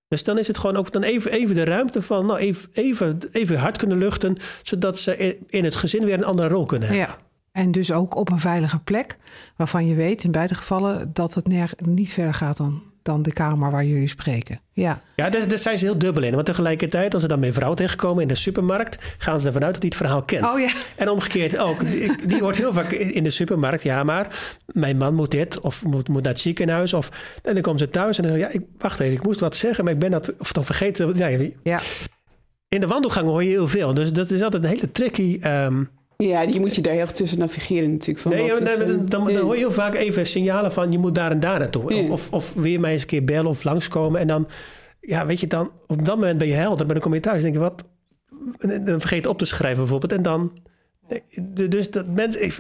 dus 0.09 0.25
dan 0.25 0.39
is 0.39 0.47
het 0.47 0.59
gewoon 0.59 0.77
ook 0.77 0.93
dan 0.93 1.03
even, 1.03 1.31
even 1.31 1.55
de 1.55 1.65
ruimte 1.65 2.03
van 2.03 2.27
nou, 2.27 2.39
even, 2.39 3.19
even, 3.33 3.59
hard 3.59 3.77
kunnen 3.77 3.99
luchten, 3.99 4.37
zodat 4.63 4.99
ze 4.99 5.39
in 5.47 5.65
het 5.65 5.77
gezin 5.77 6.05
weer 6.05 6.15
een 6.15 6.25
andere 6.25 6.49
rol 6.49 6.67
kunnen 6.67 6.89
hebben. 6.89 7.07
Ja. 7.07 7.17
En 7.53 7.73
dus 7.73 7.93
ook 7.93 8.17
op 8.17 8.31
een 8.31 8.41
veilige 8.41 8.79
plek, 8.79 9.17
waarvan 9.57 9.87
je 9.87 9.95
weet 9.95 10.25
in 10.25 10.31
beide 10.31 10.55
gevallen 10.55 11.11
dat 11.13 11.35
het 11.35 11.47
niet 11.87 12.13
verder 12.13 12.35
gaat 12.35 12.57
dan 12.57 12.83
dan 13.09 13.23
de 13.23 13.33
kamer 13.33 13.71
waar 13.71 13.85
jullie 13.85 14.09
spreken. 14.09 14.61
Ja, 14.73 15.03
ja 15.17 15.31
daar, 15.31 15.49
daar 15.49 15.59
zijn 15.59 15.79
ze 15.79 15.85
heel 15.85 15.99
dubbel 15.99 16.23
in. 16.23 16.35
Want 16.35 16.47
tegelijkertijd, 16.47 17.13
als 17.13 17.23
ze 17.23 17.29
dan 17.29 17.41
mijn 17.41 17.53
vrouw 17.53 17.75
tegenkomen 17.75 18.23
in 18.23 18.29
de 18.29 18.35
supermarkt, 18.35 19.15
gaan 19.19 19.41
ze 19.41 19.47
ervan 19.47 19.65
uit 19.65 19.73
dat 19.73 19.83
hij 19.83 19.91
het 19.91 19.99
verhaal 19.99 20.23
kent. 20.23 20.45
Oh, 20.45 20.61
ja. 20.61 20.73
En 20.97 21.09
omgekeerd 21.09 21.59
ook. 21.59 21.81
Die, 21.91 22.27
die 22.27 22.41
wordt 22.41 22.57
heel 22.57 22.73
vaak 22.73 22.91
in 22.91 23.23
de 23.23 23.31
supermarkt, 23.31 23.83
ja, 23.83 24.05
maar 24.05 24.55
mijn 24.67 24.97
man 24.97 25.15
moet 25.15 25.31
dit, 25.31 25.61
of 25.61 25.85
moet, 25.85 26.09
moet 26.09 26.23
naar 26.23 26.33
het 26.33 26.41
ziekenhuis. 26.41 26.93
Of, 26.93 27.11
en 27.43 27.55
dan 27.55 27.63
komen 27.63 27.79
ze 27.79 27.89
thuis 27.89 28.17
en 28.17 28.23
dan 28.23 28.33
zeggen 28.33 28.53
ja, 28.53 28.61
ik, 28.61 28.67
wacht 28.79 29.01
even, 29.01 29.15
ik 29.15 29.25
moest 29.25 29.41
wat 29.41 29.57
zeggen, 29.57 29.85
maar 29.85 29.93
ik 29.93 29.99
ben 29.99 30.11
dat, 30.11 30.35
of 30.39 30.53
dan 30.53 30.65
vergeten. 30.65 31.17
Ja, 31.17 31.49
ja. 31.63 31.81
In 32.69 32.81
de 32.81 32.87
wandelgang 32.87 33.27
hoor 33.27 33.43
je 33.43 33.49
heel 33.49 33.69
veel. 33.69 33.95
Dus 33.95 34.13
dat 34.13 34.31
is 34.31 34.43
altijd 34.43 34.65
een 34.65 34.69
hele 34.69 34.93
tricky. 34.93 35.41
Um, 35.45 35.91
ja, 36.27 36.47
die 36.47 36.61
moet 36.61 36.75
je 36.75 36.81
daar 36.81 36.93
heel 36.93 37.07
tussen 37.07 37.39
navigeren 37.39 37.91
natuurlijk. 37.91 38.19
Van 38.19 38.33
nee, 38.33 38.53
nee, 38.53 38.77
dan, 38.87 39.07
dan, 39.07 39.25
dan, 39.25 39.37
hoor 39.37 39.55
je 39.55 39.59
heel 39.59 39.73
vaak 39.73 39.95
even 39.95 40.27
signalen 40.27 40.73
van 40.73 40.93
je 40.93 40.99
moet 40.99 41.15
daar 41.15 41.31
en 41.31 41.41
daar 41.41 41.59
naartoe. 41.59 41.95
Ja. 41.95 42.11
Of, 42.11 42.33
of 42.33 42.55
weer 42.55 42.81
mij 42.81 42.93
eens 42.93 43.03
een 43.03 43.09
keer 43.09 43.25
bellen 43.25 43.47
of 43.47 43.65
langskomen. 43.65 44.21
En 44.21 44.27
dan, 44.27 44.49
ja, 45.01 45.27
weet 45.27 45.41
je, 45.41 45.47
dan 45.47 45.71
op 45.87 46.05
dat 46.05 46.15
moment 46.15 46.39
ben 46.39 46.47
je 46.47 46.55
helder. 46.55 46.85
Maar 46.85 46.95
dan 46.95 47.05
kom 47.05 47.15
je 47.15 47.21
thuis 47.21 47.37
en 47.37 47.43
denk 47.43 47.55
je, 47.55 47.61
wat? 47.61 47.85
Dan 48.85 49.01
vergeet 49.01 49.27
op 49.27 49.39
te 49.39 49.45
schrijven 49.45 49.79
bijvoorbeeld. 49.79 50.13
En 50.13 50.23
dan... 50.23 50.53
Dus 51.69 51.91
dat 51.91 52.07
mensen, 52.07 52.53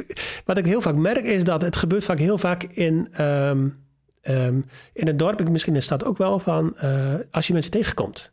wat 0.44 0.58
ik 0.58 0.66
heel 0.66 0.80
vaak 0.80 0.94
merk 0.94 1.24
is 1.24 1.44
dat 1.44 1.62
het 1.62 1.76
gebeurt 1.76 2.04
vaak 2.04 2.18
heel 2.18 2.38
vaak 2.38 2.62
in, 2.62 3.08
um, 3.20 3.76
um, 4.22 4.64
in 4.92 5.06
het 5.06 5.18
dorp, 5.18 5.48
misschien 5.48 5.72
in 5.72 5.78
de 5.78 5.84
stad 5.84 6.04
ook 6.04 6.18
wel, 6.18 6.38
van 6.38 6.76
uh, 6.84 7.14
als 7.30 7.46
je 7.46 7.52
mensen 7.52 7.70
tegenkomt. 7.70 8.32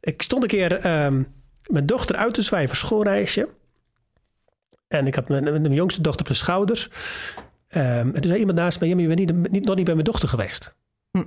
Ik 0.00 0.22
stond 0.22 0.42
een 0.42 0.48
keer 0.48 1.04
um, 1.04 1.26
mijn 1.66 1.86
dochter 1.86 2.16
uit 2.16 2.34
te 2.34 2.42
zwijgen, 2.42 2.76
schoolreisje. 2.76 3.48
En 4.98 5.06
ik 5.06 5.14
had 5.14 5.28
mijn, 5.28 5.44
mijn 5.44 5.72
jongste 5.72 6.00
dochter 6.00 6.20
op 6.20 6.28
de 6.28 6.34
schouders. 6.34 6.90
Um, 7.76 7.80
en 7.80 8.12
toen 8.12 8.24
zei 8.24 8.38
iemand 8.38 8.58
naast 8.58 8.80
me: 8.80 8.86
ja, 8.88 8.94
maar 8.94 9.02
je 9.02 9.14
bent 9.14 9.20
niet, 9.20 9.52
niet, 9.52 9.64
nog 9.64 9.76
niet 9.76 9.84
bij 9.84 9.94
mijn 9.94 10.06
dochter 10.06 10.28
geweest. 10.28 10.74
Hm. 11.10 11.22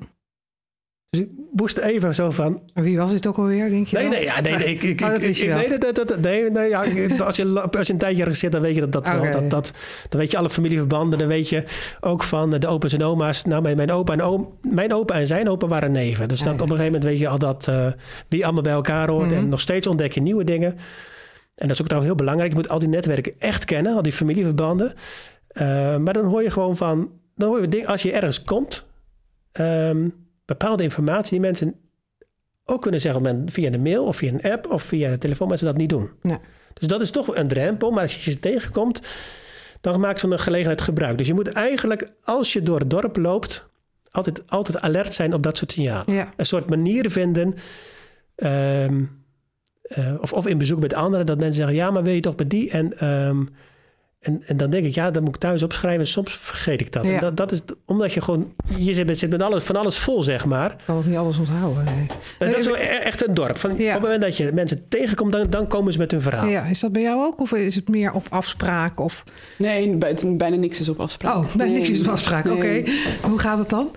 Dus 1.10 1.22
ik 1.22 1.30
moest 1.52 1.78
even 1.78 2.16
zo 2.16 2.32
van. 2.32 2.62
Wie 2.74 2.98
was 2.98 3.12
het 3.12 3.28
ook 3.28 3.38
alweer, 3.38 3.70
denk 3.70 3.88
je? 3.88 3.98
Nee, 3.98 4.08
nee, 4.08 4.24
ja, 4.24 4.42
nee, 4.42 4.56
nee, 4.56 4.70
ik, 4.70 4.84
ik, 4.84 5.02
oh, 5.02 5.10
dat 5.10 5.24
ik, 5.24 5.48
nee, 5.48 5.78
dat, 5.78 5.96
dat, 5.96 6.20
nee, 6.20 6.52
nee 6.52 6.70
ja, 6.70 6.80
als, 6.80 7.36
je, 7.36 7.62
als 7.72 7.88
je 7.88 7.94
een 7.94 8.00
tijdje 8.00 8.22
ergens 8.22 8.40
zit, 8.40 8.52
dan 8.52 8.62
weet 8.62 8.76
je 8.76 8.82
dat 8.82 8.92
dat 8.92 9.08
okay. 9.08 9.22
wel. 9.22 9.32
Dat, 9.32 9.50
dat, 9.50 9.72
dan 10.10 10.20
weet 10.20 10.32
je 10.32 10.38
alle 10.38 10.50
familieverbanden. 10.50 11.20
Dan 11.20 11.28
weet 11.28 11.50
je 11.50 11.64
ook 12.00 12.24
van 12.24 12.50
de 12.50 12.68
opa's 12.68 12.94
en 12.94 13.04
oma's. 13.04 13.44
Nou, 13.44 13.62
mijn, 13.62 13.78
mijn, 13.78 13.92
opa 13.92 14.14
en 14.14 14.22
oom, 14.22 14.54
mijn 14.62 14.94
opa 14.94 15.14
en 15.14 15.28
zijn 15.28 15.50
opa 15.50 15.68
waren 15.68 15.92
neven. 15.92 16.28
Dus 16.28 16.40
dat, 16.40 16.54
op 16.54 16.62
een 16.62 16.68
gegeven 16.68 16.86
moment 16.86 17.04
weet 17.04 17.20
je 17.20 17.28
al 17.28 17.40
dat 17.40 17.68
uh, 17.70 17.88
wie 18.28 18.44
allemaal 18.44 18.64
bij 18.64 18.74
elkaar 18.74 19.10
hoort. 19.10 19.26
Mm-hmm. 19.26 19.44
En 19.44 19.50
nog 19.50 19.62
steeds 19.62 19.88
ontdek 19.88 20.14
je 20.14 20.22
nieuwe 20.22 20.44
dingen. 20.44 20.78
En 21.58 21.68
dat 21.68 21.76
is 21.76 21.82
ook 21.82 21.88
trouwens 21.88 22.14
heel 22.14 22.24
belangrijk. 22.24 22.50
Je 22.52 22.58
moet 22.58 22.70
al 22.70 22.80
die 22.80 22.88
netwerken 22.88 23.34
echt 23.40 23.66
kennen, 23.66 23.96
al 23.96 24.02
die 24.02 24.12
familieverbanden. 24.12 24.94
Uh, 25.52 25.98
maar 25.98 26.14
dan 26.14 26.26
hoor 26.26 26.44
je 26.44 26.52
gewoon 26.52 26.78
van, 26.78 27.12
dan 27.36 27.50
hoor 27.50 27.62
je 27.62 27.68
dingen, 27.68 27.88
als 27.88 28.02
je 28.02 28.12
ergens 28.12 28.44
komt, 28.44 28.86
um, 29.60 30.14
bepaalde 30.46 30.84
informatie 30.84 31.32
die 31.32 31.40
mensen 31.40 31.76
ook 32.66 32.82
kunnen 32.82 33.02
zeggen 33.02 33.44
via 33.52 33.70
de 33.70 33.80
mail 33.80 34.06
of 34.06 34.16
via 34.16 34.32
een 34.32 34.52
app 34.52 34.72
of 34.72 34.84
via 34.84 35.10
de 35.10 35.18
telefoon, 35.18 35.48
maar 35.48 35.58
ze 35.58 35.66
dat 35.66 35.78
niet 35.78 35.90
doen. 35.90 36.10
Nee. 36.22 36.38
Dus 36.74 36.88
dat 36.88 37.02
is 37.02 37.12
toch 37.12 37.36
een 37.36 37.48
drempel. 37.48 37.92
Maar 37.92 38.02
als 38.02 38.26
je 38.26 38.32
ze 38.32 38.40
tegenkomt, 38.40 39.02
dan 39.82 40.00
maakt 40.00 40.20
ze 40.20 40.28
een 40.28 40.40
gelegenheid 40.40 40.82
gebruik. 40.82 41.18
Dus 41.18 41.28
je 41.28 41.34
moet 41.34 41.52
eigenlijk, 41.52 42.12
als 42.24 42.54
je 42.54 42.64
door 42.64 42.80
het 42.80 42.90
dorp 42.90 43.18
loopt, 43.18 43.66
altijd, 44.12 44.50
altijd 44.50 44.82
alert 44.82 45.14
zijn 45.14 45.34
op 45.34 45.44
dat 45.44 45.58
soort 45.58 45.72
signalen. 45.72 46.14
Ja. 46.14 46.34
Een 46.36 46.46
soort 46.46 46.70
manier 46.70 47.12
vinden. 47.12 47.54
Um, 48.36 49.17
uh, 49.98 50.14
of, 50.22 50.34
of 50.34 50.48
in 50.48 50.58
bezoek 50.58 50.80
met 50.80 50.94
anderen, 50.94 51.26
dat 51.26 51.38
mensen 51.38 51.56
zeggen: 51.56 51.76
Ja, 51.76 51.92
maar 51.92 52.04
wil 52.04 52.14
je 52.14 52.20
toch 52.20 52.36
bij 52.36 52.48
die? 52.48 52.72
En, 52.72 53.08
um, 53.08 53.50
en, 54.20 54.42
en 54.46 54.58
dan 54.58 54.70
denk 54.70 54.86
ik: 54.86 54.94
Ja, 54.94 55.12
dat 55.12 55.24
moet 55.24 55.36
ik 55.36 55.42
thuis 55.42 55.64
opschrijven. 55.64 56.08
Soms 56.08 56.34
vergeet 56.34 56.82
ik 56.82 56.92
dat. 56.92 57.04
Ja. 57.04 57.14
En 57.14 57.20
dat, 57.20 57.38
dat 57.38 57.52
is 57.52 57.62
omdat 57.86 58.14
je 58.14 58.22
gewoon, 58.22 58.54
je 58.78 58.94
zit 58.94 59.08
met, 59.08 59.20
zit 59.20 59.30
met 59.30 59.42
alles, 59.42 59.64
van 59.64 59.76
alles 59.76 59.98
vol, 59.98 60.24
zeg 60.24 60.46
maar. 60.46 60.72
Ik 60.72 60.78
kan 60.86 60.98
ook 60.98 61.06
niet 61.06 61.18
alles 61.18 61.38
onthouden. 61.38 61.84
Nee. 61.84 62.08
Dat 62.40 62.58
is 62.58 62.66
wel 62.66 62.76
e-, 62.76 62.80
echt 62.80 63.28
een 63.28 63.34
dorp. 63.34 63.58
Van, 63.58 63.78
ja. 63.78 63.88
Op 63.88 63.94
het 63.94 64.02
moment 64.02 64.22
dat 64.22 64.38
je 64.38 64.52
mensen 64.54 64.88
tegenkomt, 64.88 65.32
dan, 65.32 65.50
dan 65.50 65.68
komen 65.68 65.94
ze 65.94 66.00
met 66.00 66.12
hun 66.12 66.22
verhaal. 66.22 66.48
Ja, 66.48 66.64
is 66.64 66.80
dat 66.80 66.92
bij 66.92 67.02
jou 67.02 67.26
ook? 67.26 67.40
Of 67.40 67.52
is 67.52 67.76
het 67.76 67.90
meer 67.90 68.14
op 68.14 68.28
afspraak? 68.30 69.00
Of? 69.00 69.24
Nee, 69.58 69.98
bijna 70.38 70.56
niks 70.56 70.80
is 70.80 70.90
op 70.90 71.00
afspraak. 71.00 71.36
Oh, 71.36 71.56
bijna 71.56 71.72
nee. 71.72 71.82
niks 71.82 71.90
is 71.90 72.02
op 72.02 72.08
afspraak. 72.08 72.46
Oké. 72.46 72.56
Okay. 72.56 72.86
Hoe 73.22 73.40
gaat 73.40 73.58
het 73.58 73.70
dan? 73.70 73.90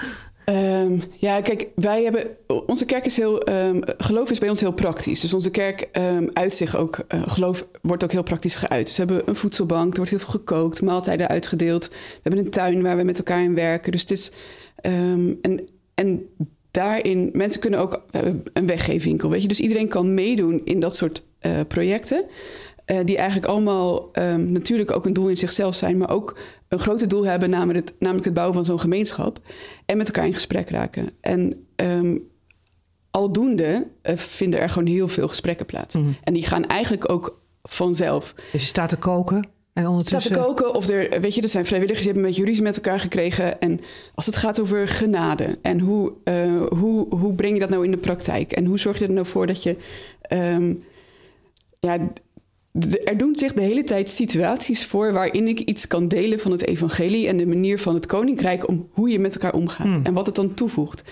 Um, 0.51 1.03
ja, 1.19 1.41
kijk, 1.41 1.69
wij 1.75 2.03
hebben. 2.03 2.27
Onze 2.67 2.85
kerk 2.85 3.07
is 3.07 3.17
heel. 3.17 3.49
Um, 3.49 3.83
geloof 3.97 4.31
is 4.31 4.39
bij 4.39 4.49
ons 4.49 4.61
heel 4.61 4.73
praktisch. 4.73 5.21
Dus 5.21 5.35
onze 5.35 5.51
kerk 5.51 5.89
um, 5.93 6.31
uit 6.33 6.55
zich 6.55 6.77
ook. 6.77 6.99
Uh, 7.15 7.23
geloof 7.29 7.67
wordt 7.83 8.05
ook 8.05 8.13
heel 8.13 8.23
praktisch 8.23 8.55
geuit. 8.55 8.87
Dus 8.87 8.97
we 8.97 9.05
hebben 9.05 9.29
een 9.29 9.37
voedselbank, 9.37 9.91
er 9.91 9.97
wordt 9.97 10.11
heel 10.11 10.21
veel 10.21 10.31
gekookt, 10.31 10.83
maaltijden 10.83 11.29
uitgedeeld. 11.29 11.89
We 11.89 12.21
hebben 12.23 12.45
een 12.45 12.51
tuin 12.51 12.83
waar 12.83 12.97
we 12.97 13.03
met 13.03 13.19
elkaar 13.19 13.43
in 13.43 13.55
werken. 13.55 13.93
Dus 13.93 14.01
het 14.01 14.11
is. 14.11 14.33
en, 14.83 15.69
en 15.95 16.27
daarin. 16.71 17.31
Mensen 17.33 17.61
kunnen 17.61 17.81
ook. 17.81 18.05
een 18.53 18.67
weggeefwinkel, 18.67 19.31
weet 19.31 19.43
je. 19.43 19.49
Dus 19.49 19.61
iedereen 19.61 19.89
kan 19.89 20.15
meedoen 20.15 20.61
in 20.65 20.81
dat 20.81 20.97
soort 20.97 21.23
uh, 21.43 21.53
projecten. 21.69 22.25
die 23.05 23.17
eigenlijk 23.17 23.49
allemaal 23.49 24.13
ehm, 24.13 24.53
natuurlijk 24.53 24.91
ook 24.91 25.07
een 25.07 25.13
doel 25.13 25.29
in 25.29 25.37
zichzelf 25.37 25.75
zijn, 25.75 25.97
maar 25.97 26.11
ook 26.11 26.37
een 26.71 26.79
groter 26.79 27.09
doel 27.09 27.25
hebben, 27.25 27.51
namelijk 27.51 27.89
het, 27.89 28.01
namelijk 28.01 28.25
het 28.25 28.35
bouwen 28.35 28.57
van 28.57 28.65
zo'n 28.65 28.81
gemeenschap. 28.81 29.41
En 29.87 29.97
met 29.97 30.07
elkaar 30.07 30.27
in 30.27 30.35
gesprek 30.35 30.71
raken. 30.71 31.11
En 31.21 31.67
um, 31.77 32.29
aldoende 33.11 33.87
uh, 34.03 34.17
vinden 34.17 34.61
er 34.61 34.71
gewoon 34.71 34.89
heel 34.89 35.09
veel 35.09 35.29
gesprekken 35.29 35.67
plaats. 35.67 35.95
Mhm. 35.95 36.11
En 36.25 36.33
die 36.33 36.47
gaan 36.47 36.67
eigenlijk 36.67 37.11
ook 37.11 37.41
vanzelf. 37.63 38.35
Dus 38.53 38.61
je 38.61 38.67
staat 38.67 38.89
te 38.89 38.97
koken. 38.97 39.49
En 39.73 39.87
ondertussen... 39.87 40.21
Staat 40.21 40.35
te 40.35 40.45
koken 40.45 40.75
of 40.75 40.89
er, 40.89 41.21
weet 41.21 41.35
je, 41.35 41.43
er 41.43 41.49
zijn 41.49 41.67
vrijwilligers 41.67 42.05
die 42.05 42.13
hebben 42.13 42.31
beetje 42.31 42.47
ruzie 42.47 42.63
met 42.63 42.77
elkaar 42.77 43.01
gekregen. 43.01 43.61
En 43.61 43.81
als 44.15 44.27
het 44.27 44.37
gaat 44.37 44.61
over 44.61 44.89
genade 44.89 45.59
en 45.63 45.81
hoe, 45.81 46.13
uh, 46.25 46.67
hoe, 46.67 47.15
hoe 47.15 47.35
breng 47.35 47.55
je 47.55 47.61
dat 47.61 47.71
nou 47.71 47.85
in 47.85 47.91
de 47.91 47.97
praktijk? 47.97 48.53
En 48.53 48.65
hoe 48.65 48.79
zorg 48.79 48.99
je 48.99 49.07
er 49.07 49.13
nou 49.13 49.27
voor 49.27 49.47
dat 49.47 49.63
je, 49.63 49.77
um, 50.33 50.83
ja, 51.81 51.99
er 53.05 53.17
doen 53.17 53.37
zich 53.37 53.53
de 53.53 53.63
hele 53.63 53.85
tijd 53.85 54.11
situaties 54.11 54.87
voor 54.87 55.13
waarin 55.13 55.49
ik 55.49 55.61
iets 55.61 55.87
kan 55.87 56.09
delen 56.09 56.41
van 56.41 56.51
het 56.51 56.67
evangelie 56.67 57.29
en 57.29 57.37
de 57.37 57.47
manier 57.47 57.79
van 57.79 57.95
het 57.95 58.07
koninkrijk 58.07 58.69
om 58.69 58.89
hoe 58.93 59.09
je 59.09 59.19
met 59.19 59.35
elkaar 59.35 59.53
omgaat 59.53 59.95
hmm. 59.95 60.05
en 60.05 60.15
wat 60.15 60.27
het 60.27 60.35
dan 60.35 60.55
toevoegt. 60.55 61.03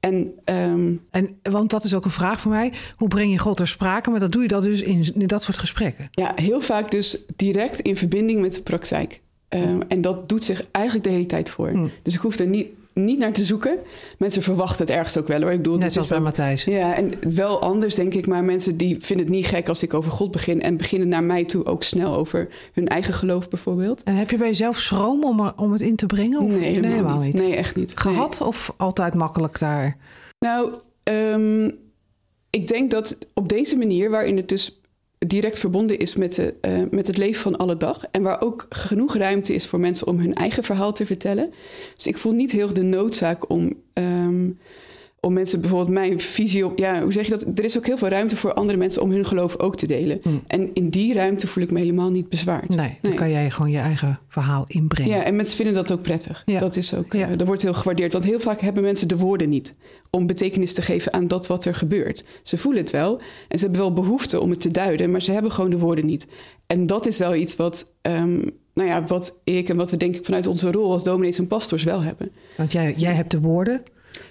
En, 0.00 0.32
um, 0.44 1.00
en, 1.10 1.38
want 1.42 1.70
dat 1.70 1.84
is 1.84 1.94
ook 1.94 2.04
een 2.04 2.10
vraag 2.10 2.40
voor 2.40 2.50
mij. 2.50 2.72
Hoe 2.96 3.08
breng 3.08 3.32
je 3.32 3.38
God 3.38 3.56
ter 3.56 3.68
sprake? 3.68 4.10
Maar 4.10 4.20
dat 4.20 4.32
doe 4.32 4.42
je 4.42 4.48
dat 4.48 4.62
dus 4.62 4.82
in, 4.82 5.14
in 5.14 5.26
dat 5.26 5.42
soort 5.42 5.58
gesprekken. 5.58 6.08
Ja, 6.10 6.32
heel 6.34 6.60
vaak 6.60 6.90
dus 6.90 7.18
direct 7.36 7.80
in 7.80 7.96
verbinding 7.96 8.40
met 8.40 8.54
de 8.54 8.62
praktijk. 8.62 9.20
Um, 9.48 9.82
en 9.88 10.00
dat 10.00 10.28
doet 10.28 10.44
zich 10.44 10.62
eigenlijk 10.70 11.06
de 11.06 11.12
hele 11.12 11.26
tijd 11.26 11.50
voor. 11.50 11.70
Hmm. 11.70 11.90
Dus 12.02 12.14
ik 12.14 12.20
hoef 12.20 12.38
er 12.38 12.46
niet 12.46 12.66
niet 12.94 13.18
naar 13.18 13.32
te 13.32 13.44
zoeken. 13.44 13.78
Mensen 14.18 14.42
verwachten 14.42 14.86
het 14.86 14.94
ergens 14.94 15.16
ook 15.18 15.28
wel 15.28 15.40
hoor. 15.40 15.50
Ik 15.50 15.56
bedoel, 15.56 15.76
Net 15.76 15.92
zoals 15.92 16.08
bij 16.08 16.20
Matthijs. 16.20 16.64
Ja, 16.64 16.94
en 16.94 17.34
wel 17.34 17.60
anders 17.60 17.94
denk 17.94 18.14
ik. 18.14 18.26
Maar 18.26 18.44
mensen 18.44 18.76
die 18.76 18.96
vinden 19.00 19.26
het 19.26 19.34
niet 19.34 19.46
gek 19.46 19.68
als 19.68 19.82
ik 19.82 19.94
over 19.94 20.12
God 20.12 20.30
begin. 20.30 20.62
En 20.62 20.76
beginnen 20.76 21.08
naar 21.08 21.24
mij 21.24 21.44
toe 21.44 21.64
ook 21.64 21.82
snel 21.82 22.14
over 22.14 22.48
hun 22.72 22.88
eigen 22.88 23.14
geloof 23.14 23.48
bijvoorbeeld. 23.48 24.02
En 24.02 24.14
heb 24.14 24.30
je 24.30 24.36
bij 24.36 24.48
jezelf 24.48 24.78
schroom 24.78 25.24
om, 25.24 25.52
om 25.56 25.72
het 25.72 25.80
in 25.80 25.96
te 25.96 26.06
brengen? 26.06 26.40
Of? 26.40 26.50
Nee, 26.50 26.86
helemaal, 26.86 27.18
niet. 27.18 27.34
Nee, 27.34 27.56
echt 27.56 27.76
niet. 27.76 27.92
Gehad 27.96 28.40
of 28.40 28.74
altijd 28.76 29.14
makkelijk 29.14 29.58
daar? 29.58 29.96
Nou, 30.38 30.74
um, 31.04 31.78
ik 32.50 32.66
denk 32.66 32.90
dat 32.90 33.18
op 33.34 33.48
deze 33.48 33.76
manier, 33.76 34.10
waarin 34.10 34.36
het 34.36 34.48
dus 34.48 34.79
direct 35.26 35.58
verbonden 35.58 35.98
is 35.98 36.16
met, 36.16 36.34
de, 36.34 36.54
uh, 36.62 36.82
met 36.90 37.06
het 37.06 37.16
leven 37.16 37.42
van 37.42 37.56
alle 37.56 37.76
dag. 37.76 38.04
En 38.10 38.22
waar 38.22 38.40
ook 38.40 38.66
genoeg 38.68 39.16
ruimte 39.16 39.54
is 39.54 39.66
voor 39.66 39.80
mensen 39.80 40.06
om 40.06 40.18
hun 40.18 40.34
eigen 40.34 40.62
verhaal 40.62 40.92
te 40.92 41.06
vertellen. 41.06 41.52
Dus 41.96 42.06
ik 42.06 42.18
voel 42.18 42.32
niet 42.32 42.52
heel 42.52 42.72
de 42.72 42.82
noodzaak 42.82 43.50
om 43.50 43.74
um, 43.94 44.58
om 45.20 45.32
mensen 45.32 45.60
bijvoorbeeld 45.60 45.90
mijn 45.90 46.20
visie 46.20 46.66
op. 46.66 46.78
Ja, 46.78 47.02
hoe 47.02 47.12
zeg 47.12 47.24
je 47.24 47.30
dat? 47.30 47.46
Er 47.54 47.64
is 47.64 47.76
ook 47.76 47.86
heel 47.86 47.98
veel 47.98 48.08
ruimte 48.08 48.36
voor 48.36 48.54
andere 48.54 48.78
mensen 48.78 49.02
om 49.02 49.10
hun 49.10 49.24
geloof 49.24 49.58
ook 49.58 49.76
te 49.76 49.86
delen. 49.86 50.18
Hmm. 50.22 50.42
En 50.46 50.70
in 50.74 50.88
die 50.88 51.14
ruimte 51.14 51.46
voel 51.46 51.62
ik 51.62 51.70
me 51.70 51.78
helemaal 51.78 52.10
niet 52.10 52.28
bezwaard. 52.28 52.68
Nee, 52.68 52.98
dan 53.00 53.14
kan 53.14 53.30
jij 53.30 53.50
gewoon 53.50 53.70
je 53.70 53.78
eigen 53.78 54.20
verhaal 54.28 54.64
inbrengen. 54.66 55.16
Ja, 55.16 55.24
en 55.24 55.36
mensen 55.36 55.56
vinden 55.56 55.74
dat 55.74 55.92
ook 55.92 56.02
prettig. 56.02 56.42
Ja. 56.46 56.60
Dat 56.60 56.76
is 56.76 56.94
ook. 56.94 57.12
Ja. 57.12 57.30
Uh, 57.30 57.36
dat 57.36 57.46
wordt 57.46 57.62
heel 57.62 57.74
gewaardeerd. 57.74 58.12
Want 58.12 58.24
heel 58.24 58.40
vaak 58.40 58.60
hebben 58.60 58.82
mensen 58.82 59.08
de 59.08 59.16
woorden 59.16 59.48
niet 59.48 59.74
om 60.10 60.26
betekenis 60.26 60.74
te 60.74 60.82
geven 60.82 61.12
aan 61.12 61.28
dat 61.28 61.46
wat 61.46 61.64
er 61.64 61.74
gebeurt. 61.74 62.24
Ze 62.42 62.58
voelen 62.58 62.82
het 62.82 62.90
wel 62.90 63.20
en 63.48 63.58
ze 63.58 63.64
hebben 63.64 63.80
wel 63.80 63.92
behoefte 63.92 64.40
om 64.40 64.50
het 64.50 64.60
te 64.60 64.70
duiden, 64.70 65.10
maar 65.10 65.22
ze 65.22 65.32
hebben 65.32 65.52
gewoon 65.52 65.70
de 65.70 65.78
woorden 65.78 66.06
niet. 66.06 66.26
En 66.66 66.86
dat 66.86 67.06
is 67.06 67.18
wel 67.18 67.34
iets 67.34 67.56
wat. 67.56 67.92
Um, 68.02 68.58
nou 68.74 68.88
ja, 68.88 69.04
wat 69.04 69.40
ik 69.44 69.68
en 69.68 69.76
wat 69.76 69.90
we 69.90 69.96
denk 69.96 70.16
ik 70.16 70.24
vanuit 70.24 70.46
onze 70.46 70.72
rol 70.72 70.92
als 70.92 71.04
dominees 71.04 71.38
en 71.38 71.46
pastors 71.46 71.84
wel 71.84 72.02
hebben. 72.02 72.30
Want 72.56 72.72
jij, 72.72 72.94
jij 72.96 73.14
hebt 73.14 73.30
de 73.30 73.40
woorden, 73.40 73.82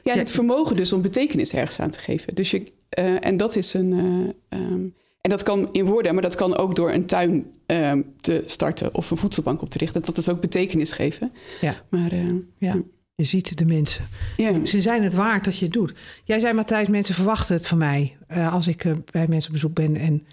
ja, 0.04 0.16
het 0.16 0.32
vermogen 0.32 0.76
dus 0.76 0.94
om 0.94 1.02
betekenis 1.02 1.54
ergens 1.54 1.80
aan 1.80 1.90
te 1.90 2.00
geven. 2.00 2.36
Dus 2.36 2.52
je, 2.52 2.64
uh, 3.00 3.26
en 3.26 3.38
dat 3.38 3.56
is 3.56 3.74
een. 3.74 3.92
Uh, 3.92 4.60
um, 4.60 4.94
en 5.22 5.30
dat 5.30 5.44
kan 5.44 5.70
in 5.72 5.86
woorden, 5.86 6.14
maar 6.14 6.22
dat 6.22 6.36
kan 6.36 6.58
ook 6.58 6.76
door 6.76 6.92
een 6.92 7.06
tuin 7.06 7.46
uh, 7.68 7.94
te 8.22 8.44
starten 8.46 8.96
of 8.96 9.12
een 9.12 9.18
voedselbank 9.18 9.62
op 9.62 9.70
te 9.70 9.78
richten. 9.78 10.02
Dat 10.02 10.18
is 10.18 10.30
ook 10.30 10.42
betekenis 10.42 10.92
geven. 10.92 11.32
Ja. 11.62 11.76
Maar 11.90 12.14
uh, 12.14 12.34
ja. 12.58 12.76
Je 13.16 13.24
ziet 13.26 13.58
de 13.58 13.66
mensen. 13.66 14.08
Ja. 14.38 14.66
Ze 14.66 14.82
zijn 14.82 15.04
het 15.04 15.14
waard 15.14 15.46
dat 15.46 15.58
je 15.58 15.66
het 15.66 15.74
doet. 15.74 15.94
Jij 16.24 16.40
zei, 16.40 16.54
Matthijs, 16.54 16.88
mensen 16.88 17.16
verwachten 17.16 17.56
het 17.56 17.68
van 17.68 17.78
mij. 17.78 18.18
Als 18.52 18.68
ik 18.68 18.84
bij 19.12 19.28
mensen 19.28 19.48
op 19.48 19.54
bezoek 19.54 19.74
ben 19.74 19.96
en 19.96 20.26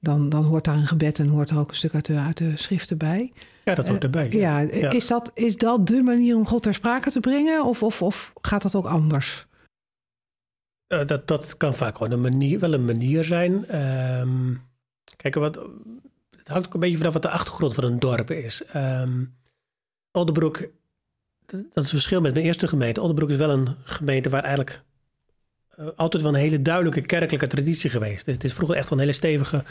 dan, 0.00 0.28
dan 0.28 0.44
hoort 0.44 0.64
daar 0.64 0.76
een 0.76 0.86
gebed 0.86 1.18
en 1.18 1.28
hoort 1.28 1.50
er 1.50 1.58
ook 1.58 1.68
een 1.68 1.76
stuk 1.76 1.94
uit 1.94 2.06
de, 2.06 2.16
uit 2.16 2.36
de 2.36 2.52
schriften 2.54 2.98
bij. 2.98 3.32
Ja, 3.68 3.74
dat 3.74 3.88
hoort 3.88 4.02
erbij. 4.02 4.30
Ja, 4.30 4.58
ja. 4.58 4.90
Is, 4.90 5.06
dat, 5.06 5.30
is 5.34 5.56
dat 5.56 5.86
de 5.86 6.02
manier 6.02 6.36
om 6.36 6.46
God 6.46 6.62
ter 6.62 6.74
sprake 6.74 7.10
te 7.10 7.20
brengen? 7.20 7.64
Of, 7.64 7.82
of, 7.82 8.02
of 8.02 8.32
gaat 8.40 8.62
dat 8.62 8.74
ook 8.74 8.86
anders? 8.86 9.46
Uh, 10.88 11.06
dat, 11.06 11.28
dat 11.28 11.56
kan 11.56 11.74
vaak 11.74 11.96
gewoon 11.96 12.12
een 12.12 12.20
manier, 12.20 12.58
wel 12.58 12.72
een 12.72 12.84
manier 12.84 13.24
zijn. 13.24 13.52
Um, 14.20 14.62
kijk, 15.16 15.34
wat, 15.34 15.58
het 16.36 16.48
hangt 16.48 16.66
ook 16.66 16.74
een 16.74 16.80
beetje 16.80 16.96
vanaf 16.96 17.12
wat 17.12 17.22
de 17.22 17.30
achtergrond 17.30 17.74
van 17.74 17.84
een 17.84 17.98
dorp 17.98 18.30
is. 18.30 18.62
Um, 18.76 19.36
Oldenbroek, 20.10 20.58
dat, 20.58 21.60
dat 21.60 21.60
is 21.60 21.68
het 21.74 21.88
verschil 21.88 22.20
met 22.20 22.34
mijn 22.34 22.44
eerste 22.44 22.68
gemeente. 22.68 23.00
Oldenbroek 23.00 23.30
is 23.30 23.36
wel 23.36 23.50
een 23.50 23.76
gemeente 23.84 24.28
waar 24.28 24.44
eigenlijk 24.44 24.82
altijd 25.96 26.22
wel 26.22 26.34
een 26.34 26.40
hele 26.40 26.62
duidelijke 26.62 27.00
kerkelijke 27.00 27.46
traditie 27.46 27.90
geweest. 27.90 28.24
Dus 28.24 28.34
het 28.34 28.44
is 28.44 28.52
vroeger 28.52 28.76
echt 28.76 28.88
wel 28.88 28.98
een 28.98 29.04
hele 29.04 29.16
stevige 29.16 29.62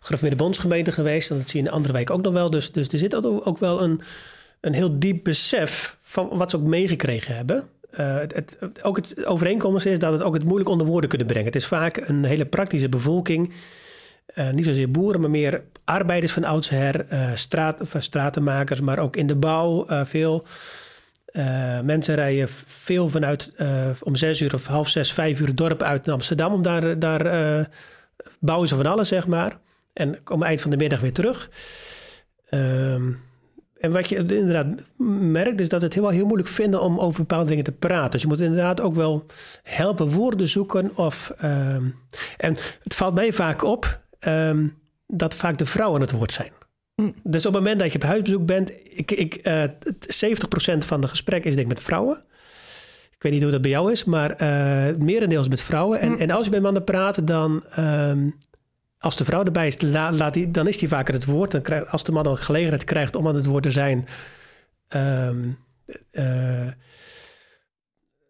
gereformeerde 0.00 0.92
geweest. 0.92 1.30
En 1.30 1.36
dat 1.38 1.48
zie 1.48 1.58
je 1.60 1.64
in 1.64 1.70
de 1.70 1.76
andere 1.76 1.92
wijk 1.92 2.10
ook 2.10 2.22
nog 2.22 2.32
wel. 2.32 2.50
Dus, 2.50 2.72
dus 2.72 2.88
er 2.88 2.98
zit 2.98 3.26
ook 3.26 3.58
wel 3.58 3.82
een, 3.82 4.00
een 4.60 4.74
heel 4.74 4.98
diep 4.98 5.24
besef 5.24 5.96
van 6.02 6.28
wat 6.28 6.50
ze 6.50 6.56
ook 6.56 6.62
meegekregen 6.62 7.36
hebben. 7.36 7.64
Het, 7.90 8.34
het, 8.34 8.58
ook 8.82 8.96
het 8.96 9.26
overeenkomst 9.26 9.86
is 9.86 9.98
dat 9.98 10.12
het 10.12 10.22
ook 10.22 10.34
het 10.34 10.44
moeilijk 10.44 10.70
onder 10.70 10.86
woorden 10.86 11.08
kunnen 11.08 11.26
brengen. 11.26 11.46
Het 11.46 11.56
is 11.56 11.66
vaak 11.66 11.96
een 11.96 12.24
hele 12.24 12.46
praktische 12.46 12.88
bevolking. 12.88 13.52
Uh, 14.34 14.50
niet 14.50 14.64
zozeer 14.64 14.90
boeren, 14.90 15.20
maar 15.20 15.30
meer 15.30 15.62
arbeiders 15.84 16.32
van 16.32 16.44
oudsher, 16.44 17.06
uh, 17.12 17.30
straat, 17.34 17.82
stratenmakers, 17.98 18.80
maar 18.80 18.98
ook 18.98 19.16
in 19.16 19.26
de 19.26 19.36
bouw 19.36 19.86
veel. 20.04 20.44
Mensen 21.82 22.14
rijden 22.14 22.48
veel 22.66 23.08
vanuit 23.08 23.52
om 24.02 24.16
zes 24.16 24.40
uur 24.40 24.54
of 24.54 24.66
half 24.66 24.88
zes, 24.88 25.12
vijf 25.12 25.40
uur 25.40 25.46
het 25.46 25.56
dorp 25.56 25.82
uit 25.82 26.04
naar 26.04 26.14
Amsterdam. 26.14 26.52
Om 26.52 26.62
daar, 26.62 26.98
daar 26.98 27.68
bouwen 28.38 28.68
ze 28.68 28.76
van 28.76 28.86
alles, 28.86 29.08
zeg 29.08 29.26
maar. 29.26 29.58
En 29.92 30.22
komen 30.22 30.46
eind 30.46 30.60
van 30.60 30.70
de 30.70 30.76
middag 30.76 31.00
weer 31.00 31.12
terug. 31.12 31.50
Um, 32.50 33.22
en 33.84 33.92
wat 33.92 34.08
je 34.08 34.16
inderdaad 34.16 34.66
merkt, 34.96 35.60
is 35.60 35.68
dat 35.68 35.82
het 35.82 35.94
heel, 35.94 36.08
heel 36.08 36.26
moeilijk 36.26 36.48
vinden 36.48 36.80
om 36.80 36.98
over 36.98 37.20
bepaalde 37.20 37.48
dingen 37.48 37.64
te 37.64 37.72
praten. 37.72 38.10
Dus 38.10 38.22
je 38.22 38.26
moet 38.26 38.40
inderdaad 38.40 38.80
ook 38.80 38.94
wel 38.94 39.26
helpen 39.62 40.10
woorden 40.10 40.48
zoeken. 40.48 40.96
Of, 40.96 41.32
um, 41.44 41.94
en 42.36 42.56
het 42.82 42.94
valt 42.94 43.14
mij 43.14 43.32
vaak 43.32 43.62
op 43.64 44.00
um, 44.28 44.78
dat 45.06 45.36
vaak 45.36 45.58
de 45.58 45.66
vrouwen 45.66 46.00
het 46.00 46.10
woord 46.10 46.32
zijn. 46.32 46.52
Mm. 46.96 47.14
Dus 47.22 47.46
op 47.46 47.54
het 47.54 47.62
moment 47.62 47.80
dat 47.80 47.92
je 47.92 47.98
op 47.98 48.04
huisbezoek 48.04 48.46
bent, 48.46 48.70
ik, 48.98 49.10
ik, 49.10 49.48
uh, 49.48 49.64
70% 49.64 50.78
van 50.78 51.00
de 51.00 51.08
gesprek 51.08 51.44
is 51.44 51.54
denk 51.54 51.66
ik 51.66 51.74
met 51.74 51.82
vrouwen. 51.82 52.24
Ik 53.10 53.22
weet 53.22 53.32
niet 53.32 53.42
hoe 53.42 53.50
dat 53.50 53.62
bij 53.62 53.70
jou 53.70 53.92
is, 53.92 54.04
maar 54.04 54.30
uh, 54.30 54.96
merendeels 54.96 55.48
met 55.48 55.62
vrouwen. 55.62 56.00
En, 56.00 56.08
mm. 56.08 56.18
en 56.18 56.30
als 56.30 56.44
je 56.44 56.50
met 56.50 56.62
mannen 56.62 56.84
praat, 56.84 57.26
dan 57.26 57.64
um, 57.78 58.34
als 58.98 59.16
de 59.16 59.24
vrouw 59.24 59.44
erbij 59.44 59.66
is, 59.66 59.80
laat 59.80 60.34
die, 60.34 60.50
dan 60.50 60.68
is 60.68 60.78
die 60.78 60.88
vaker 60.88 61.14
het 61.14 61.24
woord. 61.24 61.50
Dan 61.50 61.62
krijgt, 61.62 61.88
als 61.88 62.04
de 62.04 62.12
man 62.12 62.26
al 62.26 62.36
gelegenheid 62.36 62.84
krijgt 62.84 63.16
om 63.16 63.28
aan 63.28 63.34
het 63.34 63.46
woord 63.46 63.62
te 63.62 63.70
zijn, 63.70 64.04
um, 64.88 65.58
uh, 66.12 66.68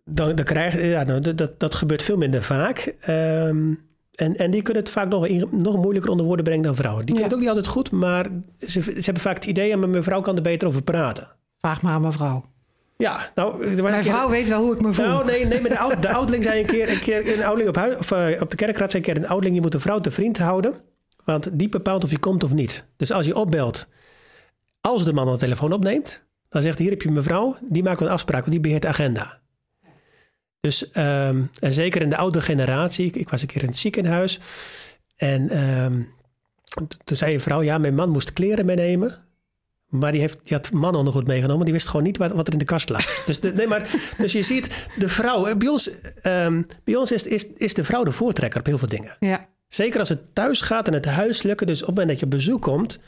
dan, 0.05 0.35
dan 0.35 0.45
krijgt, 0.45 0.83
ja, 0.83 1.05
dan, 1.05 1.23
dat, 1.37 1.61
dat 1.61 1.75
gebeurt 1.75 2.03
veel 2.03 2.17
minder 2.17 2.43
vaak. 2.43 2.95
Um, 3.09 3.94
en, 4.15 4.35
en 4.35 4.51
die 4.51 4.63
kunnen 4.63 4.83
het 4.83 4.93
vaak 4.93 5.09
nog, 5.09 5.29
nog 5.51 5.77
moeilijker 5.77 6.11
onder 6.11 6.27
woorden 6.27 6.45
brengen 6.45 6.63
dan 6.63 6.75
vrouwen. 6.75 7.07
Die 7.07 7.15
kunnen 7.15 7.25
het 7.25 7.35
ook 7.35 7.41
niet 7.41 7.49
altijd 7.49 7.67
goed, 7.67 7.91
maar 7.91 8.31
ze, 8.59 8.83
ze 8.83 9.01
hebben 9.01 9.23
vaak 9.23 9.35
het 9.35 9.45
idee... 9.45 9.77
maar 9.77 9.89
mijn 9.89 10.03
vrouw 10.03 10.21
kan 10.21 10.37
er 10.37 10.43
beter 10.43 10.69
over 10.69 10.83
praten. 10.83 11.29
Vraag 11.61 11.83
maar 11.83 11.93
aan 11.93 12.03
mevrouw. 12.03 12.45
Ja, 12.97 13.31
nou... 13.35 13.83
Mijn 13.83 14.05
vrouw 14.05 14.29
weet 14.29 14.49
wel 14.49 14.63
hoe 14.63 14.75
ik 14.75 14.81
me 14.81 14.93
voel. 14.93 15.07
Nou, 15.07 15.25
nee, 15.25 15.47
nee 15.47 15.61
maar 15.61 15.71
de, 15.71 15.79
oud, 15.79 16.03
de 16.03 16.13
oudeling 16.13 16.45
zei 16.45 16.61
een 16.61 16.67
keer... 16.67 16.91
Een 16.91 17.01
keer 17.01 17.39
een 17.39 17.45
oudeling 17.45 17.69
op, 17.69 17.77
huis, 17.77 17.97
of, 17.97 18.11
uh, 18.11 18.41
op 18.41 18.51
de 18.51 18.57
kerkraad 18.57 18.91
zei 18.91 19.03
een 19.03 19.13
keer... 19.13 19.23
een 19.23 19.29
oudeling, 19.29 19.57
je 19.57 19.63
moet 19.63 19.75
een 19.75 19.81
vrouw 19.81 20.01
te 20.01 20.11
vriend 20.11 20.39
houden... 20.39 20.75
want 21.25 21.59
die 21.59 21.69
bepaalt 21.69 22.05
of 22.05 22.11
je 22.11 22.19
komt 22.19 22.45
of 22.45 22.53
niet. 22.53 22.85
Dus 22.97 23.13
als 23.13 23.27
je 23.27 23.37
opbelt... 23.37 23.87
als 24.81 25.05
de 25.05 25.13
man 25.13 25.33
de 25.33 25.39
telefoon 25.39 25.73
opneemt... 25.73 26.25
dan 26.49 26.63
zegt 26.63 26.79
hier 26.79 26.91
heb 26.91 27.03
je 27.03 27.11
mevrouw... 27.11 27.57
die 27.63 27.83
maakt 27.83 28.01
een 28.01 28.09
afspraak, 28.09 28.41
want 28.41 28.53
die 28.53 28.61
beheert 28.61 28.83
de 28.83 28.89
agenda. 28.89 29.43
Dus, 30.65 30.87
um, 30.97 31.51
en 31.61 31.73
zeker 31.73 32.03
in 32.03 32.09
de 32.09 32.17
oudere 32.17 32.45
generatie... 32.45 33.07
Ik, 33.07 33.17
ik, 33.17 33.29
was 33.29 33.41
een 33.41 33.47
keer 33.47 33.63
in 33.63 33.69
het 33.69 33.77
ziekenhuis... 33.77 34.41
en 35.17 35.59
um, 35.83 36.09
toen 37.05 37.17
zei 37.17 37.35
een 37.35 37.41
vrouw... 37.41 37.63
ja, 37.63 37.79
mijn 37.79 37.95
man 37.95 38.11
moest 38.11 38.33
kleren 38.33 38.67
meenemen... 38.67 39.23
Maar 39.89 40.13
die, 40.13 40.21
heeft, 40.21 40.39
die 40.43 40.57
had 40.57 40.71
goed 41.13 41.27
meegenomen. 41.27 41.65
Die 41.65 41.75
wist 41.75 41.89
gewoon 41.89 42.03
niet 42.03 42.17
wat, 42.17 42.33
wat 42.33 42.47
er 42.47 42.53
in 42.53 42.59
de 42.59 42.65
kast 42.65 42.89
lag. 42.89 43.25
dus, 43.27 43.41
de, 43.41 43.53
nee, 43.53 43.67
maar, 43.67 43.91
dus 44.19 44.33
je 44.33 44.43
ziet, 44.43 44.89
de 44.97 45.09
vrouw... 45.09 45.47
Eh, 45.47 45.57
bij 45.57 45.69
ons, 45.69 45.91
um, 46.23 46.67
bij 46.85 46.95
ons 46.95 47.13
is, 47.13 47.23
is, 47.23 47.47
is 47.47 47.75
de 47.75 47.85
vrouw 47.85 48.05
de 48.05 48.13
voortrekker 48.13 48.61
op 48.61 48.67
heel 48.67 48.79
veel 48.79 48.89
dingen. 48.89 49.17
Ja. 49.21 49.49
Zeker 49.69 50.01
als 50.01 50.09
het 50.09 50.35
thuis 50.35 50.61
gaat 50.61 50.87
en 50.87 50.93
het 50.95 51.05
huiselijke. 51.05 51.65
Dus 51.65 51.81
op 51.81 51.87
het 51.87 51.97
moment 51.97 52.09
dat 52.09 52.19
je 52.19 52.25
op 52.25 52.31
bezoek 52.31 52.63
komt... 52.63 52.99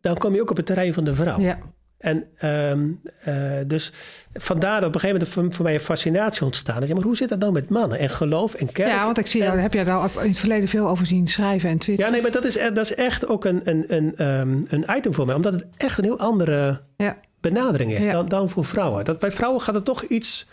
dan 0.00 0.16
kom 0.16 0.34
je 0.34 0.40
ook 0.40 0.50
op 0.50 0.56
het 0.56 0.66
terrein 0.66 0.94
van 0.94 1.04
de 1.04 1.14
vrouw. 1.14 1.40
Ja. 1.40 1.58
En 1.98 2.24
um, 2.44 3.00
uh, 3.28 3.34
dus 3.66 3.92
vandaar 4.32 4.80
dat 4.80 4.88
op 4.88 4.94
een 4.94 5.00
gegeven 5.00 5.20
moment 5.20 5.28
voor, 5.28 5.52
voor 5.54 5.64
mij 5.64 5.74
een 5.74 5.80
fascinatie 5.80 6.44
ontstaan. 6.44 6.86
Ja, 6.86 6.94
maar 6.94 7.02
hoe 7.02 7.16
zit 7.16 7.28
dat 7.28 7.38
nou 7.38 7.52
met 7.52 7.68
mannen 7.68 7.98
en 7.98 8.10
geloof 8.10 8.54
en 8.54 8.72
kerk? 8.72 8.88
Ja, 8.88 9.04
want 9.04 9.18
ik 9.18 9.26
zie, 9.26 9.40
daar 9.40 9.60
heb 9.60 9.72
jij 9.72 9.84
daar 9.84 10.10
in 10.22 10.28
het 10.28 10.38
verleden 10.38 10.68
veel 10.68 10.88
over 10.88 11.06
zien 11.06 11.28
schrijven 11.28 11.70
en 11.70 11.78
twitteren. 11.78 12.10
Ja, 12.10 12.16
nee, 12.16 12.22
maar 12.22 12.40
dat 12.40 12.44
is, 12.44 12.54
dat 12.54 12.90
is 12.90 12.94
echt 12.94 13.26
ook 13.26 13.44
een, 13.44 13.60
een, 13.64 13.84
een, 13.88 14.26
um, 14.26 14.66
een 14.68 14.84
item 14.96 15.14
voor 15.14 15.26
mij. 15.26 15.34
Omdat 15.34 15.54
het 15.54 15.66
echt 15.76 15.98
een 15.98 16.04
heel 16.04 16.18
andere 16.18 16.82
ja. 16.96 17.18
benadering 17.40 17.92
is 17.92 18.04
ja. 18.04 18.12
dan, 18.12 18.28
dan 18.28 18.50
voor 18.50 18.64
vrouwen. 18.64 19.04
Dat, 19.04 19.18
bij 19.18 19.32
vrouwen 19.32 19.60
gaat 19.60 19.74
het 19.74 19.84
toch 19.84 20.02
iets 20.02 20.48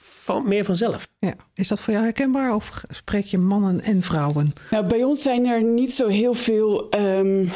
van, 0.00 0.48
meer 0.48 0.64
vanzelf. 0.64 1.08
Ja. 1.18 1.34
Is 1.54 1.68
dat 1.68 1.80
voor 1.80 1.92
jou 1.92 2.04
herkenbaar 2.04 2.54
of 2.54 2.82
spreek 2.90 3.24
je 3.24 3.38
mannen 3.38 3.80
en 3.80 4.02
vrouwen? 4.02 4.52
Nou, 4.70 4.86
bij 4.86 5.02
ons 5.02 5.22
zijn 5.22 5.46
er 5.46 5.64
niet 5.64 5.92
zo 5.92 6.08
heel 6.08 6.34
veel 6.34 6.94
um, 6.98 7.48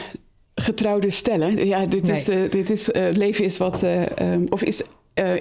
getrouwde 0.60 1.10
stellen. 1.10 1.66
Ja, 1.66 1.86
dit 1.86 2.02
nee. 2.02 2.16
is, 2.16 2.28
uh, 2.28 2.50
dit 2.50 2.70
is 2.70 2.88
uh, 2.88 3.08
leven 3.10 3.44
is 3.44 3.56
wat, 3.56 3.82
uh, 3.82 4.02
um, 4.32 4.46
of 4.48 4.62
is, 4.62 4.82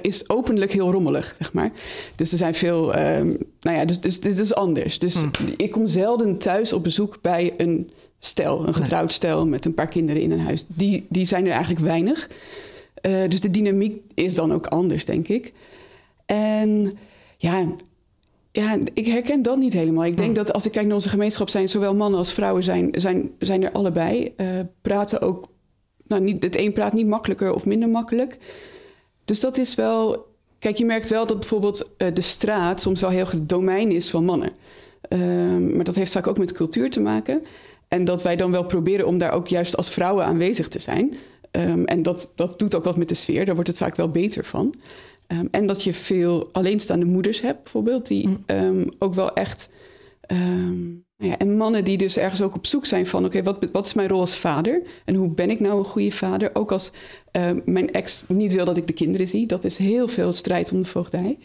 is 0.01 0.29
openlijk 0.29 0.71
heel 0.71 0.91
rommelig, 0.91 1.35
zeg 1.37 1.53
maar. 1.53 1.71
Dus 2.15 2.31
er 2.31 2.37
zijn 2.37 2.55
veel, 2.55 2.99
um, 2.99 3.37
nou 3.59 3.77
ja, 3.77 3.85
dus, 3.85 3.99
dus 3.99 4.19
dit 4.19 4.39
is 4.39 4.53
anders. 4.53 4.99
Dus 4.99 5.15
hmm. 5.15 5.31
ik 5.57 5.71
kom 5.71 5.87
zelden 5.87 6.37
thuis 6.37 6.73
op 6.73 6.83
bezoek 6.83 7.17
bij 7.21 7.53
een 7.57 7.89
stel, 8.19 8.67
een 8.67 8.73
getrouwd 8.73 9.07
nee. 9.07 9.13
stel 9.13 9.47
met 9.47 9.65
een 9.65 9.73
paar 9.73 9.89
kinderen 9.89 10.21
in 10.21 10.31
een 10.31 10.39
huis. 10.39 10.65
Die, 10.67 11.05
die 11.09 11.25
zijn 11.25 11.45
er 11.45 11.51
eigenlijk 11.51 11.85
weinig. 11.85 12.29
dus 13.01 13.41
de 13.41 13.51
dynamiek 13.51 14.01
is 14.13 14.35
dan 14.35 14.53
ook 14.53 14.67
anders, 14.67 15.05
denk 15.05 15.27
ik. 15.27 15.53
En 16.25 16.97
ja, 17.37 17.65
ja, 18.57 18.77
ik 18.93 19.05
herken 19.05 19.41
dat 19.41 19.57
niet 19.57 19.73
helemaal. 19.73 20.05
Ik 20.05 20.17
denk 20.17 20.35
dat 20.35 20.53
als 20.53 20.65
ik 20.65 20.71
kijk 20.71 20.85
naar 20.85 20.95
onze 20.95 21.09
gemeenschap, 21.09 21.49
zijn 21.49 21.69
zowel 21.69 21.95
mannen 21.95 22.19
als 22.19 22.33
vrouwen 22.33 22.63
zijn, 22.63 22.89
zijn, 22.91 23.31
zijn 23.39 23.63
er 23.63 23.71
allebei. 23.71 24.33
Uh, 24.37 24.47
praten 24.81 25.21
ook, 25.21 25.47
nou, 26.07 26.21
niet, 26.21 26.43
het 26.43 26.57
een 26.57 26.73
praat 26.73 26.93
niet 26.93 27.07
makkelijker 27.07 27.53
of 27.53 27.65
minder 27.65 27.89
makkelijk. 27.89 28.37
Dus 29.25 29.39
dat 29.39 29.57
is 29.57 29.75
wel. 29.75 30.25
Kijk, 30.59 30.77
je 30.77 30.85
merkt 30.85 31.09
wel 31.09 31.25
dat 31.25 31.39
bijvoorbeeld 31.39 31.91
uh, 31.97 32.07
de 32.13 32.21
straat 32.21 32.81
soms 32.81 33.01
wel 33.01 33.09
heel 33.09 33.25
het 33.29 33.49
domein 33.49 33.91
is 33.91 34.09
van 34.09 34.25
mannen. 34.25 34.51
Uh, 35.09 35.19
maar 35.75 35.83
dat 35.83 35.95
heeft 35.95 36.11
vaak 36.11 36.27
ook 36.27 36.37
met 36.37 36.51
cultuur 36.51 36.89
te 36.89 37.01
maken. 37.01 37.41
En 37.87 38.03
dat 38.03 38.21
wij 38.21 38.35
dan 38.35 38.51
wel 38.51 38.65
proberen 38.65 39.07
om 39.07 39.17
daar 39.17 39.31
ook 39.31 39.47
juist 39.47 39.77
als 39.77 39.89
vrouwen 39.89 40.25
aanwezig 40.25 40.67
te 40.67 40.79
zijn. 40.79 41.15
Um, 41.51 41.85
en 41.85 42.01
dat, 42.01 42.29
dat 42.35 42.59
doet 42.59 42.75
ook 42.75 42.83
wat 42.83 42.97
met 42.97 43.07
de 43.07 43.13
sfeer, 43.13 43.45
daar 43.45 43.55
wordt 43.55 43.69
het 43.69 43.77
vaak 43.77 43.95
wel 43.95 44.09
beter 44.09 44.45
van. 44.45 44.73
Um, 45.27 45.47
en 45.51 45.65
dat 45.65 45.83
je 45.83 45.93
veel 45.93 46.49
alleenstaande 46.51 47.05
moeders 47.05 47.41
hebt, 47.41 47.63
bijvoorbeeld, 47.63 48.07
die 48.07 48.27
mm. 48.27 48.43
um, 48.45 48.89
ook 48.99 49.13
wel 49.13 49.33
echt. 49.33 49.69
Um, 50.31 51.05
ja, 51.17 51.37
en 51.37 51.57
mannen 51.57 51.83
die 51.83 51.97
dus 51.97 52.17
ergens 52.17 52.41
ook 52.41 52.55
op 52.55 52.65
zoek 52.65 52.85
zijn 52.85 53.07
van: 53.07 53.25
oké, 53.25 53.37
okay, 53.37 53.53
wat, 53.53 53.71
wat 53.71 53.85
is 53.85 53.93
mijn 53.93 54.07
rol 54.07 54.19
als 54.19 54.37
vader? 54.37 54.81
En 55.05 55.15
hoe 55.15 55.29
ben 55.29 55.49
ik 55.49 55.59
nou 55.59 55.77
een 55.77 55.85
goede 55.85 56.11
vader? 56.11 56.49
Ook 56.53 56.71
als 56.71 56.91
mijn 57.65 57.91
ex 57.91 58.23
niet 58.27 58.53
wil 58.53 58.65
dat 58.65 58.77
ik 58.77 58.87
de 58.87 58.93
kinderen 58.93 59.27
zie. 59.27 59.47
Dat 59.47 59.63
is 59.63 59.77
heel 59.77 60.07
veel 60.07 60.33
strijd 60.33 60.71
om 60.71 60.81
de 60.81 60.87
voogdij. 60.87 61.37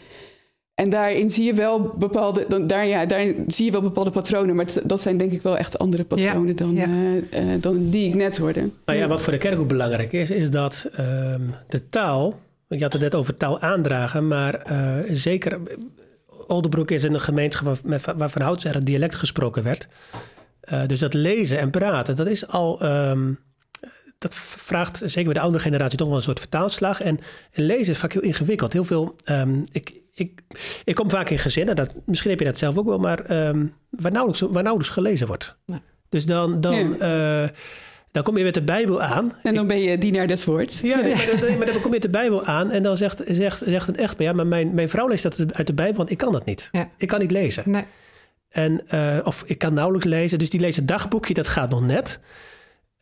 En 0.75 0.91
daarin 0.91 1.31
zie 1.31 1.45
je 1.45 1.55
wel 1.55 1.81
bepaalde, 1.81 2.45
dan, 2.49 2.67
daar, 2.67 2.87
ja, 2.87 3.07
daar 3.07 3.27
zie 3.47 3.65
je 3.65 3.71
wel 3.71 3.81
bepaalde 3.81 4.11
patronen, 4.11 4.57
maar 4.57 4.67
dat 4.85 5.01
zijn 5.01 5.17
denk 5.17 5.33
ik 5.33 5.43
wel 5.43 5.59
echt 5.59 5.79
andere 5.79 6.05
patronen 6.05 6.49
ja, 6.49 6.55
dan, 6.55 6.75
ja. 6.75 6.87
Uh, 6.87 7.15
uh, 7.15 7.23
dan 7.61 7.91
die 7.91 8.09
ik 8.09 8.15
net 8.15 8.37
hoorde. 8.37 8.71
Nou 8.85 8.99
ja, 8.99 9.09
wat 9.09 9.23
voor 9.23 9.33
de 9.33 9.39
kerk 9.39 9.59
ook 9.59 9.69
belangrijk 9.69 10.13
is, 10.13 10.31
is 10.31 10.51
dat 10.51 10.87
de 11.69 11.89
taal 11.91 12.39
je 12.77 12.83
had 12.83 12.93
het 12.93 13.03
net 13.03 13.15
over 13.15 13.35
taal 13.35 13.61
aandragen, 13.61 14.29
maar 14.29 14.73
uh, 14.73 14.99
zeker. 15.11 15.61
Oldenbroek 16.47 16.91
is 16.91 17.03
een 17.03 17.21
gemeenschap 17.21 17.79
waar, 17.83 18.01
waar 18.17 18.31
van 18.31 18.43
ouds 18.43 18.65
er 18.65 18.85
dialect 18.85 19.15
gesproken 19.15 19.63
werd. 19.63 19.89
Uh, 20.73 20.87
dus 20.87 20.99
dat 20.99 21.15
lezen 21.15 21.59
en 21.59 21.71
praten, 21.71 22.17
dat 22.17 22.27
is 22.27 22.47
al. 22.47 22.85
Um, 22.85 23.39
dat 24.19 24.35
vraagt 24.35 24.97
zeker 25.05 25.25
bij 25.25 25.35
de 25.35 25.41
oudere 25.41 25.63
generatie 25.63 25.99
toch 25.99 26.09
wel 26.09 26.17
een 26.17 26.23
soort 26.23 26.39
vertaalslag. 26.39 27.01
En, 27.01 27.21
en 27.53 27.65
lezen 27.65 27.93
is 27.93 27.99
vaak 27.99 28.13
heel 28.13 28.23
ingewikkeld. 28.23 28.73
Heel 28.73 28.85
veel. 28.85 29.17
Um, 29.25 29.67
ik, 29.73 30.01
ik, 30.15 30.41
ik 30.85 30.95
kom 30.95 31.11
vaak 31.11 31.31
in 31.31 31.39
gezinnen, 31.39 31.77
dat, 31.77 31.95
misschien 32.07 32.31
heb 32.31 32.39
je 32.39 32.45
dat 32.45 32.59
zelf 32.59 32.77
ook 32.79 32.87
wel, 32.87 32.99
maar 32.99 33.49
um, 33.49 33.75
waar, 33.91 34.13
nauwelijks, 34.13 34.41
waar 34.41 34.63
nauwelijks 34.63 34.95
gelezen 34.95 35.27
wordt. 35.27 35.57
Ja. 35.67 35.81
Dus 36.09 36.27
dan. 36.27 36.61
dan 36.61 36.97
uh, 37.01 37.49
dan 38.13 38.23
kom 38.23 38.37
je 38.37 38.45
met 38.45 38.55
de 38.55 38.63
Bijbel 38.63 39.03
aan. 39.03 39.33
En 39.43 39.55
dan 39.55 39.67
ben 39.67 39.81
je 39.81 39.99
dienaar 39.99 40.27
des 40.27 40.45
woords. 40.45 40.81
Ja, 40.81 41.01
nee, 41.01 41.15
maar, 41.15 41.41
dan, 41.41 41.59
maar, 41.59 41.67
dan, 41.67 41.75
kom 41.75 41.85
je 41.85 41.91
met 41.91 42.03
de 42.03 42.11
Bijbel 42.11 42.45
aan 42.45 42.71
en 42.71 42.83
dan 42.83 42.97
zegt, 42.97 43.23
zegt, 43.27 43.63
zegt 43.65 43.89
een 43.89 43.97
echtpaar... 43.97 44.27
ja, 44.27 44.33
maar 44.33 44.47
mijn, 44.47 44.75
mijn 44.75 44.89
vrouw 44.89 45.09
leest 45.09 45.23
dat 45.23 45.55
uit 45.55 45.67
de 45.67 45.75
Bijbel, 45.75 45.97
want 45.97 46.11
ik 46.11 46.17
kan 46.17 46.33
dat 46.33 46.45
niet. 46.45 46.69
Ja. 46.73 46.91
Ik 46.97 47.09
kan 47.09 47.21
niet 47.21 47.31
lezen. 47.31 47.63
Nee. 47.67 47.85
En, 48.49 48.81
uh, 48.95 49.19
of 49.25 49.43
ik 49.47 49.59
kan 49.59 49.75
nauwelijks 49.75 50.07
lezen, 50.07 50.39
dus 50.39 50.51
die 50.51 50.61
leest 50.61 50.77
het 50.77 50.89
dagboekje, 50.89 51.35
dat 51.35 51.49
gaat 51.49 51.71
nog 51.71 51.87
net. 51.87 52.21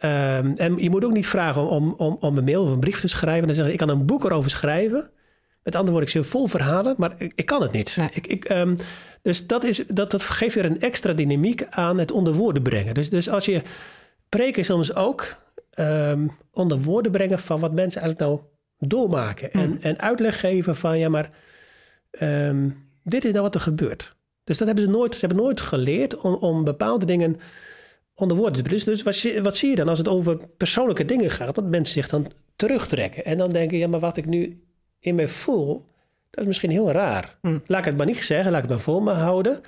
Um, 0.05 0.55
en 0.57 0.77
je 0.77 0.91
moet 0.91 1.05
ook 1.05 1.13
niet 1.13 1.27
vragen 1.27 1.69
om, 1.69 1.95
om, 1.97 2.17
om 2.21 2.39
een 2.39 2.45
mail 2.45 2.63
of 2.63 2.71
een 2.71 2.81
brief 2.81 3.01
te 3.01 3.09
schrijven... 3.09 3.41
en 3.41 3.47
dan 3.47 3.55
zeggen 3.55 3.73
ik 3.73 3.79
kan 3.79 3.89
een 3.89 4.07
boek 4.07 4.25
erover 4.25 4.51
schrijven... 4.51 5.11
Met 5.63 5.75
andere 5.75 5.97
woorden, 5.97 6.15
ik 6.15 6.23
zit 6.23 6.33
vol 6.33 6.47
verhalen, 6.47 6.95
maar 6.99 7.15
ik, 7.19 7.33
ik 7.35 7.47
kan 7.47 7.63
het 7.63 7.73
niet. 7.73 7.97
Nee. 7.97 8.09
Ik, 8.13 8.27
ik, 8.27 8.49
um, 8.49 8.77
dus 9.23 9.47
dat, 9.47 9.65
is, 9.65 9.83
dat, 9.87 10.11
dat 10.11 10.23
geeft 10.23 10.55
weer 10.55 10.65
een 10.65 10.81
extra 10.81 11.13
dynamiek 11.13 11.65
aan 11.69 11.99
het 11.99 12.13
onder 12.13 12.35
woorden 12.35 12.63
brengen. 12.63 12.95
Dus, 12.95 13.11
dus 13.11 13.29
als 13.29 13.45
je 13.45 13.63
preken 14.31 14.65
soms 14.65 14.95
ook 14.95 15.37
um, 15.79 16.31
onder 16.53 16.83
woorden 16.83 17.13
brengen 17.13 17.39
van 17.39 17.61
wat 17.61 17.73
mensen 17.73 18.01
eigenlijk 18.03 18.31
nou 18.31 18.49
doormaken. 18.79 19.53
En, 19.53 19.71
mm. 19.71 19.79
en 19.81 20.01
uitleg 20.01 20.41
geven 20.41 20.77
van 20.77 20.99
ja, 20.99 21.09
maar 21.09 21.31
um, 22.21 22.89
dit 23.03 23.25
is 23.25 23.31
nou 23.31 23.43
wat 23.43 23.55
er 23.55 23.61
gebeurt. 23.61 24.17
Dus 24.45 24.59
dat 24.59 24.67
hebben 24.67 24.85
ze 24.85 24.91
nooit, 24.91 25.15
ze 25.15 25.27
hebben 25.27 25.45
nooit 25.45 25.61
geleerd 25.61 26.17
om, 26.17 26.35
om 26.35 26.65
bepaalde 26.65 27.05
dingen 27.05 27.37
onder 28.15 28.37
woorden 28.37 28.57
te 28.57 28.63
brengen. 28.63 28.85
Dus 28.85 29.03
wat, 29.03 29.43
wat 29.43 29.57
zie 29.57 29.71
je 29.71 29.77
dan 29.77 29.89
als 29.89 29.99
het 29.99 30.09
over 30.09 30.49
persoonlijke 30.57 31.05
dingen 31.05 31.31
gaat? 31.31 31.55
Dat 31.55 31.65
mensen 31.65 31.95
zich 31.95 32.09
dan 32.09 32.33
terugtrekken. 32.57 33.25
En 33.25 33.39
dan 33.39 33.53
denken, 33.53 33.79
ja, 33.79 33.89
maar 33.89 34.01
wat 34.01 34.17
ik 34.17 34.27
nu 34.27 34.65
in 34.99 35.15
mij 35.15 35.29
voel, 35.29 35.87
dat 36.31 36.41
is 36.41 36.47
misschien 36.47 36.71
heel 36.71 36.91
raar. 36.91 37.39
Mm. 37.43 37.63
Laat 37.67 37.79
ik 37.79 37.85
het 37.85 37.97
maar 37.97 38.07
niet 38.07 38.23
zeggen, 38.23 38.51
laat 38.51 38.63
ik 38.63 38.69
het 38.69 38.77
maar 38.77 38.85
voor 38.85 39.03
me 39.03 39.11
houden. 39.11 39.61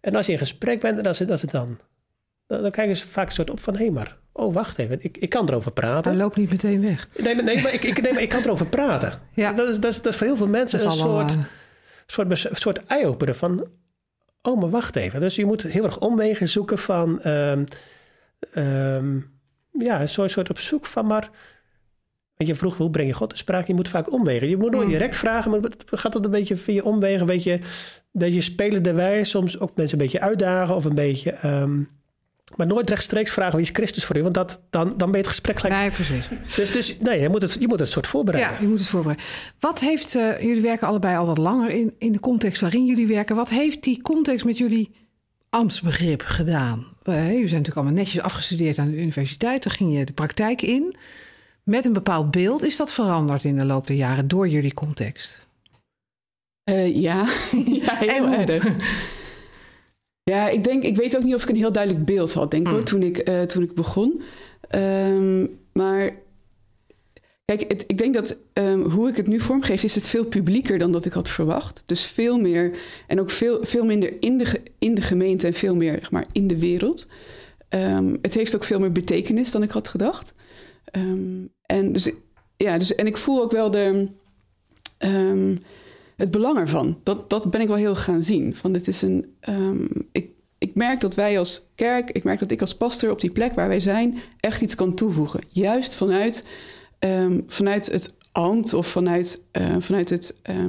En 0.00 0.14
als 0.14 0.26
je 0.26 0.32
in 0.32 0.38
gesprek 0.38 0.80
bent, 0.80 1.04
dat 1.04 1.20
is, 1.20 1.26
dat 1.26 1.40
het 1.40 1.50
dan 1.50 1.78
dan, 2.48 2.62
dan 2.62 2.70
kijken 2.70 2.96
ze 2.96 3.06
vaak 3.06 3.26
een 3.26 3.32
soort 3.32 3.50
op 3.50 3.60
van... 3.60 3.74
hé, 3.74 3.84
hey, 3.84 3.90
maar, 3.90 4.16
oh, 4.32 4.54
wacht 4.54 4.78
even, 4.78 4.98
ik, 5.00 5.16
ik 5.16 5.28
kan 5.28 5.48
erover 5.48 5.72
praten. 5.72 6.10
Hij 6.10 6.20
loopt 6.20 6.36
niet 6.36 6.50
meteen 6.50 6.80
weg. 6.80 7.08
Nee, 7.22 7.34
maar, 7.34 7.44
nee, 7.44 7.62
maar, 7.62 7.74
ik, 7.74 7.82
ik, 7.82 8.02
nee, 8.02 8.12
maar 8.12 8.22
ik 8.22 8.28
kan 8.28 8.42
erover 8.42 8.66
praten. 8.66 9.12
Ja. 9.34 9.52
Dat, 9.52 9.68
is, 9.68 9.80
dat, 9.80 9.90
is, 9.90 10.02
dat 10.02 10.12
is 10.12 10.18
voor 10.18 10.26
heel 10.26 10.36
veel 10.36 10.48
mensen 10.48 10.84
een 10.84 10.92
soort, 10.92 11.32
uh... 11.32 11.38
soort, 12.06 12.48
soort 12.52 12.86
eye-opener 12.86 13.34
van... 13.34 13.66
oh, 14.42 14.60
maar 14.60 14.70
wacht 14.70 14.96
even. 14.96 15.20
Dus 15.20 15.36
je 15.36 15.44
moet 15.44 15.62
heel 15.62 15.84
erg 15.84 16.00
omwegen 16.00 16.48
zoeken 16.48 16.78
van... 16.78 17.26
Um, 17.26 17.64
um, 18.54 19.36
ja, 19.72 20.00
een 20.00 20.08
soort, 20.08 20.30
soort 20.30 20.50
op 20.50 20.58
zoek 20.58 20.86
van 20.86 21.06
maar... 21.06 21.30
Weet 22.34 22.48
je, 22.48 22.54
vroeg, 22.54 22.76
hoe 22.76 22.90
breng 22.90 23.08
je 23.08 23.14
God 23.14 23.30
te 23.30 23.36
sprake? 23.36 23.64
Je 23.66 23.74
moet 23.74 23.88
vaak 23.88 24.12
omwegen. 24.12 24.48
Je 24.48 24.56
moet 24.56 24.70
nooit 24.70 24.86
mm. 24.86 24.92
direct 24.92 25.16
vragen, 25.16 25.50
maar 25.50 25.60
het 25.60 25.84
gaat 25.86 26.12
dat 26.12 26.24
een 26.24 26.30
beetje 26.30 26.56
via 26.56 26.82
omwegen. 26.82 27.20
Een 27.20 27.26
beetje, 27.26 27.52
een 27.52 27.60
beetje 28.12 28.40
spelende 28.40 28.92
wijze. 28.92 29.30
Soms 29.30 29.58
ook 29.58 29.76
mensen 29.76 29.98
een 29.98 30.04
beetje 30.04 30.20
uitdagen 30.20 30.74
of 30.74 30.84
een 30.84 30.94
beetje... 30.94 31.36
Um, 31.44 31.97
maar 32.56 32.66
nooit 32.66 32.90
rechtstreeks 32.90 33.30
vragen 33.30 33.56
wie 33.56 33.66
is 33.66 33.72
Christus 33.72 34.04
voor 34.04 34.16
u, 34.16 34.22
want 34.22 34.34
dat, 34.34 34.60
dan, 34.70 34.88
dan 34.88 34.96
ben 34.96 35.10
je 35.10 35.16
het 35.16 35.26
gesprek 35.26 35.58
gelijk. 35.58 35.80
Nee, 35.80 35.90
precies. 35.90 36.28
Dus, 36.56 36.72
dus 36.72 36.98
nee, 36.98 37.20
je 37.20 37.28
moet, 37.28 37.42
het, 37.42 37.56
je 37.60 37.68
moet 37.68 37.78
het 37.78 37.88
soort 37.88 38.06
voorbereiden. 38.06 38.54
Ja, 38.54 38.60
je 38.60 38.68
moet 38.68 38.78
het 38.78 38.88
voorbereiden. 38.88 39.26
Wat 39.60 39.80
heeft, 39.80 40.16
uh, 40.16 40.40
jullie 40.40 40.62
werken 40.62 40.86
allebei 40.86 41.16
al 41.16 41.26
wat 41.26 41.38
langer 41.38 41.70
in, 41.70 41.94
in 41.98 42.12
de 42.12 42.20
context 42.20 42.60
waarin 42.60 42.86
jullie 42.86 43.06
werken. 43.06 43.36
Wat 43.36 43.48
heeft 43.48 43.82
die 43.82 44.02
context 44.02 44.44
met 44.44 44.58
jullie 44.58 44.90
ambtsbegrip 45.50 46.22
gedaan? 46.22 46.86
Uh, 47.04 47.14
jullie 47.14 47.32
zijn 47.32 47.40
natuurlijk 47.42 47.76
allemaal 47.76 47.94
netjes 47.94 48.22
afgestudeerd 48.22 48.78
aan 48.78 48.90
de 48.90 48.96
universiteit. 48.96 49.62
Toen 49.62 49.72
ging 49.72 49.98
je 49.98 50.04
de 50.04 50.12
praktijk 50.12 50.62
in. 50.62 50.96
Met 51.62 51.84
een 51.84 51.92
bepaald 51.92 52.30
beeld. 52.30 52.64
Is 52.64 52.76
dat 52.76 52.92
veranderd 52.92 53.44
in 53.44 53.56
de 53.56 53.64
loop 53.64 53.86
der 53.86 53.96
jaren 53.96 54.28
door 54.28 54.48
jullie 54.48 54.74
context? 54.74 55.46
Uh, 56.70 56.96
ja. 56.96 57.26
ja, 57.82 57.96
heel 57.96 58.26
erg. 58.26 58.66
Ja, 60.28 60.48
ik 60.48 60.64
denk, 60.64 60.82
ik 60.82 60.96
weet 60.96 61.16
ook 61.16 61.22
niet 61.22 61.34
of 61.34 61.42
ik 61.42 61.48
een 61.48 61.56
heel 61.56 61.72
duidelijk 61.72 62.04
beeld 62.04 62.32
had, 62.32 62.50
denk 62.50 62.62
ik, 62.62 62.68
hoor, 62.68 62.76
hmm. 62.76 62.86
toen 62.88 63.02
ik, 63.02 63.28
uh, 63.28 63.42
toen 63.42 63.62
ik 63.62 63.74
begon. 63.74 64.22
Um, 64.70 65.58
maar 65.72 66.16
kijk, 67.44 67.64
het, 67.68 67.84
ik 67.86 67.98
denk 67.98 68.14
dat 68.14 68.38
um, 68.52 68.82
hoe 68.82 69.08
ik 69.08 69.16
het 69.16 69.26
nu 69.26 69.40
vormgeef, 69.40 69.82
is 69.82 69.94
het 69.94 70.08
veel 70.08 70.24
publieker 70.24 70.78
dan 70.78 70.92
dat 70.92 71.04
ik 71.04 71.12
had 71.12 71.28
verwacht. 71.28 71.82
Dus 71.86 72.06
veel 72.06 72.38
meer 72.38 72.78
en 73.06 73.20
ook 73.20 73.30
veel, 73.30 73.58
veel 73.62 73.84
minder 73.84 74.22
in 74.22 74.38
de, 74.38 74.62
in 74.78 74.94
de 74.94 75.02
gemeente 75.02 75.46
en 75.46 75.54
veel 75.54 75.76
meer 75.76 75.96
zeg 75.98 76.10
maar, 76.10 76.26
in 76.32 76.46
de 76.46 76.58
wereld. 76.58 77.08
Um, 77.68 78.18
het 78.22 78.34
heeft 78.34 78.54
ook 78.54 78.64
veel 78.64 78.78
meer 78.78 78.92
betekenis 78.92 79.50
dan 79.50 79.62
ik 79.62 79.70
had 79.70 79.88
gedacht. 79.88 80.34
en, 81.66 81.92
dus, 81.92 82.10
ja, 82.56 82.78
dus, 82.78 82.94
en 82.94 83.06
ik 83.06 83.16
voel 83.16 83.42
ook 83.42 83.52
wel 83.52 83.70
de 83.70 84.08
het 86.18 86.30
belang 86.30 86.58
ervan. 86.58 87.00
Dat, 87.02 87.30
dat 87.30 87.50
ben 87.50 87.60
ik 87.60 87.68
wel 87.68 87.76
heel 87.76 87.96
gaan 87.96 88.22
zien. 88.22 88.54
Van 88.54 88.72
dit 88.72 88.88
is 88.88 89.02
een, 89.02 89.34
um, 89.48 89.88
ik, 90.12 90.30
ik 90.58 90.74
merk 90.74 91.00
dat 91.00 91.14
wij 91.14 91.38
als 91.38 91.66
kerk, 91.74 92.10
ik 92.10 92.24
merk 92.24 92.38
dat 92.38 92.50
ik 92.50 92.60
als 92.60 92.76
pastor 92.76 93.10
op 93.10 93.20
die 93.20 93.30
plek 93.30 93.54
waar 93.54 93.68
wij 93.68 93.80
zijn, 93.80 94.18
echt 94.40 94.60
iets 94.60 94.74
kan 94.74 94.94
toevoegen. 94.94 95.40
Juist 95.48 95.94
vanuit, 95.94 96.46
um, 96.98 97.44
vanuit 97.46 97.86
het 97.86 98.14
ambt 98.32 98.74
of 98.74 98.86
vanuit, 98.86 99.42
uh, 99.58 99.76
vanuit, 99.78 100.10
het, 100.10 100.40
ja, 100.42 100.66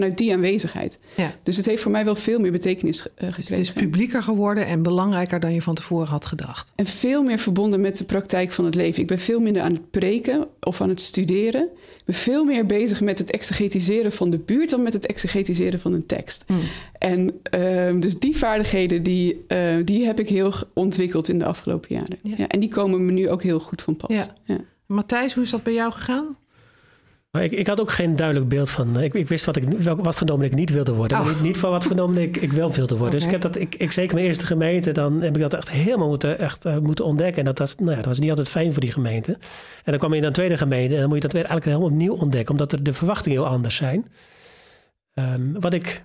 vanuit 0.00 0.18
die 0.18 0.32
aanwezigheid. 0.32 0.98
Ja. 1.16 1.32
Dus 1.42 1.56
het 1.56 1.66
heeft 1.66 1.82
voor 1.82 1.90
mij 1.90 2.04
wel 2.04 2.16
veel 2.16 2.40
meer 2.40 2.52
betekenis 2.52 3.00
gekregen. 3.00 3.34
Dus 3.36 3.48
het 3.48 3.58
is 3.58 3.72
publieker 3.72 4.22
geworden 4.22 4.66
en 4.66 4.82
belangrijker 4.82 5.40
dan 5.40 5.54
je 5.54 5.62
van 5.62 5.74
tevoren 5.74 6.08
had 6.08 6.24
gedacht. 6.24 6.72
En 6.76 6.86
veel 6.86 7.22
meer 7.22 7.38
verbonden 7.38 7.80
met 7.80 7.96
de 7.96 8.04
praktijk 8.04 8.52
van 8.52 8.64
het 8.64 8.74
leven. 8.74 9.02
Ik 9.02 9.06
ben 9.06 9.18
veel 9.18 9.40
minder 9.40 9.62
aan 9.62 9.72
het 9.72 9.90
preken 9.90 10.48
of 10.60 10.80
aan 10.80 10.88
het 10.88 11.00
studeren. 11.00 11.62
Ik 11.62 12.04
ben 12.04 12.14
veel 12.14 12.44
meer 12.44 12.66
bezig 12.66 13.00
met 13.00 13.18
het 13.18 13.30
exegetiseren 13.30 14.12
van 14.12 14.30
de 14.30 14.38
buurt 14.38 14.70
dan 14.70 14.82
met 14.82 14.92
het 14.92 15.06
exegetiseren 15.06 15.80
van 15.80 15.92
een 15.92 16.06
tekst. 16.06 16.44
Mm. 16.46 16.58
En 16.98 17.40
uh, 17.54 18.00
dus 18.00 18.18
die 18.18 18.36
vaardigheden 18.36 19.02
die, 19.02 19.44
uh, 19.48 19.76
die 19.84 20.04
heb 20.04 20.20
ik 20.20 20.28
heel 20.28 20.52
ontwikkeld 20.74 21.28
in 21.28 21.38
de 21.38 21.44
afgelopen 21.44 21.94
jaren. 21.94 22.18
Ja. 22.22 22.48
en 22.48 22.60
die 22.60 22.68
komen 22.68 23.06
me 23.06 23.12
nu 23.12 23.30
ook 23.30 23.42
heel 23.42 23.60
goed 23.60 23.82
van 23.82 23.96
pas. 23.96 24.16
Ja. 24.44 24.60
Matthijs, 24.86 25.34
hoe 25.34 25.42
is 25.42 25.50
dat 25.50 25.62
bij 25.62 25.72
jou 25.72 25.92
gegaan? 25.92 26.36
Ik, 27.38 27.52
ik, 27.52 27.66
had 27.66 27.80
ook 27.80 27.90
geen 27.90 28.16
duidelijk 28.16 28.48
beeld 28.48 28.70
van. 28.70 28.96
Eh, 28.96 29.02
ik, 29.02 29.14
ik 29.14 29.28
wist 29.28 29.44
wat, 29.44 29.56
ik, 29.56 29.64
wat 29.82 30.14
voor 30.14 30.26
dominee 30.26 30.50
ik 30.50 30.56
niet 30.56 30.70
wilde 30.70 30.92
worden. 30.92 31.18
Oh. 31.18 31.26
niet, 31.26 31.40
niet, 31.40 31.58
van 31.58 31.70
wat 31.70 31.84
voor 31.84 31.96
dominee 31.96 32.26
ik, 32.26 32.36
ik 32.36 32.52
wel 32.52 32.72
wilde 32.72 32.96
worden. 32.96 33.14
Dus 33.14 33.24
ik 33.24 33.30
heb 33.30 33.40
dat, 33.40 33.56
ik, 33.56 33.74
ik, 33.74 33.92
zeker 33.92 34.14
mijn 34.14 34.26
eerste 34.26 34.46
gemeente, 34.46 34.92
dan 34.92 35.20
heb 35.20 35.36
ik 35.36 35.42
dat 35.42 35.54
echt 35.54 35.70
helemaal 35.70 36.08
moeten, 36.08 36.38
echt, 36.38 36.64
uh, 36.64 36.78
moeten 36.78 37.04
ontdekken. 37.04 37.38
En 37.38 37.44
dat, 37.44 37.56
dat, 37.56 37.74
nou 37.78 37.90
ja, 37.90 37.96
dat 37.96 38.04
was 38.04 38.18
niet 38.18 38.30
altijd 38.30 38.48
fijn 38.48 38.72
voor 38.72 38.80
die 38.80 38.92
gemeente. 38.92 39.32
En 39.84 39.90
dan 39.90 39.98
kwam 39.98 40.12
je 40.12 40.18
in 40.18 40.24
een 40.24 40.32
tweede 40.32 40.56
gemeente 40.56 40.94
en 40.94 41.00
dan 41.00 41.08
moet 41.08 41.16
je 41.16 41.22
dat 41.22 41.32
weer 41.32 41.44
eigenlijk 41.44 41.70
helemaal 41.70 41.92
opnieuw 41.92 42.14
ontdekken, 42.14 42.50
omdat 42.50 42.72
er 42.72 42.82
de 42.82 42.94
verwachtingen 42.94 43.38
heel 43.38 43.48
anders 43.48 43.76
zijn. 43.76 44.06
Um, 45.14 45.60
wat 45.60 45.74
ik 45.74 46.04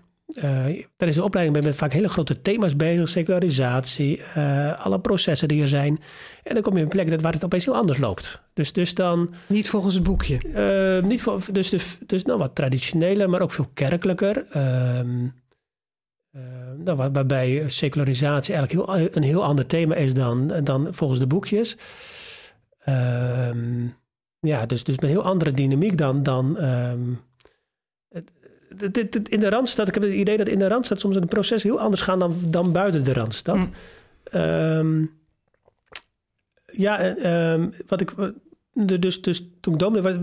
tijdens 0.98 1.18
de 1.18 1.24
opleiding 1.24 1.56
ben 1.56 1.62
je 1.62 1.70
met 1.70 1.78
vaak 1.78 1.94
hele 1.94 2.10
grote 2.10 2.42
thema's 2.42 2.76
bezig. 2.76 3.10
Secularisatie, 3.10 4.22
uh, 4.38 4.86
alle 4.86 5.00
processen 5.00 5.48
die 5.48 5.62
er 5.62 5.68
zijn. 5.68 6.00
En 6.44 6.54
dan 6.54 6.64
kom 6.64 6.78
je 6.78 6.86
op 6.86 6.94
een 6.94 7.06
plek 7.06 7.22
waar 7.22 7.34
het 7.34 7.44
opeens 7.44 7.66
heel 7.66 7.76
anders 7.76 7.98
loopt. 7.98 8.42
Dus, 8.54 8.74
dus 8.74 8.94
dan... 8.94 9.34
Niet 9.48 9.70
volgens 9.70 9.96
het 9.96 10.04
boekje? 10.04 10.40
Uh, 11.02 11.10
niet 11.10 11.24
dus, 11.52 11.70
dus, 11.70 11.98
dus 12.06 12.24
nou, 12.24 12.40
wat 12.40 12.56
traditioneler, 12.56 13.30
maar 13.30 13.42
ook 13.42 13.52
veel 13.52 13.70
kerkelijker. 13.74 14.46
Ehm, 14.50 15.28
nou, 16.78 16.98
waar, 16.98 17.12
waarbij 17.12 17.64
secularisatie 17.68 18.56
eigenlijk 18.56 18.90
heel, 18.90 19.10
een 19.12 19.24
heel 19.24 19.44
ander 19.44 19.66
thema 19.66 19.96
is 19.96 20.14
dan, 20.14 20.54
dan 20.64 20.88
volgens 20.92 21.20
de 21.20 21.28
boekjes. 21.28 21.78
Ehm, 22.80 23.88
ja, 24.40 24.66
dus, 24.66 24.84
dus 24.84 25.00
met 25.00 25.10
heel 25.10 25.24
andere 25.24 25.52
dynamiek 25.52 25.98
dan... 25.98 26.24
dan 26.24 26.64
um, 26.64 27.20
in 29.30 29.40
de 29.40 29.50
Randstad, 29.50 29.88
ik 29.88 29.94
heb 29.94 30.04
het 30.04 30.14
idee 30.14 30.38
dat 30.38 30.48
in 30.48 30.60
de 30.60 30.68
Randstad 30.68 31.00
soms 31.00 31.16
een 31.16 31.26
proces 31.26 31.64
heel 31.64 31.80
anders 31.80 32.02
gaan 32.02 32.20
dan, 32.20 32.38
dan 32.50 32.72
buiten 32.72 33.04
de 33.04 33.14
Randstad. 33.14 33.56
Mm. 33.56 33.72
Um, 34.42 35.12
ja, 36.72 37.16
um, 37.54 37.74
wat 37.88 38.02
ik. 38.02 38.14
Dus, 38.74 39.22
dus 39.22 39.44
toen 39.62 39.74
ik 39.74 39.80
dominee 39.80 40.16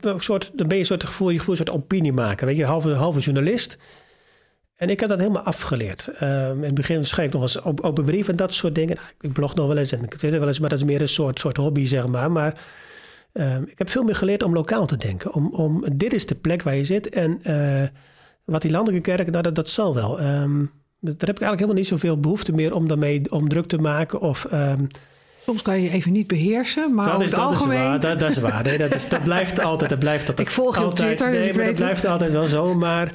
was, 0.00 0.24
soort, 0.24 0.50
dan 0.54 0.66
ben 0.66 0.76
je 0.76 0.82
een 0.82 0.86
soort 0.86 1.04
gevoel, 1.04 1.30
je 1.30 1.38
gevoel 1.38 1.54
een 1.58 1.66
soort 1.66 1.78
opinie 1.78 2.12
maken. 2.12 2.46
Weet 2.46 2.56
je, 2.56 2.64
halve, 2.64 2.92
halve 2.92 3.20
journalist. 3.20 3.78
En 4.74 4.88
ik 4.88 5.00
heb 5.00 5.08
dat 5.08 5.18
helemaal 5.18 5.42
afgeleerd. 5.42 6.10
Um, 6.22 6.56
in 6.56 6.62
het 6.62 6.74
begin 6.74 7.04
schreef 7.04 7.26
ik 7.26 7.32
nog 7.32 7.42
eens 7.42 7.60
op, 7.60 7.80
open 7.80 8.04
brief 8.04 8.28
en 8.28 8.36
dat 8.36 8.54
soort 8.54 8.74
dingen. 8.74 8.96
Nou, 8.96 9.08
ik 9.20 9.32
blog 9.32 9.54
nog 9.54 9.66
wel 9.66 9.76
eens 9.76 9.92
en 9.92 10.02
ik 10.02 10.14
twitter 10.14 10.38
wel 10.38 10.48
eens, 10.48 10.58
maar 10.58 10.68
dat 10.68 10.78
is 10.78 10.84
meer 10.84 11.00
een 11.00 11.08
soort, 11.08 11.38
soort 11.38 11.56
hobby, 11.56 11.86
zeg 11.86 12.06
maar. 12.06 12.30
Maar 12.30 12.60
Ehm, 13.32 13.62
ik 13.62 13.78
heb 13.78 13.90
veel 13.90 14.02
meer 14.02 14.14
geleerd 14.14 14.42
om 14.42 14.54
lokaal 14.54 14.86
te 14.86 14.96
denken. 14.96 15.32
Om, 15.32 15.52
om, 15.52 15.84
dit 15.92 16.12
is 16.12 16.26
de 16.26 16.34
plek 16.34 16.62
waar 16.62 16.76
je 16.76 16.84
zit. 16.84 17.08
En 17.08 17.40
uh, 17.46 17.82
wat 18.44 18.62
die 18.62 18.70
landelijke 18.70 19.10
kerken, 19.10 19.32
nou, 19.32 19.44
dat, 19.44 19.54
dat 19.54 19.70
zal 19.70 19.94
wel. 19.94 20.20
Um, 20.20 20.70
daar 21.00 21.12
heb 21.12 21.20
ik 21.20 21.26
eigenlijk 21.26 21.52
helemaal 21.52 21.74
niet 21.74 21.86
zoveel 21.86 22.20
behoefte 22.20 22.52
meer 22.52 22.74
om 22.74 22.88
daarmee 22.88 23.32
om 23.32 23.48
druk 23.48 23.66
te 23.66 23.78
maken. 23.78 24.20
Of, 24.20 24.46
um, 24.52 24.86
Soms 25.44 25.62
kan 25.62 25.76
je 25.76 25.82
je 25.82 25.90
even 25.90 26.12
niet 26.12 26.26
beheersen, 26.26 26.94
maar 26.94 27.08
over 27.08 27.22
het 27.22 27.30
dat 27.30 27.40
algemeen... 27.40 27.76
Is 27.76 27.82
waar, 27.82 28.00
dat, 28.00 28.18
dat, 28.18 28.30
is 28.30 28.38
waar. 28.38 28.62
Nee, 28.62 28.78
dat, 28.78 28.94
is, 28.94 29.08
dat 29.08 29.24
blijft 29.24 29.60
altijd. 29.60 29.90
Dat 29.90 29.98
blijft 29.98 30.26
dat, 30.36 30.38
ik 30.38 30.50
volg 30.50 30.74
je 30.74 30.80
altijd, 30.80 31.00
op 31.00 31.06
Twitter, 31.06 31.30
dus 31.30 31.38
nee, 31.38 31.48
ik 31.48 31.56
maar 31.56 31.64
weet 31.64 31.76
dat 31.76 31.86
blijft 31.86 32.04
altijd 32.04 32.32
wel 32.32 32.46
zo. 32.46 32.74
Maar 32.74 33.12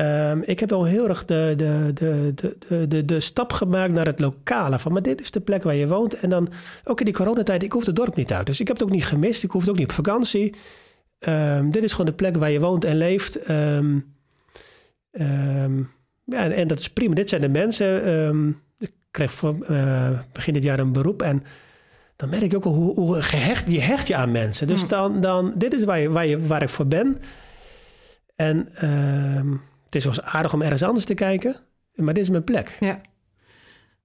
Um, 0.00 0.42
ik 0.42 0.60
heb 0.60 0.70
wel 0.70 0.84
heel 0.84 1.08
erg 1.08 1.24
de, 1.24 1.54
de, 1.56 1.90
de, 1.94 2.34
de, 2.68 2.88
de, 2.88 3.04
de 3.04 3.20
stap 3.20 3.52
gemaakt 3.52 3.92
naar 3.92 4.06
het 4.06 4.20
lokale. 4.20 4.78
Van, 4.78 4.92
maar 4.92 5.02
dit 5.02 5.20
is 5.20 5.30
de 5.30 5.40
plek 5.40 5.62
waar 5.62 5.74
je 5.74 5.88
woont. 5.88 6.14
En 6.14 6.30
dan, 6.30 6.48
ook 6.84 6.98
in 6.98 7.04
die 7.04 7.14
coronatijd, 7.14 7.62
ik 7.62 7.72
hoef 7.72 7.86
het 7.86 7.96
dorp 7.96 8.16
niet 8.16 8.32
uit. 8.32 8.46
Dus 8.46 8.60
ik 8.60 8.66
heb 8.66 8.76
het 8.76 8.86
ook 8.86 8.92
niet 8.92 9.06
gemist. 9.06 9.42
Ik 9.42 9.50
hoef 9.50 9.60
het 9.60 9.70
ook 9.70 9.76
niet 9.76 9.88
op 9.88 9.92
vakantie. 9.94 10.54
Um, 11.18 11.70
dit 11.70 11.84
is 11.84 11.90
gewoon 11.90 12.06
de 12.06 12.12
plek 12.12 12.36
waar 12.36 12.50
je 12.50 12.60
woont 12.60 12.84
en 12.84 12.96
leeft. 12.96 13.50
Um, 13.50 14.14
ja, 16.24 16.44
en, 16.44 16.52
en, 16.52 16.68
dat 16.68 16.78
is 16.78 16.90
prima. 16.90 17.14
Dit 17.14 17.28
zijn 17.28 17.40
de 17.40 17.48
mensen. 17.48 18.56
ik 18.78 18.92
kreeg 19.10 19.32
voor, 19.32 19.56
uh, 19.70 20.20
begin 20.32 20.52
dit 20.52 20.64
jaar 20.64 20.78
een 20.78 20.92
beroep. 20.92 21.22
En 21.22 21.42
dan 22.16 22.28
merk 22.28 22.42
ik 22.42 22.56
ook 22.56 22.64
al 22.64 22.74
hoe, 22.74 22.94
hoe 22.94 23.22
gehecht 23.22 23.72
je 23.72 23.80
hecht 23.80 24.08
je 24.08 24.16
aan 24.16 24.30
mensen. 24.30 24.66
Dus 24.66 24.80
hmm. 24.80 24.88
dan, 24.88 25.20
dan, 25.20 25.52
dit 25.56 25.74
is 25.74 25.84
waar, 25.84 25.98
je, 25.98 26.10
waar, 26.10 26.26
je, 26.26 26.46
waar 26.46 26.62
ik 26.62 26.68
voor 26.68 26.86
ben. 26.86 27.20
En... 28.36 28.68
Het 29.88 29.94
is 29.94 30.04
wel 30.04 30.22
aardig 30.22 30.52
om 30.52 30.62
ergens 30.62 30.82
anders 30.82 31.04
te 31.04 31.14
kijken, 31.14 31.56
maar 31.94 32.14
dit 32.14 32.22
is 32.22 32.30
mijn 32.30 32.44
plek. 32.44 32.76
Ja. 32.80 33.00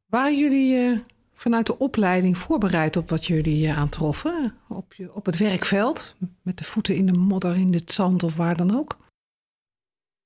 Waren 0.06 0.38
jullie 0.38 0.76
uh, 0.76 1.00
vanuit 1.34 1.66
de 1.66 1.78
opleiding 1.78 2.38
voorbereid 2.38 2.98
op 2.98 3.10
wat 3.10 3.26
jullie 3.26 3.68
uh, 3.68 3.78
aantroffen? 3.78 4.54
Op, 4.70 4.94
je, 4.94 5.14
op 5.14 5.26
het 5.26 5.38
werkveld? 5.38 6.16
Met 6.42 6.58
de 6.58 6.64
voeten 6.64 6.96
in 6.96 7.06
de 7.06 7.14
modder, 7.14 7.56
in 7.56 7.74
het 7.74 7.92
zand 7.92 8.24
of 8.24 8.36
waar 8.36 8.58
dan 8.58 8.78
ook? 8.78 8.98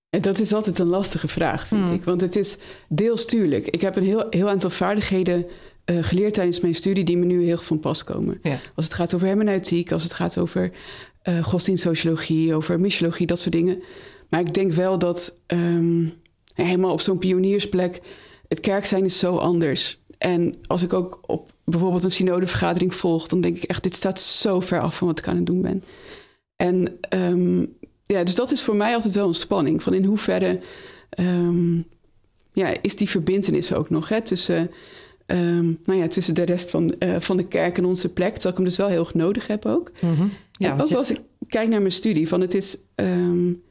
En 0.10 0.22
dat 0.22 0.40
is 0.40 0.54
altijd 0.54 0.80
een 0.80 0.88
lastige 0.88 1.28
vraag, 1.28 1.68
vind 1.68 1.88
hmm. 1.88 1.98
ik. 1.98 2.04
Want 2.04 2.22
het 2.22 2.36
is 2.36 2.58
deels 2.90 3.26
tuurlijk. 3.26 3.68
Ik 3.68 3.82
heb 3.82 3.96
een 3.96 4.04
heel, 4.04 4.28
heel 4.30 4.50
aantal 4.50 4.70
vaardigheden 4.70 5.46
uh, 5.86 6.04
geleerd 6.04 6.34
tijdens 6.34 6.60
mijn 6.60 6.76
studie 6.76 7.04
die 7.04 7.18
me 7.18 7.26
nu 7.26 7.44
heel 7.44 7.58
van 7.58 7.80
pas 7.80 8.04
komen. 8.04 8.40
Ja. 8.44 8.60
Als 8.76 8.86
het 8.86 8.94
gaat 8.94 9.14
over 9.14 9.28
hermeneutiek, 9.28 9.92
als 9.92 10.04
het 10.04 10.14
gaat 10.14 10.38
over 10.38 10.72
uh, 11.24 11.44
godsdienstsociologie, 11.44 12.56
over 12.56 12.80
mythologie, 12.80 13.28
dat 13.28 13.40
soort 13.40 13.54
dingen. 13.54 13.84
Maar 14.30 14.40
ik 14.40 14.54
denk 14.54 14.72
wel 14.72 14.98
dat 14.98 15.40
um, 15.48 16.14
helemaal 16.54 16.92
op 16.92 17.02
zo'n 17.02 17.18
pioniersplek... 17.18 18.02
het 18.48 18.60
kerk 18.60 18.86
zijn 18.86 19.06
is 19.06 19.20
zo 19.20 19.38
anders. 19.38 20.00
En 20.18 20.54
als 20.68 20.82
ik 20.82 20.94
ook 20.94 21.20
op 21.22 21.52
bijvoorbeeld 21.64 22.04
een 22.04 22.12
synodevergadering 22.12 22.96
volg... 22.96 23.28
dan 23.28 23.42
denk 23.42 23.58
ik 23.58 23.64
echt, 23.64 23.84
dit 23.84 23.96
staat 23.96 24.20
zo 24.20 24.60
ver 24.60 24.82
af 24.82 24.98
van 24.98 25.08
wat 25.08 25.20
ik 25.20 25.28
aan 25.28 25.36
het 25.36 25.46
doen 25.46 25.62
ben. 25.62 25.84
En 26.56 26.98
um, 27.10 27.76
ja, 28.04 28.24
dus 28.24 28.36
dat 28.36 28.52
is 28.52 28.64
voor 28.64 28.76
mij 28.76 28.94
altijd 28.94 29.14
wel 29.14 29.28
een 29.28 29.34
spanning. 29.34 29.84
Van 29.84 29.94
in 29.94 30.04
hoeverre 30.04 30.60
um, 31.20 31.86
ja, 32.54 32.82
is 32.82 32.96
die 32.96 33.10
verbindenis 33.10 33.74
ook 33.74 33.90
nog 33.90 34.10
hè, 34.10 34.22
tussen... 34.22 34.72
Um, 35.26 35.80
nou 35.86 36.00
ja, 36.00 36.08
tussen 36.08 36.36
de 36.36 36.44
rest 36.44 36.70
van, 36.70 36.96
uh, 37.00 37.16
van 37.20 37.38
de 37.38 37.48
kerk 37.48 37.78
en 37.78 37.86
onze 37.86 38.10
plek. 38.10 38.34
Terwijl 38.34 38.50
ik 38.50 38.56
hem 38.56 38.66
dus 38.66 38.78
wel 38.78 38.88
heel 38.88 39.00
erg 39.00 39.14
nodig 39.14 39.48
heb 39.48 39.66
ook. 39.66 39.92
Mm 40.02 40.14
-hmm. 40.14 40.32
ja, 40.52 40.78
ook 40.80 40.94
als 40.94 41.12
ik 41.12 41.22
kijk 41.48 41.70
naar 41.70 41.80
mijn 41.80 41.92
studie. 41.92 42.28
Van 42.28 42.42
het 42.42 42.54
is... 42.54 42.78
Um, 42.96 43.66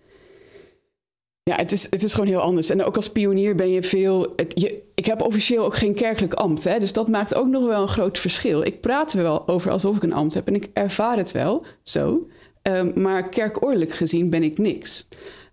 ja, 1.50 1.56
het 1.56 1.72
is, 1.72 1.86
het 1.90 2.02
is 2.02 2.12
gewoon 2.12 2.28
heel 2.28 2.40
anders. 2.40 2.70
En 2.70 2.84
ook 2.84 2.96
als 2.96 3.10
pionier 3.10 3.54
ben 3.54 3.70
je 3.70 3.82
veel. 3.82 4.32
Het, 4.36 4.52
je, 4.60 4.82
ik 4.94 5.06
heb 5.06 5.22
officieel 5.22 5.64
ook 5.64 5.76
geen 5.76 5.94
kerkelijk 5.94 6.34
ambt. 6.34 6.64
Hè, 6.64 6.78
dus 6.78 6.92
dat 6.92 7.08
maakt 7.08 7.34
ook 7.34 7.46
nog 7.46 7.66
wel 7.66 7.82
een 7.82 7.88
groot 7.88 8.18
verschil. 8.18 8.62
Ik 8.62 8.80
praat 8.80 9.12
er 9.12 9.22
wel 9.22 9.48
over 9.48 9.70
alsof 9.70 9.96
ik 9.96 10.02
een 10.02 10.12
ambt 10.12 10.34
heb 10.34 10.48
en 10.48 10.54
ik 10.54 10.68
ervaar 10.72 11.16
het 11.16 11.32
wel 11.32 11.64
zo. 11.82 12.28
Um, 12.62 12.92
maar 12.94 13.28
kerkordelijk 13.28 13.92
gezien 13.92 14.30
ben 14.30 14.42
ik 14.42 14.58
niks. 14.58 15.08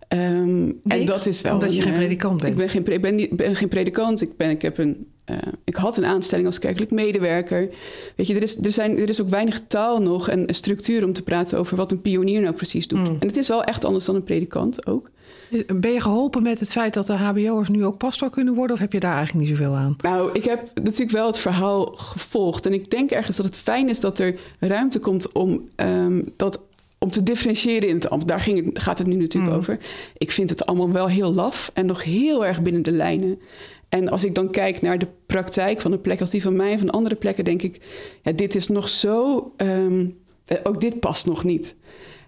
Um, 0.08 0.80
en 0.84 1.04
dat 1.04 1.26
is 1.26 1.40
wel. 1.40 1.54
Omdat 1.54 1.74
je 1.74 1.82
geen 1.82 1.92
eh, 1.92 1.98
predikant 1.98 2.40
bent. 2.40 2.52
Ik 2.52 2.58
ben 2.58 2.68
geen, 2.68 3.00
ben, 3.00 3.36
ben 3.36 3.56
geen 3.56 3.68
predikant. 3.68 4.20
Ik, 4.20 4.36
ben, 4.36 4.50
ik, 4.50 4.62
heb 4.62 4.78
een, 4.78 5.13
uh, 5.30 5.36
ik 5.64 5.74
had 5.74 5.96
een 5.96 6.04
aanstelling 6.04 6.46
als 6.46 6.58
kerkelijk 6.58 6.90
medewerker. 6.90 7.68
Weet 8.16 8.26
je, 8.26 8.34
er 8.34 8.42
is, 8.42 8.56
er, 8.56 8.72
zijn, 8.72 8.98
er 8.98 9.08
is 9.08 9.20
ook 9.20 9.28
weinig 9.28 9.60
taal 9.66 10.02
nog 10.02 10.28
en 10.28 10.54
structuur 10.54 11.04
om 11.04 11.12
te 11.12 11.22
praten 11.22 11.58
over 11.58 11.76
wat 11.76 11.92
een 11.92 12.02
pionier 12.02 12.40
nou 12.40 12.54
precies 12.54 12.88
doet. 12.88 12.98
Mm. 12.98 13.16
En 13.20 13.26
het 13.26 13.36
is 13.36 13.48
wel 13.48 13.64
echt 13.64 13.84
anders 13.84 14.04
dan 14.04 14.14
een 14.14 14.24
predikant 14.24 14.86
ook. 14.86 15.10
Ben 15.66 15.92
je 15.92 16.00
geholpen 16.00 16.42
met 16.42 16.60
het 16.60 16.70
feit 16.70 16.94
dat 16.94 17.06
de 17.06 17.12
HBO'ers 17.12 17.68
nu 17.68 17.84
ook 17.84 17.98
pastor 17.98 18.30
kunnen 18.30 18.54
worden? 18.54 18.74
Of 18.76 18.82
heb 18.82 18.92
je 18.92 19.00
daar 19.00 19.16
eigenlijk 19.16 19.48
niet 19.48 19.58
zoveel 19.58 19.74
aan? 19.74 19.96
Nou, 20.00 20.30
ik 20.32 20.44
heb 20.44 20.70
natuurlijk 20.74 21.10
wel 21.10 21.26
het 21.26 21.38
verhaal 21.38 21.86
gevolgd. 21.86 22.66
En 22.66 22.72
ik 22.72 22.90
denk 22.90 23.10
ergens 23.10 23.36
dat 23.36 23.46
het 23.46 23.56
fijn 23.56 23.88
is 23.88 24.00
dat 24.00 24.18
er 24.18 24.38
ruimte 24.58 24.98
komt 24.98 25.32
om 25.32 25.68
um, 25.76 26.32
dat 26.36 26.60
om 27.04 27.10
te 27.10 27.22
differentiëren 27.22 27.88
in 27.88 27.94
het 27.94 28.10
ambt. 28.10 28.28
Daar 28.28 28.40
ging 28.40 28.64
het, 28.64 28.78
gaat 28.82 28.98
het 28.98 29.06
nu 29.06 29.16
natuurlijk 29.16 29.52
mm. 29.52 29.58
over. 29.58 29.78
Ik 30.16 30.30
vind 30.30 30.48
het 30.48 30.66
allemaal 30.66 30.92
wel 30.92 31.08
heel 31.08 31.34
laf 31.34 31.70
en 31.74 31.86
nog 31.86 32.04
heel 32.04 32.46
erg 32.46 32.62
binnen 32.62 32.82
de 32.82 32.90
lijnen. 32.90 33.40
En 33.94 34.08
als 34.08 34.24
ik 34.24 34.34
dan 34.34 34.50
kijk 34.50 34.80
naar 34.80 34.98
de 34.98 35.08
praktijk 35.26 35.80
van 35.80 35.92
een 35.92 36.00
plek 36.00 36.20
als 36.20 36.30
die 36.30 36.42
van 36.42 36.56
mij 36.56 36.72
en 36.72 36.78
van 36.78 36.90
andere 36.90 37.14
plekken, 37.14 37.44
denk 37.44 37.62
ik, 37.62 37.80
ja, 38.22 38.32
dit 38.32 38.54
is 38.54 38.68
nog 38.68 38.88
zo. 38.88 39.52
Um, 39.56 40.16
ook 40.62 40.80
dit 40.80 41.00
past 41.00 41.26
nog 41.26 41.44
niet. 41.44 41.74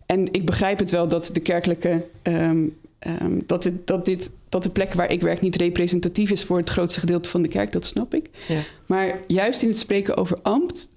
En 0.06 0.32
ik 0.32 0.46
begrijp 0.46 0.78
het 0.78 0.90
wel 0.90 1.08
dat 1.08 1.30
de 1.32 1.40
kerkelijke 1.40 2.04
um, 2.22 2.76
Um, 3.22 3.42
dat, 3.46 3.64
het, 3.64 3.86
dat, 3.86 4.04
dit, 4.04 4.32
dat 4.48 4.62
de 4.62 4.70
plek 4.70 4.92
waar 4.92 5.10
ik 5.10 5.20
werk 5.20 5.40
niet 5.40 5.56
representatief 5.56 6.30
is 6.30 6.44
voor 6.44 6.58
het 6.58 6.70
grootste 6.70 7.00
gedeelte 7.00 7.28
van 7.28 7.42
de 7.42 7.48
kerk, 7.48 7.72
dat 7.72 7.86
snap 7.86 8.14
ik. 8.14 8.30
Ja. 8.48 8.60
Maar 8.86 9.20
juist 9.26 9.62
in 9.62 9.68
het 9.68 9.76
spreken 9.76 10.16
over 10.16 10.38
ambt, 10.42 10.90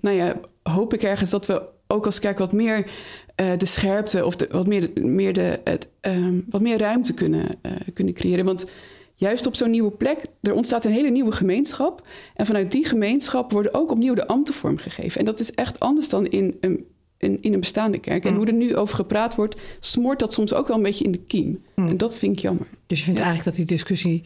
nou 0.00 0.16
ja, 0.16 0.40
hoop 0.62 0.94
ik 0.94 1.02
ergens 1.02 1.30
dat 1.30 1.46
we 1.46 1.62
ook 1.86 2.06
als 2.06 2.18
kerk 2.18 2.38
wat 2.38 2.52
meer 2.52 2.90
uh, 3.40 3.56
de 3.56 3.66
scherpte 3.66 4.24
of 4.24 4.36
de, 4.36 4.48
wat, 4.50 4.66
meer, 4.66 4.90
meer 4.94 5.32
de, 5.32 5.60
het, 5.64 5.88
wat 6.50 6.60
meer 6.60 6.78
ruimte 6.78 7.14
kunnen, 7.14 7.46
uh, 7.62 7.72
kunnen 7.94 8.14
creëren. 8.14 8.44
Want 8.44 8.66
juist 9.14 9.46
op 9.46 9.54
zo'n 9.54 9.70
nieuwe 9.70 9.90
plek, 9.90 10.18
er 10.42 10.54
ontstaat 10.54 10.84
een 10.84 10.92
hele 10.92 11.10
nieuwe 11.10 11.32
gemeenschap. 11.32 12.06
En 12.34 12.46
vanuit 12.46 12.70
die 12.70 12.84
gemeenschap 12.84 13.52
worden 13.52 13.74
ook 13.74 13.90
opnieuw 13.90 14.14
de 14.14 14.26
ambten 14.26 14.54
vormgegeven. 14.54 15.18
En 15.20 15.24
dat 15.26 15.40
is 15.40 15.52
echt 15.52 15.80
anders 15.80 16.08
dan 16.08 16.26
in 16.26 16.56
een 16.60 16.84
in, 17.18 17.42
in 17.42 17.52
een 17.52 17.60
bestaande 17.60 17.98
kerk. 17.98 18.24
En 18.24 18.30
Mm. 18.30 18.36
hoe 18.36 18.46
er 18.46 18.52
nu 18.52 18.76
over 18.76 18.94
gepraat 18.96 19.34
wordt, 19.34 19.60
smoort 19.80 20.18
dat 20.18 20.32
soms 20.32 20.52
ook 20.54 20.68
wel 20.68 20.76
een 20.76 20.82
beetje 20.82 21.04
in 21.04 21.12
de 21.12 21.18
kiem. 21.26 21.62
Mm. 21.74 21.88
En 21.88 21.96
dat 21.96 22.16
vind 22.16 22.32
ik 22.32 22.38
jammer. 22.38 22.66
Dus 22.86 22.98
je 22.98 23.04
vindt 23.04 23.18
Ja. 23.20 23.24
eigenlijk 23.26 23.56
dat 23.56 23.66
die 23.66 23.76
discussie 23.76 24.22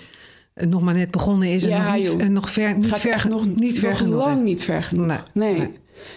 eh, 0.55 0.67
nog 0.67 0.83
maar 0.83 0.95
net 0.95 1.11
begonnen 1.11 1.49
is 1.49 1.63
en 1.63 1.69
Ja, 1.69 1.85
nog, 1.87 1.95
niet, 1.95 2.05
joh. 2.05 2.21
en 2.21 2.33
nog 2.33 2.51
ver, 2.51 2.77
niet 2.77 2.87
Gaat 2.87 2.99
ver, 3.01 3.11
echt 3.13 3.23
ge- 3.23 3.29
nog, 3.29 3.47
niet 3.47 3.79
ver 3.79 3.89
nog 3.89 3.99
genoeg. 3.99 4.25
lang 4.25 4.43
niet 4.45 4.63
ver 4.63 4.83
genoeg. 4.83 5.07
Nee. 5.07 5.19
Nee. 5.35 5.55
Nee. 5.59 5.69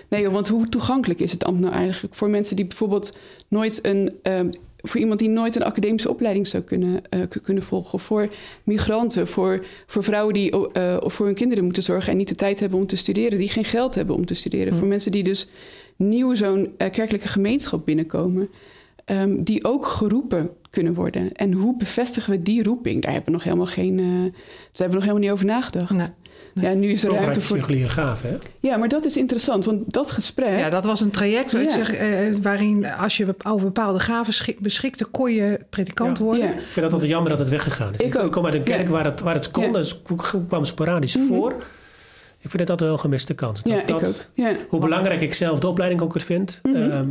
Nee. 0.10 0.22
joh, 0.22 0.34
want 0.34 0.48
hoe 0.48 0.70
toegankelijk 0.70 1.20
is 1.20 1.32
het 1.32 1.44
ambt 1.44 1.60
nou 1.60 1.74
eigenlijk 1.74 2.16
voor 2.16 2.30
mensen 2.30 2.56
die 2.56 2.66
bijvoorbeeld 2.66 3.18
nooit 3.48 3.86
een. 3.86 4.14
ehm, 4.24 4.50
voor 4.82 5.00
iemand 5.00 5.20
die 5.20 5.30
nooit 5.30 5.56
een 5.56 5.64
academische 5.64 6.10
opleiding 6.10 6.48
zou 6.48 6.64
kunnen, 6.64 7.02
eh, 7.10 7.20
kunnen 7.44 7.64
volgen. 7.64 7.94
Of 7.94 8.02
voor 8.02 8.30
migranten, 8.64 9.28
voor, 9.28 9.66
voor 9.86 10.04
vrouwen 10.04 10.34
die 10.34 10.54
of 11.04 11.14
voor 11.14 11.26
hun 11.26 11.36
kinderen 11.36 11.64
moeten 11.64 11.84
zorgen 11.84 12.12
en 12.12 12.18
niet 12.18 12.28
de 12.28 12.36
tijd 12.36 12.60
hebben 12.60 12.80
om 12.80 12.88
te 12.88 12.96
studeren, 12.96 13.38
die 13.38 13.50
geen 13.50 13.66
geld 13.66 13.96
hebben 13.96 14.16
om 14.16 14.26
te 14.26 14.34
studeren. 14.34 14.74
Hm. 14.74 14.80
Voor 14.80 14.88
mensen 14.88 15.12
die 15.12 15.24
dus 15.24 15.50
nieuw 15.96 16.36
zo'n 16.36 16.74
eh, 16.78 16.90
kerkelijke 16.90 17.28
gemeenschap 17.28 17.86
binnenkomen, 17.86 18.50
ehm, 19.06 19.44
die 19.44 19.66
ook 19.66 19.86
geroepen 19.86 20.50
kunnen 20.70 20.94
worden. 20.94 21.34
En 21.34 21.52
hoe 21.54 21.78
bevestigen 21.78 22.32
we 22.32 22.42
die 22.42 22.64
roeping? 22.64 23.02
Daar 23.02 23.12
hebben 23.12 23.30
we 23.30 23.38
nog 23.38 23.44
helemaal 23.44 23.66
geen. 23.66 23.96
daar 23.98 24.32
hebben 24.74 24.88
we 24.88 24.94
nog 24.94 25.02
helemaal 25.02 25.22
niet 25.22 25.32
over 25.32 25.46
nagedacht. 25.46 25.92
Nee. 25.92 26.21
Nee. 26.54 26.66
Ja, 26.70 26.74
nu 26.74 26.90
is 26.92 27.04
er 27.04 27.12
ruimte 27.14 27.42
voor. 27.42 27.58
reguliere 27.58 27.90
gaaf, 27.90 28.22
hè? 28.22 28.36
Ja, 28.60 28.78
maar 28.78 28.88
dat 28.88 29.06
is 29.06 29.18
interessant, 29.18 29.66
want 29.66 29.94
dat 29.94 30.12
gesprek. 30.12 30.60
Ja, 30.60 30.70
dat 30.70 30.86
was 30.86 31.02
een 31.02 31.12
traject 31.12 31.54
ik 31.54 31.64
Ja. 31.70 31.74
zeg, 31.74 31.94
eh, 31.94 32.36
waarin 32.42 32.86
als 32.86 33.18
je 33.18 33.36
over 33.44 33.66
bepaalde 33.66 34.00
gaven 34.00 34.34
schik- 34.34 34.60
beschikte, 34.60 35.06
kon 35.06 35.34
je 35.34 35.60
predikant 35.70 36.18
Ja. 36.18 36.24
worden. 36.24 36.44
Ja. 36.46 36.52
Ik 36.52 36.60
vind 36.60 36.76
dat 36.86 36.94
altijd 36.94 37.12
jammer 37.12 37.30
dat 37.30 37.40
het 37.40 37.50
weggegaan 37.50 37.94
is. 37.94 38.00
Ik 38.00 38.16
ook. 38.16 38.32
kom 38.32 38.46
uit 38.46 38.54
een 38.54 38.64
kerk 38.64 38.82
Ja. 38.88 38.90
waar, 38.92 39.06
het, 39.06 39.20
waar 39.20 39.34
het 39.36 39.52
kon, 39.52 39.64
Ja. 39.64 39.72
dus 39.72 40.02
kwam 40.48 40.66
sporadisch 40.66 41.18
Mhm. 41.18 41.28
voor. 41.28 41.52
Ik 42.40 42.50
vind 42.50 42.58
dat 42.58 42.70
altijd 42.70 42.80
wel 42.90 42.92
een 42.92 43.00
gemiste 43.00 43.34
kans. 43.34 43.64
Dat, 43.64 43.74
ja, 43.74 43.84
dat, 43.86 44.02
ik 44.02 44.08
ook. 44.08 44.14
Ja. 44.34 44.54
Hoe 44.70 44.80
belangrijk 44.80 45.22
ik 45.22 45.34
zelf 45.34 45.60
de 45.60 45.68
opleiding 45.68 46.02
ook 46.02 46.14
vind. 46.22 46.60
Mhm. 46.64 46.76
ehm, 46.92 47.10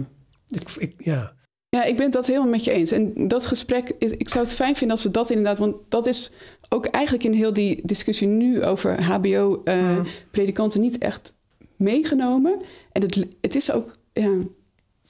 ik, 0.49 0.69
ik, 0.79 0.95
ja. 0.99 1.33
ja, 1.69 1.85
ik 1.85 1.95
ben 1.97 2.05
het 2.05 2.13
dat 2.15 2.27
helemaal 2.27 2.49
met 2.49 2.65
je 2.65 2.71
eens. 2.71 2.91
En 2.93 3.29
dat 3.29 3.47
gesprek, 3.47 3.89
ik 3.99 4.29
zou 4.29 4.45
het 4.45 4.55
fijn 4.55 4.77
vinden 4.77 4.97
als 4.97 5.05
we 5.05 5.11
dat 5.13 5.31
inderdaad... 5.31 5.59
want 5.59 5.75
dat 5.89 6.07
is 6.07 6.33
ook 6.73 6.87
eigenlijk 6.87 7.25
in 7.25 7.33
heel 7.33 7.53
die 7.53 7.81
discussie 7.85 8.27
nu 8.29 8.65
over 8.65 9.03
hbo-predikanten 9.03 10.81
niet 10.81 10.99
echt 10.99 11.35
meegenomen. 11.77 12.61
En 12.93 13.03
het, 13.03 13.27
het 13.41 13.55
is 13.55 13.73
ook... 13.73 13.97
Ja, 14.13 14.23
Een 14.25 14.51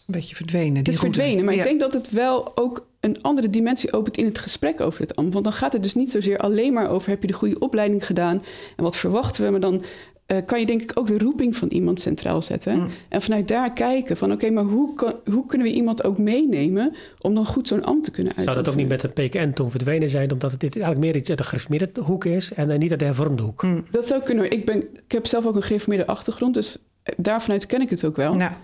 beetje 0.06 0.36
verdwenen. 0.36 0.76
Het 0.76 0.88
is 0.88 0.96
route. 0.98 1.16
verdwenen, 1.18 1.44
maar 1.44 1.54
Ja. 1.54 1.60
ik 1.60 1.66
denk 1.66 1.80
dat 1.80 1.92
het 1.92 2.10
wel 2.10 2.56
ook 2.56 2.88
een 3.00 3.22
andere 3.22 3.50
dimensie 3.50 3.92
opent 3.92 4.16
in 4.16 4.24
het 4.24 4.38
gesprek 4.38 4.80
over 4.80 5.00
het 5.00 5.16
ambt. 5.16 5.32
Want 5.32 5.44
dan 5.44 5.54
gaat 5.54 5.72
het 5.72 5.82
dus 5.82 5.94
niet 5.94 6.10
zozeer 6.10 6.38
alleen 6.38 6.72
maar 6.72 6.90
over 6.90 7.08
heb 7.10 7.20
je 7.20 7.26
de 7.26 7.32
goede 7.32 7.58
opleiding 7.58 8.06
gedaan 8.06 8.42
en 8.76 8.82
wat 8.84 8.96
verwachten 8.96 9.44
we, 9.44 9.50
maar 9.50 9.60
dan 9.60 9.82
eh, 10.30 10.36
kan 10.46 10.60
je 10.60 10.66
denk 10.66 10.82
ik 10.82 10.92
ook 10.94 11.06
de 11.06 11.18
roeping 11.18 11.56
van 11.56 11.68
iemand 11.68 12.00
centraal 12.00 12.42
zetten. 12.42 12.76
Mm. 12.76 12.88
En 13.08 13.22
vanuit 13.22 13.48
daar 13.48 13.72
kijken 13.72 14.16
van 14.16 14.32
oké, 14.32 14.50
maar 14.50 14.64
hoe, 14.64 14.94
kan, 14.94 15.14
hoe 15.24 15.46
kunnen 15.46 15.66
we 15.66 15.72
iemand 15.72 16.04
ook 16.04 16.18
meenemen 16.18 16.94
om 17.20 17.34
dan 17.34 17.46
goed 17.46 17.68
zo'n 17.68 17.84
ambt 17.84 18.04
te 18.04 18.10
kunnen 18.10 18.32
Zou 18.34 18.46
uitoefenen? 18.46 18.64
dat 18.64 18.90
ook 18.90 19.02
niet 19.02 19.14
met 19.14 19.28
de 19.30 19.38
PKN 19.38 19.52
toen 19.52 19.70
verdwenen 19.70 20.10
zijn, 20.10 20.32
omdat 20.32 20.50
het 20.50 20.60
dit 20.60 20.74
eigenlijk 20.76 21.04
meer 21.04 21.16
iets 21.16 21.28
uit 21.28 21.38
de 21.38 21.44
gereformeerde 21.44 22.00
hoek 22.00 22.24
is 22.24 22.52
en 22.52 22.70
eh, 22.70 22.78
niet 22.78 22.90
uit 22.90 22.98
de 22.98 23.04
hervormde 23.04 23.42
hoek? 23.42 23.62
Mm. 23.62 23.84
Dat 23.90 24.06
zou 24.06 24.22
kunnen. 24.22 24.50
Ik, 24.50 24.64
ben, 24.64 24.82
ik 24.82 25.12
heb 25.12 25.26
zelf 25.26 25.46
ook 25.46 25.56
een 25.56 25.62
gereformeerde 25.62 26.06
achtergrond, 26.06 26.54
dus 26.54 26.78
eh, 27.02 27.14
daarvanuit 27.16 27.66
ken 27.66 27.80
ik 27.80 27.90
het 27.90 28.04
ook 28.04 28.16
wel. 28.16 28.38
Ja. 28.38 28.56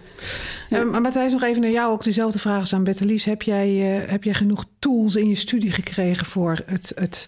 Ja. 0.68 0.80
Eh, 0.80 0.90
maar 0.90 1.00
Matthijs, 1.00 1.32
nog 1.32 1.42
even 1.42 1.62
naar 1.62 1.70
jou 1.70 1.92
ook 1.92 2.04
dezelfde 2.04 2.38
vraag 2.38 2.60
als 2.60 2.74
aan 2.74 2.84
Bettelies. 2.84 3.24
Heb 3.24 3.42
jij, 3.42 3.98
eh, 4.00 4.10
heb 4.10 4.24
jij 4.24 4.34
genoeg 4.34 4.64
tools 4.78 5.16
in 5.16 5.28
je 5.28 5.34
studie 5.34 5.72
gekregen 5.72 6.26
voor 6.26 6.58
het, 6.66 6.92
het, 6.94 7.26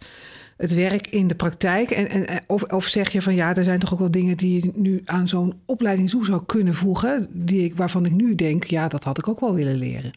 het 0.58 0.74
werk 0.74 1.06
in 1.06 1.26
de 1.26 1.34
praktijk? 1.34 1.90
En, 1.90 2.26
en, 2.26 2.42
of, 2.46 2.86
zeg 2.86 3.12
je 3.12 3.22
van 3.22 3.34
ja, 3.34 3.54
er 3.54 3.64
zijn 3.64 3.78
toch 3.78 3.92
ook 3.92 3.98
wel 3.98 4.10
dingen 4.10 4.36
die 4.36 4.62
je 4.62 4.70
nu 4.74 5.02
aan 5.04 5.28
zo'n 5.28 5.60
opleiding 5.66 6.10
toe 6.10 6.24
zou 6.24 6.42
kunnen 6.46 6.74
voegen, 6.74 7.28
die 7.30 7.64
ik, 7.64 7.76
waarvan 7.76 8.06
ik 8.06 8.12
nu 8.12 8.34
denk, 8.34 8.64
ja, 8.64 8.88
dat 8.88 9.04
had 9.04 9.18
ik 9.18 9.28
ook 9.28 9.40
wel 9.40 9.54
willen 9.54 9.76
leren. 9.76 10.10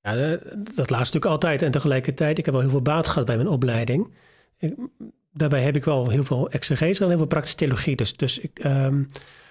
Ja, 0.00 0.16
eh, 0.16 0.30
dat 0.54 0.76
laatste 0.76 0.96
natuurlijk 0.96 1.24
altijd. 1.24 1.62
En 1.62 1.70
tegelijkertijd, 1.70 2.38
ik 2.38 2.44
heb 2.44 2.54
wel 2.54 2.62
heel 2.62 2.72
veel 2.72 2.82
baat 2.82 3.06
gehad 3.06 3.26
bij 3.26 3.36
mijn 3.36 3.48
opleiding. 3.48 4.08
Daarbij 5.32 5.62
heb 5.62 5.76
ik 5.76 5.84
wel 5.84 6.08
heel 6.08 6.24
veel 6.24 6.50
exegese 6.50 7.02
en 7.02 7.08
heel 7.08 7.18
veel 7.18 7.26
praktische 7.26 7.56
theologie. 7.56 7.96
Dus, 7.96 8.16
dus, 8.16 8.38
ik, 8.38 8.58
ehm, 8.58 9.02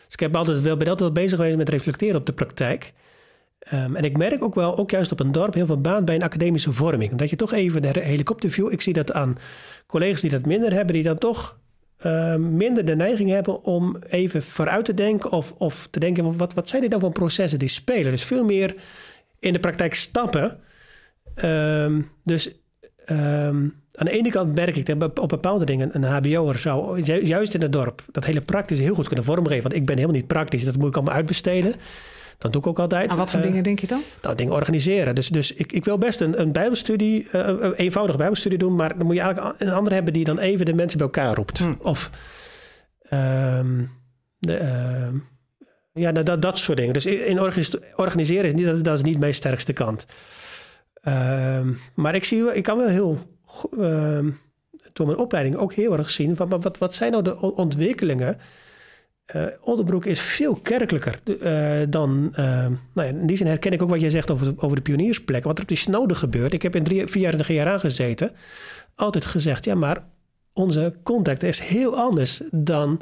dus 0.05 0.13
ik 0.13 0.19
heb 0.19 0.35
altijd 0.35 0.61
wel, 0.61 0.77
ben 0.77 0.87
altijd 0.87 1.13
wel 1.13 1.23
bezig 1.23 1.37
geweest 1.37 1.57
met 1.57 1.69
reflecteren 1.69 2.15
op 2.15 2.25
de 2.25 2.33
praktijk. 2.33 2.93
Ehm, 3.59 3.95
en 3.95 4.03
ik 4.03 4.17
merk 4.17 4.43
ook 4.43 4.55
wel, 4.55 4.77
ook 4.77 4.91
juist 4.91 5.11
op 5.11 5.19
een 5.19 5.31
dorp, 5.31 5.53
heel 5.53 5.65
veel 5.65 5.81
baat 5.81 6.05
bij 6.05 6.15
een 6.15 6.23
academische 6.23 6.73
vorming. 6.73 7.11
Omdat 7.11 7.29
je 7.29 7.35
toch 7.35 7.53
even 7.53 7.81
de 7.81 7.99
helikopterview, 7.99 8.71
ik 8.71 8.81
zie 8.81 8.93
dat 8.93 9.11
aan 9.13 9.37
collega's 9.91 10.21
die 10.21 10.29
dat 10.29 10.45
minder 10.45 10.73
hebben, 10.73 10.93
die 10.93 11.03
dan 11.03 11.17
toch 11.17 11.59
ehm, 11.97 12.55
minder 12.57 12.85
de 12.85 12.95
neiging 12.95 13.29
hebben 13.29 13.63
om 13.63 13.95
even 14.09 14.43
vooruit 14.43 14.85
te 14.85 14.93
denken 14.93 15.31
of, 15.31 15.53
of 15.57 15.87
te 15.91 15.99
denken, 15.99 16.37
wat, 16.37 16.53
wat 16.53 16.69
zijn 16.69 16.81
dit 16.81 16.89
nou 16.89 17.01
voor 17.01 17.11
processen 17.11 17.59
die 17.59 17.69
spelen? 17.69 18.11
Dus 18.11 18.23
veel 18.23 18.43
meer 18.45 18.75
in 19.39 19.53
de 19.53 19.59
praktijk 19.59 19.93
stappen. 19.93 20.59
Ehm, 21.35 22.01
dus 22.23 22.59
ehm, 23.05 23.67
aan 23.93 24.05
de 24.05 24.11
ene 24.11 24.29
kant 24.29 24.55
merk 24.55 24.75
ik 24.75 24.99
dat 24.99 25.19
op 25.19 25.29
bepaalde 25.29 25.65
dingen 25.65 25.89
een 25.95 26.03
HBO'er 26.03 26.57
zou 26.57 27.01
ju- 27.01 27.25
juist 27.25 27.53
in 27.53 27.61
het 27.61 27.71
dorp 27.73 28.05
dat 28.11 28.25
hele 28.25 28.41
praktische 28.41 28.83
heel 28.83 28.95
goed 28.95 29.07
kunnen 29.07 29.25
vormgeven. 29.25 29.63
Want 29.63 29.75
ik 29.75 29.85
ben 29.85 29.95
helemaal 29.95 30.17
niet 30.17 30.27
praktisch, 30.27 30.63
dat 30.63 30.77
moet 30.77 30.87
ik 30.87 30.95
allemaal 30.95 31.15
uitbesteden. 31.15 31.73
Dat 32.41 32.53
doe 32.53 32.61
ik 32.61 32.67
ook 32.67 32.79
altijd. 32.79 33.09
Aan 33.11 33.17
wat 33.17 33.29
voor 33.31 33.39
Eh, 33.39 33.45
dingen 33.45 33.63
denk 33.63 33.79
je 33.79 33.87
dan? 33.87 34.01
nou, 34.21 34.35
dingen 34.35 34.53
organiseren. 34.53 35.15
Dus, 35.15 35.27
dus 35.29 35.53
ik, 35.53 35.71
ik 35.71 35.85
wil 35.85 35.97
best 35.97 36.21
een, 36.21 36.41
een 36.41 36.51
bijbelstudie, 36.51 37.29
eh, 37.31 37.47
een 37.47 37.73
eenvoudige 37.73 38.17
bijbelstudie 38.17 38.57
doen, 38.57 38.75
maar 38.75 38.97
dan 38.97 39.05
moet 39.05 39.15
je 39.15 39.21
eigenlijk 39.21 39.61
een 39.61 39.69
ander 39.69 39.93
hebben 39.93 40.13
die 40.13 40.23
dan 40.23 40.39
even 40.39 40.65
de 40.65 40.73
mensen 40.73 40.97
bij 40.97 41.07
elkaar 41.07 41.35
roept. 41.35 41.59
Hm. 41.59 41.73
Of 41.79 42.09
ehm, 43.01 43.83
de, 44.39 44.55
ehm, 44.55 45.15
ja, 45.93 46.11
dat, 46.11 46.25
dat, 46.25 46.41
dat 46.41 46.59
soort 46.59 46.77
dingen. 46.77 46.93
Dus 46.93 47.05
in 47.05 47.39
organis- 47.41 47.77
organiseren 47.95 48.45
is 48.45 48.53
niet, 48.53 48.65
dat, 48.65 48.83
dat 48.83 48.95
is 48.95 49.03
niet 49.03 49.19
mijn 49.19 49.33
sterkste 49.33 49.73
kant. 49.73 50.05
Ehm, 51.01 51.67
maar 51.95 52.15
ik, 52.15 52.23
zie, 52.23 52.53
ik 52.53 52.63
kan 52.63 52.77
wel 52.77 52.87
heel, 52.87 53.17
ehm, 53.79 54.29
door 54.93 55.05
mijn 55.05 55.17
opleiding 55.19 55.55
ook 55.55 55.73
heel 55.73 55.97
erg 55.97 56.09
zien 56.09 56.35
van 56.35 56.47
maar 56.47 56.59
wat, 56.59 56.77
wat 56.77 56.95
zijn 56.95 57.11
nou 57.11 57.23
de 57.23 57.41
ontwikkelingen 57.41 58.37
Oldenbroek 59.61 60.05
is 60.05 60.19
veel 60.19 60.55
kerkelijker 60.55 61.19
eh, 61.41 61.87
dan. 61.89 62.29
eh, 62.35 62.45
nou 62.45 62.75
ja, 62.93 63.03
in 63.03 63.25
die 63.25 63.37
zin 63.37 63.47
herken 63.47 63.71
ik 63.71 63.81
ook 63.81 63.89
wat 63.89 64.01
jij 64.01 64.09
zegt 64.09 64.31
over 64.31 64.45
de, 64.45 64.53
over 64.57 64.75
de 64.75 64.81
pioniersplekken. 64.81 65.47
Wat 65.47 65.57
er 65.57 65.63
op 65.63 65.69
de 65.69 65.75
Snode 65.75 66.15
gebeurt. 66.15 66.53
Ik 66.53 66.61
heb 66.61 66.75
in 66.75 66.83
drie, 66.83 67.07
vier 67.07 67.21
jaar 67.21 67.31
in 67.31 67.37
de 67.37 67.43
GRA 67.43 67.77
gezeten. 67.77 68.31
Altijd 68.95 69.25
gezegd, 69.25 69.65
ja, 69.65 69.75
maar 69.75 70.03
onze 70.53 70.93
contact 71.03 71.43
is 71.43 71.59
heel 71.59 71.97
anders 71.97 72.41
dan 72.51 72.99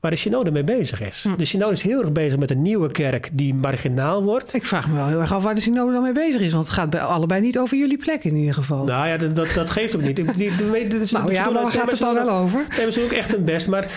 waar 0.00 0.10
de 0.10 0.16
synode 0.16 0.50
mee 0.50 0.64
bezig 0.64 1.00
is. 1.00 1.22
Hm. 1.28 1.36
De 1.36 1.44
synode 1.44 1.72
is 1.72 1.82
heel 1.82 2.00
erg 2.00 2.12
bezig 2.12 2.38
met 2.38 2.50
een 2.50 2.62
nieuwe 2.62 2.90
kerk 2.90 3.30
die 3.32 3.54
marginaal 3.54 4.22
wordt. 4.22 4.54
Ik 4.54 4.64
vraag 4.64 4.88
me 4.88 4.94
wel 4.96 5.06
heel 5.06 5.20
erg 5.20 5.32
af 5.32 5.42
waar 5.42 5.54
de 5.54 5.60
synode 5.60 5.92
dan 5.92 6.02
mee 6.02 6.12
bezig 6.12 6.40
is. 6.40 6.52
Want 6.52 6.64
het 6.64 6.74
gaat 6.74 6.90
bij 6.90 7.00
allebei 7.00 7.40
niet 7.40 7.58
over 7.58 7.76
jullie 7.76 7.96
plek 7.98 8.24
in 8.24 8.34
ieder 8.34 8.54
geval. 8.54 8.84
Nou 8.84 9.08
ja, 9.08 9.16
dat, 9.16 9.36
dat, 9.36 9.48
dat 9.54 9.70
geeft 9.70 9.96
ook 9.96 10.02
niet. 10.02 10.16
Die, 10.16 10.24
die, 10.24 10.34
die- 10.56 10.66
nou 10.66 11.32
ja, 11.32 11.42
synode- 11.44 11.52
waar 11.62 11.70
gaat 11.72 11.90
het 11.90 12.00
dan 12.00 12.14
wel 12.14 12.30
over? 12.30 12.66
Nee, 12.76 12.86
we 12.86 12.92
doen 12.94 13.04
ook 13.04 13.10
echt 13.12 13.30
hun 13.30 13.44
best. 13.44 13.68
Maar 13.68 13.90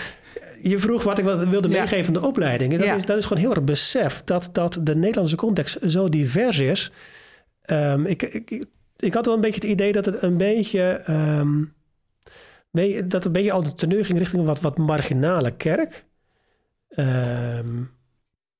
je 0.62 0.78
vroeg 0.78 1.02
wat 1.02 1.18
ik 1.18 1.24
wilde 1.24 1.68
Ja. 1.68 1.80
meegeven 1.80 2.04
van 2.04 2.14
de 2.14 2.26
opleiding. 2.26 2.72
En 2.72 2.78
Dat, 2.78 2.86
Ja. 2.86 2.94
is, 2.94 3.04
dat 3.04 3.16
is 3.18 3.24
gewoon 3.24 3.42
heel 3.42 3.50
erg 3.54 3.62
besef 3.64 4.22
dat, 4.24 4.48
dat 4.52 4.80
de 4.82 4.96
Nederlandse 4.96 5.36
context 5.36 5.78
zo 5.86 6.08
divers 6.08 6.58
is. 6.58 6.92
Ehm, 7.62 8.06
ik, 8.06 8.22
ik, 8.22 8.64
ik, 8.96 9.14
had 9.14 9.26
wel 9.26 9.34
een 9.34 9.40
beetje 9.40 9.60
het 9.60 9.70
idee 9.70 9.92
dat 9.92 10.04
het 10.04 10.22
een 10.22 10.36
beetje... 10.36 10.82
ehm, 11.06 11.64
mee- 12.70 13.06
dat 13.06 13.24
een 13.24 13.32
beetje 13.32 13.52
altijd 13.52 13.78
teneur 13.78 14.04
ging 14.04 14.18
richting 14.18 14.40
een 14.40 14.46
wat, 14.48 14.60
wat 14.60 14.78
marginale 14.78 15.50
kerk. 15.56 16.04
Ehm, 16.88 17.82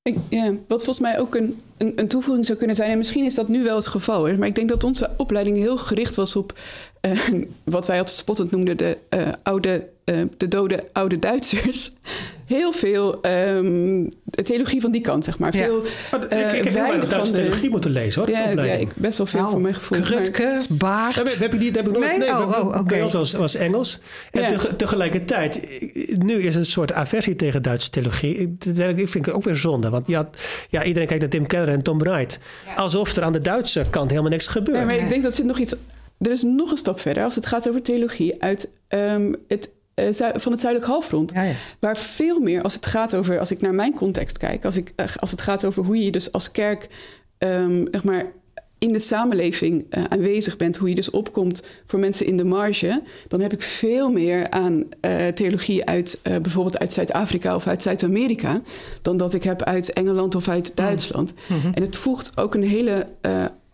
Ik, 0.03 0.16
ja, 0.28 0.51
wat 0.68 0.84
volgens 0.84 1.01
mij 1.01 1.18
ook 1.18 1.34
een, 1.34 1.61
een, 1.78 1.92
een 1.96 2.09
toevoeging 2.09 2.46
zou 2.46 2.59
kunnen 2.59 2.76
zijn, 2.76 2.90
en 2.90 2.96
misschien 2.98 3.24
is 3.24 3.34
dat 3.34 3.48
nu 3.48 3.62
wel 3.62 3.76
het 3.76 3.86
geval, 3.86 4.24
hè, 4.24 4.36
maar 4.36 4.48
ik 4.48 4.55
denk 4.55 4.68
dat 4.68 4.84
onze 4.84 5.11
opleiding 5.16 5.57
heel 5.57 5.76
gericht 5.76 6.14
was 6.14 6.36
op 6.36 6.59
eh, 7.01 7.18
wat 7.64 7.86
wij 7.86 7.98
altijd 7.98 8.16
spottend 8.16 8.51
noemden 8.51 8.76
de, 8.76 8.98
eh, 9.09 9.28
oude, 9.42 9.88
eh, 10.05 10.16
de 10.36 10.48
dode 10.48 10.84
oude 10.92 11.18
Duitsers. 11.18 11.92
Heel 12.46 12.72
veel 12.72 13.20
ehm, 13.22 14.05
theologie 14.42 14.80
van 14.80 14.92
die 14.92 15.01
kant, 15.01 15.24
zeg 15.24 15.38
maar. 15.38 15.57
Ja. 15.57 15.64
Veel, 15.64 15.82
maar 16.11 16.24
ik, 16.24 16.30
Eh, 16.30 16.55
ik 16.59 16.64
heb 16.64 16.74
heel 16.74 17.09
Duitse 17.09 17.32
de- 17.32 17.38
theologie 17.38 17.70
moeten 17.70 17.90
lezen 17.90 18.22
hoor, 18.22 18.30
ja, 18.30 18.51
ja, 18.64 18.72
ik 18.72 18.88
best 18.94 19.18
wel 19.18 19.26
veel 19.26 19.38
Nou, 19.40 19.53
voor 19.53 19.61
mijn 19.61 19.74
gevoel. 19.74 20.01
Krutke, 20.01 20.61
Baart. 20.68 21.14
Heb, 21.14 21.26
heb 21.38 21.53
je 21.53 21.59
die? 21.59 21.70
Heb 21.70 21.86
ik 21.88 21.92
nooit. 21.92 22.09
Nee? 22.09 22.18
Nee, 22.18 22.30
Oh, 22.30 22.59
oh, 22.59 22.66
oké. 22.66 22.82
bij 22.82 23.03
ons 23.03 23.12
was, 23.12 23.32
was 23.32 23.55
Engels. 23.55 24.01
En 24.30 24.40
Ja. 24.42 24.59
tegelijkertijd, 24.76 25.61
nu 26.18 26.34
is 26.38 26.55
het 26.55 26.64
een 26.64 26.70
soort 26.70 26.92
aversie 26.92 27.36
tegen 27.36 27.62
Duitse 27.62 27.90
theologie. 27.90 28.36
Ik, 28.36 28.64
ik 28.96 29.09
vind 29.09 29.26
het 29.26 29.34
ook 29.34 29.44
weer 29.44 29.57
zonde. 29.57 29.90
Want 29.90 30.07
ja, 30.07 30.28
ja, 30.70 30.84
iedereen 30.84 31.09
kijkt 31.09 31.22
naar 31.22 31.30
Tim 31.32 31.46
Keller 31.46 31.68
en 31.68 31.82
Tom 31.82 31.98
Wright. 31.98 32.38
Alsof 32.76 33.16
er 33.16 33.22
aan 33.22 33.32
de 33.32 33.40
Duitse 33.40 33.84
kant 33.90 34.11
helemaal 34.11 34.30
niks 34.30 34.46
gebeurt. 34.46 34.78
Ja, 34.78 34.84
maar 34.84 34.94
Nee. 34.94 35.03
ik 35.05 35.09
denk 35.09 35.22
dat 35.22 35.34
zit 35.34 35.44
nog 35.44 35.59
iets. 35.59 35.74
Er 36.20 36.30
is 36.30 36.42
nog 36.42 36.70
een 36.70 36.76
stap 36.76 37.00
verder 37.00 37.24
als 37.24 37.34
het 37.34 37.46
gaat 37.46 37.68
over 37.68 37.82
theologie 37.82 38.42
uit 38.42 38.70
ehm, 38.88 39.34
het, 39.48 39.72
eh, 39.94 40.12
van 40.34 40.52
het 40.52 40.60
zuidelijk 40.60 40.90
halfrond. 40.90 41.32
Ja, 41.34 41.42
ja. 41.42 41.54
Waar 41.78 41.98
veel 41.98 42.40
meer, 42.40 42.62
als 42.62 42.74
het 42.74 42.86
gaat 42.86 43.14
over, 43.14 43.38
als 43.38 43.50
ik 43.50 43.60
naar 43.60 43.74
mijn 43.74 43.94
context 43.94 44.38
kijk, 44.38 44.64
als, 44.64 44.76
ik, 44.76 44.92
eh, 44.96 45.16
als 45.16 45.30
het 45.30 45.40
gaat 45.40 45.64
over 45.64 45.84
hoe 45.84 46.04
je 46.04 46.10
dus 46.10 46.32
als 46.32 46.50
kerk, 46.50 46.88
ehm, 47.38 47.86
zeg 47.90 48.04
maar, 48.04 48.32
in 48.78 48.92
de 48.92 48.98
samenleving 48.98 49.86
uh, 49.90 50.04
aanwezig 50.04 50.56
bent, 50.56 50.76
hoe 50.76 50.88
je 50.88 50.94
dus 50.94 51.10
opkomt 51.10 51.62
voor 51.86 51.98
mensen 51.98 52.26
in 52.26 52.36
de 52.36 52.44
marge, 52.44 53.02
dan 53.28 53.40
heb 53.40 53.52
ik 53.52 53.62
veel 53.62 54.10
meer 54.10 54.50
aan 54.50 54.84
uh, 55.00 55.26
theologie 55.26 55.84
uit 55.84 56.20
uh, 56.22 56.36
bijvoorbeeld 56.36 56.78
uit 56.78 56.92
Zuid-Afrika 56.92 57.54
of 57.54 57.66
uit 57.66 57.82
Zuid-Amerika, 57.82 58.60
dan 59.02 59.16
dat 59.16 59.34
ik 59.34 59.42
heb 59.42 59.62
uit 59.62 59.92
Engeland 59.92 60.34
of 60.34 60.48
uit 60.48 60.76
Duitsland. 60.76 61.32
Mm 61.48 61.60
-hmm. 61.60 61.72
En 61.72 61.82
het 61.82 61.96
voegt 61.96 62.36
ook 62.36 62.54
een 62.54 62.62
hele 62.62 63.06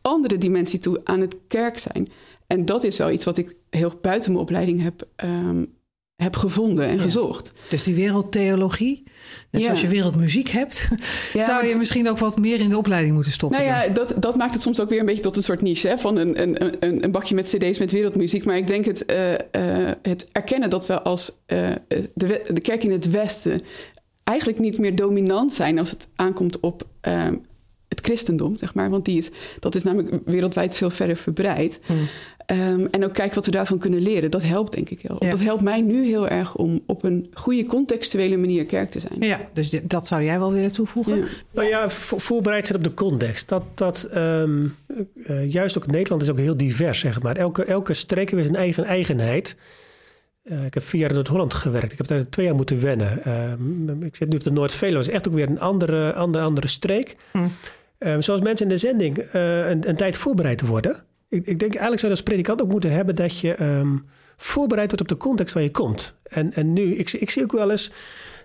andere 0.06 0.38
dimensie 0.38 0.78
toe 0.78 1.00
aan 1.04 1.20
het 1.20 1.36
kerk 1.48 1.78
zijn. 1.78 2.08
En 2.46 2.64
dat 2.64 2.84
is 2.84 2.98
wel 2.98 3.10
iets 3.10 3.24
wat 3.24 3.36
ik 3.36 3.56
heel 3.70 3.92
buiten 4.00 4.30
mijn 4.30 4.42
opleiding 4.42 4.82
heb, 4.82 5.08
um, 5.24 5.74
heb 6.16 6.36
gevonden 6.36 6.86
en 6.86 6.96
ja. 6.96 7.02
gezocht. 7.02 7.52
Dus 7.68 7.82
die 7.82 7.94
wereldtheologie, 7.94 9.02
net 9.50 9.60
Ja. 9.60 9.66
zoals 9.66 9.80
je 9.80 9.88
wereldmuziek 9.88 10.48
hebt, 10.48 10.88
Ja, 11.32 11.44
zou 11.44 11.66
je 11.66 11.74
misschien 11.74 12.08
ook 12.08 12.18
wat 12.18 12.38
meer 12.38 12.60
in 12.60 12.68
de 12.68 12.76
opleiding 12.78 13.14
moeten 13.14 13.32
stoppen. 13.32 13.58
Nou 13.60 13.70
ja, 13.70 13.88
dat, 13.88 14.14
dat 14.18 14.36
maakt 14.36 14.54
het 14.54 14.62
soms 14.62 14.80
ook 14.80 14.88
weer 14.88 15.00
een 15.00 15.06
beetje 15.06 15.22
tot 15.22 15.36
een 15.36 15.42
soort 15.42 15.62
niche. 15.62 15.88
Hè? 15.88 15.98
Van 15.98 16.16
een, 16.16 16.42
een, 16.42 16.84
een, 16.84 17.04
een 17.04 17.10
bakje 17.10 17.34
met 17.34 17.54
cd's 17.56 17.78
met 17.78 17.92
wereldmuziek. 17.92 18.44
Maar 18.44 18.56
ik 18.56 18.66
denk 18.66 18.84
het, 18.84 19.04
eh, 19.04 19.34
eh, 19.34 19.94
het 20.02 20.28
erkennen 20.32 20.70
dat 20.70 20.86
we 20.86 21.02
als 21.02 21.40
eh, 21.46 21.70
de, 22.14 22.40
de 22.52 22.60
kerk 22.60 22.84
in 22.84 22.90
het 22.90 23.10
Westen... 23.10 23.62
eigenlijk 24.24 24.58
niet 24.58 24.78
meer 24.78 24.96
dominant 24.96 25.52
zijn 25.52 25.78
als 25.78 25.90
het 25.90 26.08
aankomt 26.14 26.60
op 26.60 26.86
eh, 27.00 27.26
het 27.96 28.06
christendom, 28.06 28.56
zeg 28.58 28.74
maar. 28.74 28.90
Want 28.90 29.04
die 29.04 29.18
is, 29.18 29.30
dat 29.60 29.74
is 29.74 29.82
namelijk 29.82 30.18
wereldwijd 30.24 30.74
veel 30.76 30.90
verder 30.90 31.16
verbreid. 31.16 31.80
Hmm. 31.86 31.96
Ehm, 32.46 32.86
en 32.90 33.04
ook 33.04 33.12
kijken 33.14 33.34
wat 33.34 33.44
we 33.44 33.50
daarvan 33.50 33.78
kunnen 33.78 34.00
leren. 34.00 34.30
Dat 34.30 34.42
helpt 34.42 34.72
denk 34.72 34.90
ik 34.90 35.00
heel. 35.00 35.16
Ja. 35.18 35.30
Dat 35.30 35.40
helpt 35.40 35.62
mij 35.62 35.80
nu 35.80 36.04
heel 36.04 36.28
erg 36.28 36.54
om 36.56 36.80
op 36.86 37.04
een 37.04 37.30
goede 37.32 37.64
contextuele 37.64 38.36
manier 38.36 38.66
kerk 38.66 38.90
te 38.90 39.00
zijn. 39.00 39.16
Ja, 39.20 39.40
dus 39.54 39.70
dat 39.82 40.06
zou 40.06 40.22
jij 40.22 40.38
wel 40.38 40.52
willen 40.52 40.72
toevoegen? 40.72 41.16
Ja. 41.16 41.24
Nou 41.52 41.68
ja, 41.68 41.90
vo- 41.90 42.18
voorbereid 42.18 42.66
zijn 42.66 42.78
op 42.78 42.84
de 42.84 42.94
context. 42.94 43.48
Dat, 43.48 43.62
dat 43.74 44.02
ehm, 44.04 44.66
eh, 45.24 45.52
juist 45.52 45.76
ook 45.76 45.86
Nederland 45.86 46.22
is 46.22 46.30
ook 46.30 46.38
heel 46.38 46.56
divers, 46.56 46.98
zeg 46.98 47.22
maar. 47.22 47.36
Elke, 47.36 47.64
elke 47.64 47.94
streek 47.94 48.30
heeft 48.30 48.44
zijn 48.44 48.56
eigen 48.56 48.84
eigenheid. 48.84 49.56
Eh, 50.42 50.64
ik 50.64 50.74
heb 50.74 50.82
vier 50.82 51.00
jaar 51.00 51.08
in 51.08 51.14
Noord-Holland 51.14 51.54
gewerkt. 51.54 51.92
Ik 51.92 51.98
heb 51.98 52.06
daar 52.06 52.28
twee 52.28 52.46
jaar 52.46 52.54
moeten 52.54 52.82
wennen. 52.82 53.24
Ehm, 53.24 54.02
ik 54.02 54.16
zit 54.16 54.28
nu 54.28 54.36
op 54.36 54.42
de 54.44 54.52
Noord-Veluwe. 54.52 54.96
Dat 54.98 55.08
is 55.08 55.14
echt 55.14 55.28
ook 55.28 55.34
weer 55.34 55.48
een 55.50 55.60
andere, 55.60 56.12
andere, 56.12 56.44
andere 56.44 56.68
streek. 56.68 57.16
Hm. 57.32 57.38
Ehm, 57.98 58.20
zoals 58.20 58.40
mensen 58.40 58.66
in 58.66 58.72
de 58.72 58.78
zending 58.78 59.18
eh, 59.18 59.68
een, 59.68 59.88
een 59.88 59.96
tijd 59.96 60.16
voorbereid 60.16 60.60
worden. 60.60 60.96
Ik, 61.28 61.46
ik 61.46 61.58
denk 61.58 61.70
eigenlijk 61.70 62.00
zou 62.00 62.12
je 62.12 62.18
als 62.18 62.22
predikant 62.28 62.62
ook 62.62 62.70
moeten 62.70 62.90
hebben... 62.90 63.14
dat 63.14 63.38
je 63.38 63.54
ehm, 63.54 63.96
voorbereid 64.36 64.86
wordt 64.86 65.00
op 65.00 65.18
de 65.18 65.24
context 65.24 65.54
waar 65.54 65.62
je 65.62 65.70
komt. 65.70 66.16
En, 66.22 66.52
en 66.52 66.72
nu, 66.72 66.94
ik, 66.94 67.12
ik 67.12 67.30
zie 67.30 67.42
ook 67.42 67.52
wel 67.52 67.70
eens 67.70 67.92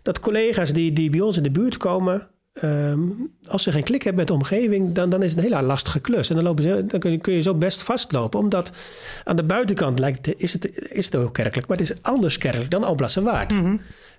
dat 0.01 0.19
collega's 0.19 0.73
die, 0.73 0.93
die 0.93 1.09
bij 1.09 1.19
ons 1.19 1.37
in 1.37 1.43
de 1.43 1.51
buurt 1.51 1.77
komen... 1.77 2.27
ehm, 2.53 2.99
als 3.47 3.63
ze 3.63 3.71
geen 3.71 3.83
klik 3.83 4.01
hebben 4.01 4.19
met 4.19 4.27
de 4.27 4.33
omgeving, 4.33 4.91
dan, 4.91 5.09
dan 5.09 5.23
is 5.23 5.29
het 5.29 5.39
een 5.39 5.51
hele 5.51 5.61
lastige 5.61 5.99
klus. 5.99 6.29
En 6.29 6.35
dan, 6.35 6.43
lopen 6.43 6.63
ze, 6.63 6.85
dan 6.85 6.99
kun, 6.99 7.11
je, 7.11 7.17
kun 7.17 7.33
je 7.33 7.41
zo 7.41 7.55
best 7.55 7.83
vastlopen. 7.83 8.39
Omdat 8.39 8.71
aan 9.23 9.35
de 9.35 9.43
buitenkant 9.43 9.99
lijkt 9.99 10.25
het, 10.25 10.39
is, 10.39 10.53
het, 10.53 10.91
is 10.91 11.05
het 11.05 11.15
ook 11.15 11.33
kerkelijk, 11.33 11.67
maar 11.67 11.77
het 11.77 11.89
is 11.89 12.01
anders 12.01 12.37
kerkelijk 12.37 12.69
dan 12.69 12.83
Alblasserwaard. 12.83 13.53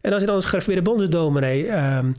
En 0.01 0.13
als 0.13 0.21
je 0.21 0.27
dan 0.27 0.35
als 0.35 0.45
gereformeerde 0.45 0.91
bondsdominee 0.91 1.67
ehm 1.67 2.13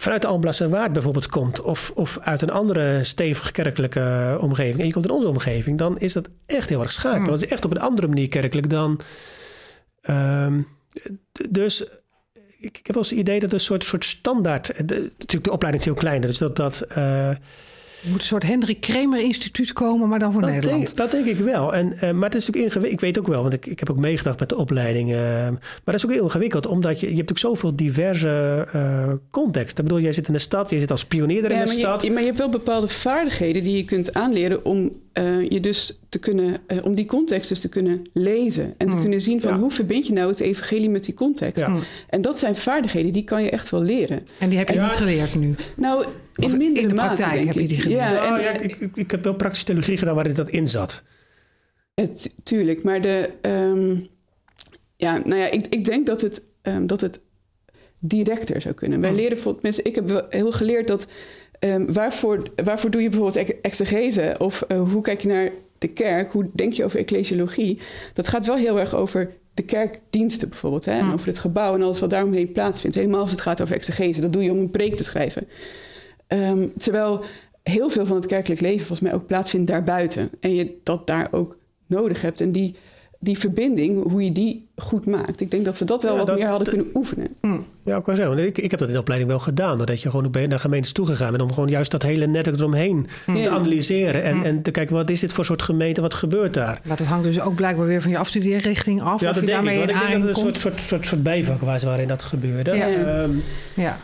vanuit 0.00 0.22
de 0.22 0.28
Alblasserwaard 0.28 0.92
bijvoorbeeld 0.92 1.26
komt... 1.26 1.60
Of, 1.60 1.92
of 1.94 2.18
uit 2.18 2.42
een 2.42 2.50
andere 2.50 3.04
stevige 3.04 3.52
kerkelijke 3.52 4.36
omgeving... 4.40 4.78
en 4.78 4.86
je 4.86 4.92
komt 4.92 5.04
in 5.04 5.10
onze 5.10 5.28
omgeving, 5.28 5.78
dan 5.78 5.98
is 5.98 6.12
dat 6.12 6.28
echt 6.46 6.68
heel 6.68 6.80
erg 6.82 6.92
schakelen. 6.92 7.30
Dat 7.30 7.42
is 7.42 7.48
echt 7.48 7.64
op 7.64 7.70
een 7.70 7.80
andere 7.80 8.08
manier 8.08 8.28
kerkelijk 8.28 8.70
dan... 8.70 9.00
ehm, 10.00 10.60
dus 11.50 11.80
ik, 12.58 12.78
ik 12.78 12.86
heb 12.86 12.94
wel 12.94 13.02
eens 13.02 13.10
het 13.10 13.18
idee 13.18 13.40
dat 13.40 13.52
een 13.52 13.60
soort, 13.60 13.84
soort 13.84 14.04
standaard... 14.04 14.88
De, 14.88 14.94
natuurlijk, 14.94 15.44
de 15.44 15.52
opleiding 15.52 15.84
is 15.84 15.90
heel 15.90 16.00
klein, 16.00 16.20
dus 16.20 16.38
dat... 16.38 16.56
dat 16.56 16.80
eh, 16.80 17.30
Er 18.02 18.08
moet 18.10 18.20
een 18.20 18.26
soort 18.26 18.42
Hendrik 18.42 18.80
Kremer 18.80 19.20
instituut 19.20 19.72
komen, 19.72 20.08
maar 20.08 20.18
dan 20.18 20.32
voor 20.32 20.40
dat 20.40 20.50
Nederland. 20.50 20.84
Denk, 20.84 20.96
dat 20.96 21.10
denk 21.10 21.24
ik 21.26 21.36
wel. 21.36 21.74
En, 21.74 21.92
eh, 21.92 22.10
maar 22.12 22.28
het 22.28 22.34
is 22.38 22.46
natuurlijk 22.46 22.56
ingewikkeld. 22.74 22.92
Ik 22.92 23.00
weet 23.00 23.18
ook 23.18 23.26
wel, 23.26 23.42
want 23.42 23.54
ik, 23.54 23.66
ik 23.66 23.78
heb 23.78 23.90
ook 23.90 23.98
meegedacht 23.98 24.40
met 24.40 24.48
de 24.48 24.56
opleiding. 24.56 25.12
eh, 25.12 25.18
maar 25.18 25.58
dat 25.84 25.94
is 25.94 26.04
ook 26.04 26.12
heel 26.12 26.22
ingewikkeld, 26.24 26.66
omdat 26.66 27.00
je, 27.00 27.10
je 27.10 27.16
hebt 27.16 27.30
ook 27.30 27.38
zoveel 27.38 27.76
diverse 27.76 28.66
eh 28.72 29.08
contexten. 29.30 29.78
Ik 29.84 29.88
bedoel, 29.90 30.02
jij 30.04 30.12
zit 30.12 30.26
in 30.26 30.32
de 30.32 30.38
stad, 30.38 30.70
je 30.70 30.78
zit 30.78 30.90
als 30.90 31.04
pionier 31.04 31.44
er 31.44 31.50
in 31.50 31.56
Ja, 31.56 31.60
de 31.62 31.66
maar, 31.66 31.74
stad. 31.78 32.02
je, 32.02 32.10
maar 32.10 32.20
je 32.20 32.26
hebt 32.26 32.38
wel 32.38 32.48
bepaalde 32.48 32.88
vaardigheden 32.88 33.62
die 33.62 33.76
je 33.76 33.84
kunt 33.84 34.14
aanleren 34.14 34.64
om 34.64 34.90
eh, 35.20 35.48
je 35.48 35.60
dus 35.60 35.98
te 36.08 36.18
kunnen, 36.18 36.56
eh, 36.66 36.84
om 36.84 36.94
die 36.94 37.04
context 37.04 37.48
dus 37.48 37.60
te 37.60 37.68
kunnen 37.68 38.02
lezen 38.12 38.74
en 38.76 38.88
te 38.88 38.96
kunnen 38.98 39.20
zien 39.20 39.40
van 39.40 39.52
Ja. 39.52 39.58
hoe 39.58 39.70
verbind 39.70 40.06
je 40.06 40.12
nou 40.12 40.28
het 40.28 40.40
evangelie 40.40 40.90
met 40.90 41.04
die 41.04 41.14
context. 41.14 41.66
Ja. 41.66 41.78
En 42.08 42.22
dat 42.22 42.38
zijn 42.38 42.56
vaardigheden 42.56 43.12
die 43.12 43.24
kan 43.24 43.42
je 43.42 43.50
echt 43.50 43.70
wel 43.70 43.82
leren. 43.82 44.26
En 44.38 44.48
die 44.48 44.58
heb 44.58 44.68
je 44.68 44.74
Ja, 44.74 44.82
niet 44.84 44.92
geleerd 44.92 45.34
nu. 45.34 45.54
Nou, 45.76 46.04
in 46.34 46.44
Of 46.44 46.56
mindere 46.56 46.80
in 46.82 46.88
de 46.88 46.94
mate, 46.94 47.06
praktijk 47.22 47.32
denk 47.32 47.46
heb 47.46 47.54
je 47.54 47.60
ik. 47.62 47.68
die 47.68 47.80
geleerd? 47.80 48.00
Ja, 48.00 48.12
Nou 48.12 48.36
en, 48.38 48.42
ja, 48.44 48.50
ik, 48.58 48.76
ik, 48.76 48.90
ik 48.96 49.10
heb 49.10 49.24
wel 49.24 49.34
praktische 49.34 49.64
theologie 49.66 49.96
gedaan 49.96 50.14
waarin 50.14 50.34
dat 50.34 50.50
in 50.50 50.68
zat. 50.68 51.02
Het, 51.94 52.34
tuurlijk, 52.42 52.82
maar 52.82 53.00
de. 53.00 53.30
ehm, 53.40 53.96
ja, 54.96 55.16
nou 55.18 55.36
ja, 55.40 55.50
ik, 55.50 55.66
ik 55.66 55.84
denk 55.84 56.06
dat 56.06 56.20
het, 56.20 56.42
ehm, 56.62 56.86
dat 56.86 57.00
het 57.00 57.20
directer 57.98 58.60
zou 58.60 58.74
kunnen. 58.74 59.00
Wij 59.00 59.12
leren 59.14 59.38
voor 59.38 59.58
mensen. 59.62 59.84
Ik 59.84 59.94
heb 59.94 60.08
wel 60.08 60.26
heel 60.28 60.52
geleerd 60.52 60.86
dat. 60.86 61.06
Ehm, 61.60 61.92
waarvoor, 61.92 62.42
waarvoor 62.64 62.90
doe 62.90 63.02
je 63.02 63.08
bijvoorbeeld 63.08 63.48
ex- 63.48 63.60
exegese? 63.62 64.34
Of 64.38 64.62
eh, 64.62 64.82
hoe 64.90 65.02
kijk 65.02 65.20
je 65.20 65.28
naar 65.28 65.50
de 65.78 65.88
kerk? 65.88 66.32
Hoe 66.32 66.50
denk 66.52 66.72
je 66.72 66.84
over 66.84 66.98
ecclesiologie? 66.98 67.78
Dat 68.14 68.28
gaat 68.28 68.46
wel 68.46 68.56
heel 68.56 68.80
erg 68.80 68.94
over 68.94 69.34
de 69.54 69.62
kerkdiensten 69.62 70.48
bijvoorbeeld. 70.48 70.84
Hè? 70.84 70.98
En 70.98 71.12
over 71.12 71.26
het 71.26 71.38
gebouw 71.38 71.74
en 71.74 71.82
alles 71.82 72.00
wat 72.00 72.10
daaromheen 72.10 72.52
plaatsvindt. 72.52 72.96
Helemaal 72.96 73.20
als 73.20 73.30
het 73.30 73.40
gaat 73.40 73.62
over 73.62 73.74
exegese. 73.74 74.20
Dat 74.20 74.32
doe 74.32 74.42
je 74.42 74.50
om 74.50 74.58
een 74.58 74.70
preek 74.70 74.96
te 74.96 75.04
schrijven. 75.04 75.48
Ehm, 76.26 76.68
terwijl 76.78 77.24
heel 77.62 77.90
veel 77.90 78.06
van 78.06 78.16
het 78.16 78.26
kerkelijk 78.26 78.60
leven 78.60 78.86
volgens 78.86 79.00
mij 79.00 79.14
ook 79.14 79.26
plaatsvindt 79.26 79.70
daarbuiten. 79.70 80.30
En 80.40 80.54
je 80.54 80.78
dat 80.82 81.06
daar 81.06 81.28
ook 81.30 81.58
nodig 81.86 82.22
hebt. 82.22 82.40
En 82.40 82.52
die, 82.52 82.74
die 83.22 83.38
verbinding, 83.38 84.10
hoe 84.10 84.24
je 84.24 84.32
die 84.32 84.68
goed 84.76 85.06
maakt. 85.06 85.40
Ik 85.40 85.50
denk 85.50 85.64
dat 85.64 85.78
we 85.78 85.84
dat 85.84 86.02
wel 86.02 86.12
Ja, 86.12 86.18
wat 86.18 86.26
dat- 86.26 86.36
meer 86.36 86.46
hadden 86.46 86.64
dat- 86.64 86.74
kunnen 86.74 86.96
oefenen. 86.96 87.28
Ja, 87.84 87.96
ik 87.96 88.04
kan 88.04 88.16
zeggen. 88.16 88.38
Ik, 88.38 88.58
ik 88.58 88.70
heb 88.70 88.80
dat 88.80 88.88
in 88.88 88.94
de 88.94 89.00
opleiding 89.00 89.30
wel 89.30 89.40
gedaan. 89.40 89.76
Doordat 89.76 90.02
je 90.02 90.10
gewoon 90.10 90.30
naar 90.48 90.60
gemeentes 90.60 90.92
toegegaan 90.92 91.30
bent. 91.30 91.42
Om 91.42 91.52
gewoon 91.52 91.68
juist 91.68 91.90
dat 91.90 92.02
hele 92.02 92.26
netwerk 92.26 92.58
eromheen 92.58 93.06
te 93.26 93.32
Ja. 93.32 93.50
analyseren. 93.50 94.22
En, 94.22 94.42
en 94.42 94.62
te 94.62 94.70
kijken, 94.70 94.94
wat 94.94 95.10
is 95.10 95.20
dit 95.20 95.32
voor 95.32 95.44
soort 95.44 95.62
gemeente? 95.62 96.00
Wat 96.00 96.14
gebeurt 96.14 96.54
daar? 96.54 96.80
Maar 96.84 96.96
dat 96.96 97.06
hangt 97.06 97.24
dus 97.24 97.40
ook 97.40 97.54
blijkbaar 97.54 97.86
weer 97.86 98.02
van 98.02 98.10
je 98.10 98.18
afstudeerrichting 98.18 99.02
af. 99.02 99.20
Ja, 99.20 99.28
of 99.28 99.34
dat 99.34 99.40
je 99.44 99.46
denk 99.46 99.58
ik. 99.58 99.64
daarmee 99.64 99.78
Want 99.78 99.90
ik 99.90 99.96
denk 99.96 100.10
dat 100.12 100.20
het 100.22 100.28
een 100.36 100.42
soort, 100.42 100.58
soort, 100.58 100.80
soort, 100.80 101.06
soort 101.06 101.22
bijvak 101.22 101.60
was 101.60 101.82
waarin 101.82 102.08
dat 102.08 102.22
gebeurde. 102.22 102.74
Ja. 102.74 102.88
Ehm, 102.88 103.32
Ja. 103.76 103.98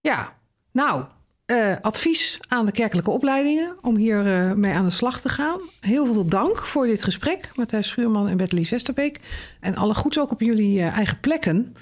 ja, 0.00 0.32
nou, 0.72 1.04
eh, 1.46 1.72
advies 1.80 2.38
aan 2.48 2.66
de 2.66 2.72
kerkelijke 2.72 3.10
opleidingen 3.10 3.76
om 3.82 3.96
hier 3.96 4.26
eh, 4.26 4.52
mee 4.52 4.72
aan 4.72 4.84
de 4.84 4.90
slag 4.90 5.20
te 5.20 5.28
gaan. 5.28 5.60
Heel 5.80 6.12
veel 6.12 6.28
dank 6.28 6.64
voor 6.64 6.86
dit 6.86 7.02
gesprek, 7.02 7.50
Matthijs 7.54 7.88
Schuurman 7.88 8.28
en 8.28 8.36
Bettelie 8.36 8.66
Westerbeek. 8.70 9.20
En 9.60 9.76
alle 9.76 9.94
goeds 9.94 10.18
ook 10.18 10.30
op 10.30 10.40
jullie 10.40 10.80
eh, 10.80 10.96
eigen 10.96 11.20
plekken. 11.20 11.74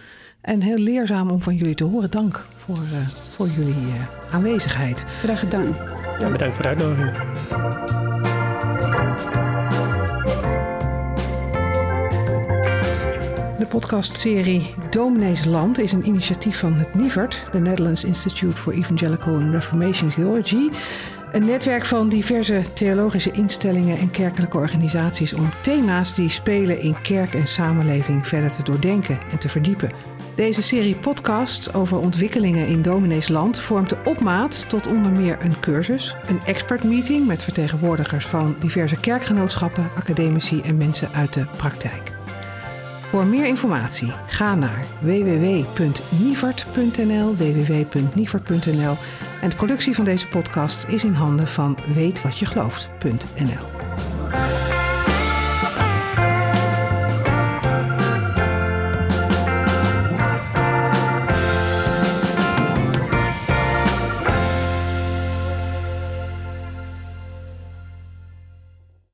En 0.43 0.61
heel 0.61 0.79
leerzaam 0.79 1.31
om 1.31 1.43
van 1.43 1.55
jullie 1.55 1.75
te 1.75 1.85
horen. 1.85 2.11
Dank 2.11 2.47
voor, 2.57 2.77
eh, 2.77 3.09
voor 3.31 3.49
jullie 3.49 3.75
eh, 3.75 4.35
aanwezigheid. 4.35 5.05
Graag 5.23 5.39
gedaan. 5.39 5.77
ja, 6.19 6.31
bedankt 6.31 6.55
voor 6.55 6.63
de 6.63 6.69
uitnodiging. 6.69 7.11
Podcastserie 13.73 14.75
Dominees 14.91 15.45
Land 15.45 15.79
is 15.79 15.93
een 15.93 16.07
initiatief 16.07 16.59
van 16.59 16.73
het 16.73 16.95
NIVERT, 16.95 17.47
de 17.53 17.59
Netherlands 17.59 18.05
Institute 18.05 18.57
for 18.57 18.73
Evangelical 18.73 19.35
and 19.35 19.53
Reformation 19.53 20.11
Theology. 20.11 20.71
Een 21.33 21.45
netwerk 21.45 21.85
van 21.85 22.09
diverse 22.09 22.63
theologische 22.75 23.31
instellingen 23.31 23.99
en 23.99 24.11
kerkelijke 24.11 24.57
organisaties 24.57 25.33
om 25.33 25.51
thema's 25.63 26.15
die 26.15 26.31
spelen 26.31 26.81
in 26.81 27.01
kerk 27.01 27.35
en 27.35 27.47
samenleving 27.47 28.29
verder 28.29 28.53
te 28.53 28.63
doordenken 28.63 29.19
en 29.31 29.39
te 29.39 29.49
verdiepen. 29.49 29.93
Deze 30.35 30.63
serie 30.63 30.97
podcasts 30.97 31.75
over 31.75 31.99
ontwikkelingen 31.99 32.67
in 32.67 32.83
Domineesland 32.83 33.61
vormt 33.61 33.91
de 33.91 33.99
opmaat 34.05 34.69
tot 34.69 34.87
onder 34.87 35.13
meer 35.13 35.37
een 35.41 35.61
cursus, 35.61 36.17
een 36.27 36.41
expertmeeting 36.45 37.27
met 37.27 37.43
vertegenwoordigers 37.43 38.27
van 38.27 38.57
diverse 38.61 39.01
kerkgenootschappen, 39.01 39.91
academici 39.97 40.61
en 40.61 40.77
mensen 40.77 41.13
uit 41.13 41.35
de 41.35 41.47
praktijk. 41.57 42.12
Voor 43.13 43.27
meer 43.27 43.47
informatie 43.47 44.13
ga 44.27 44.55
naar 44.55 44.85
www.nivert.nl, 45.01 47.37
www.nivert.nl 47.37 48.97
en 49.41 49.49
de 49.49 49.57
productie 49.57 49.95
van 49.95 50.05
deze 50.05 50.29
podcast 50.29 50.89
is 50.89 51.05
in 51.05 51.13
handen 51.13 51.49
van 51.49 51.79
weetwatjegelooft.nl. 51.95 54.82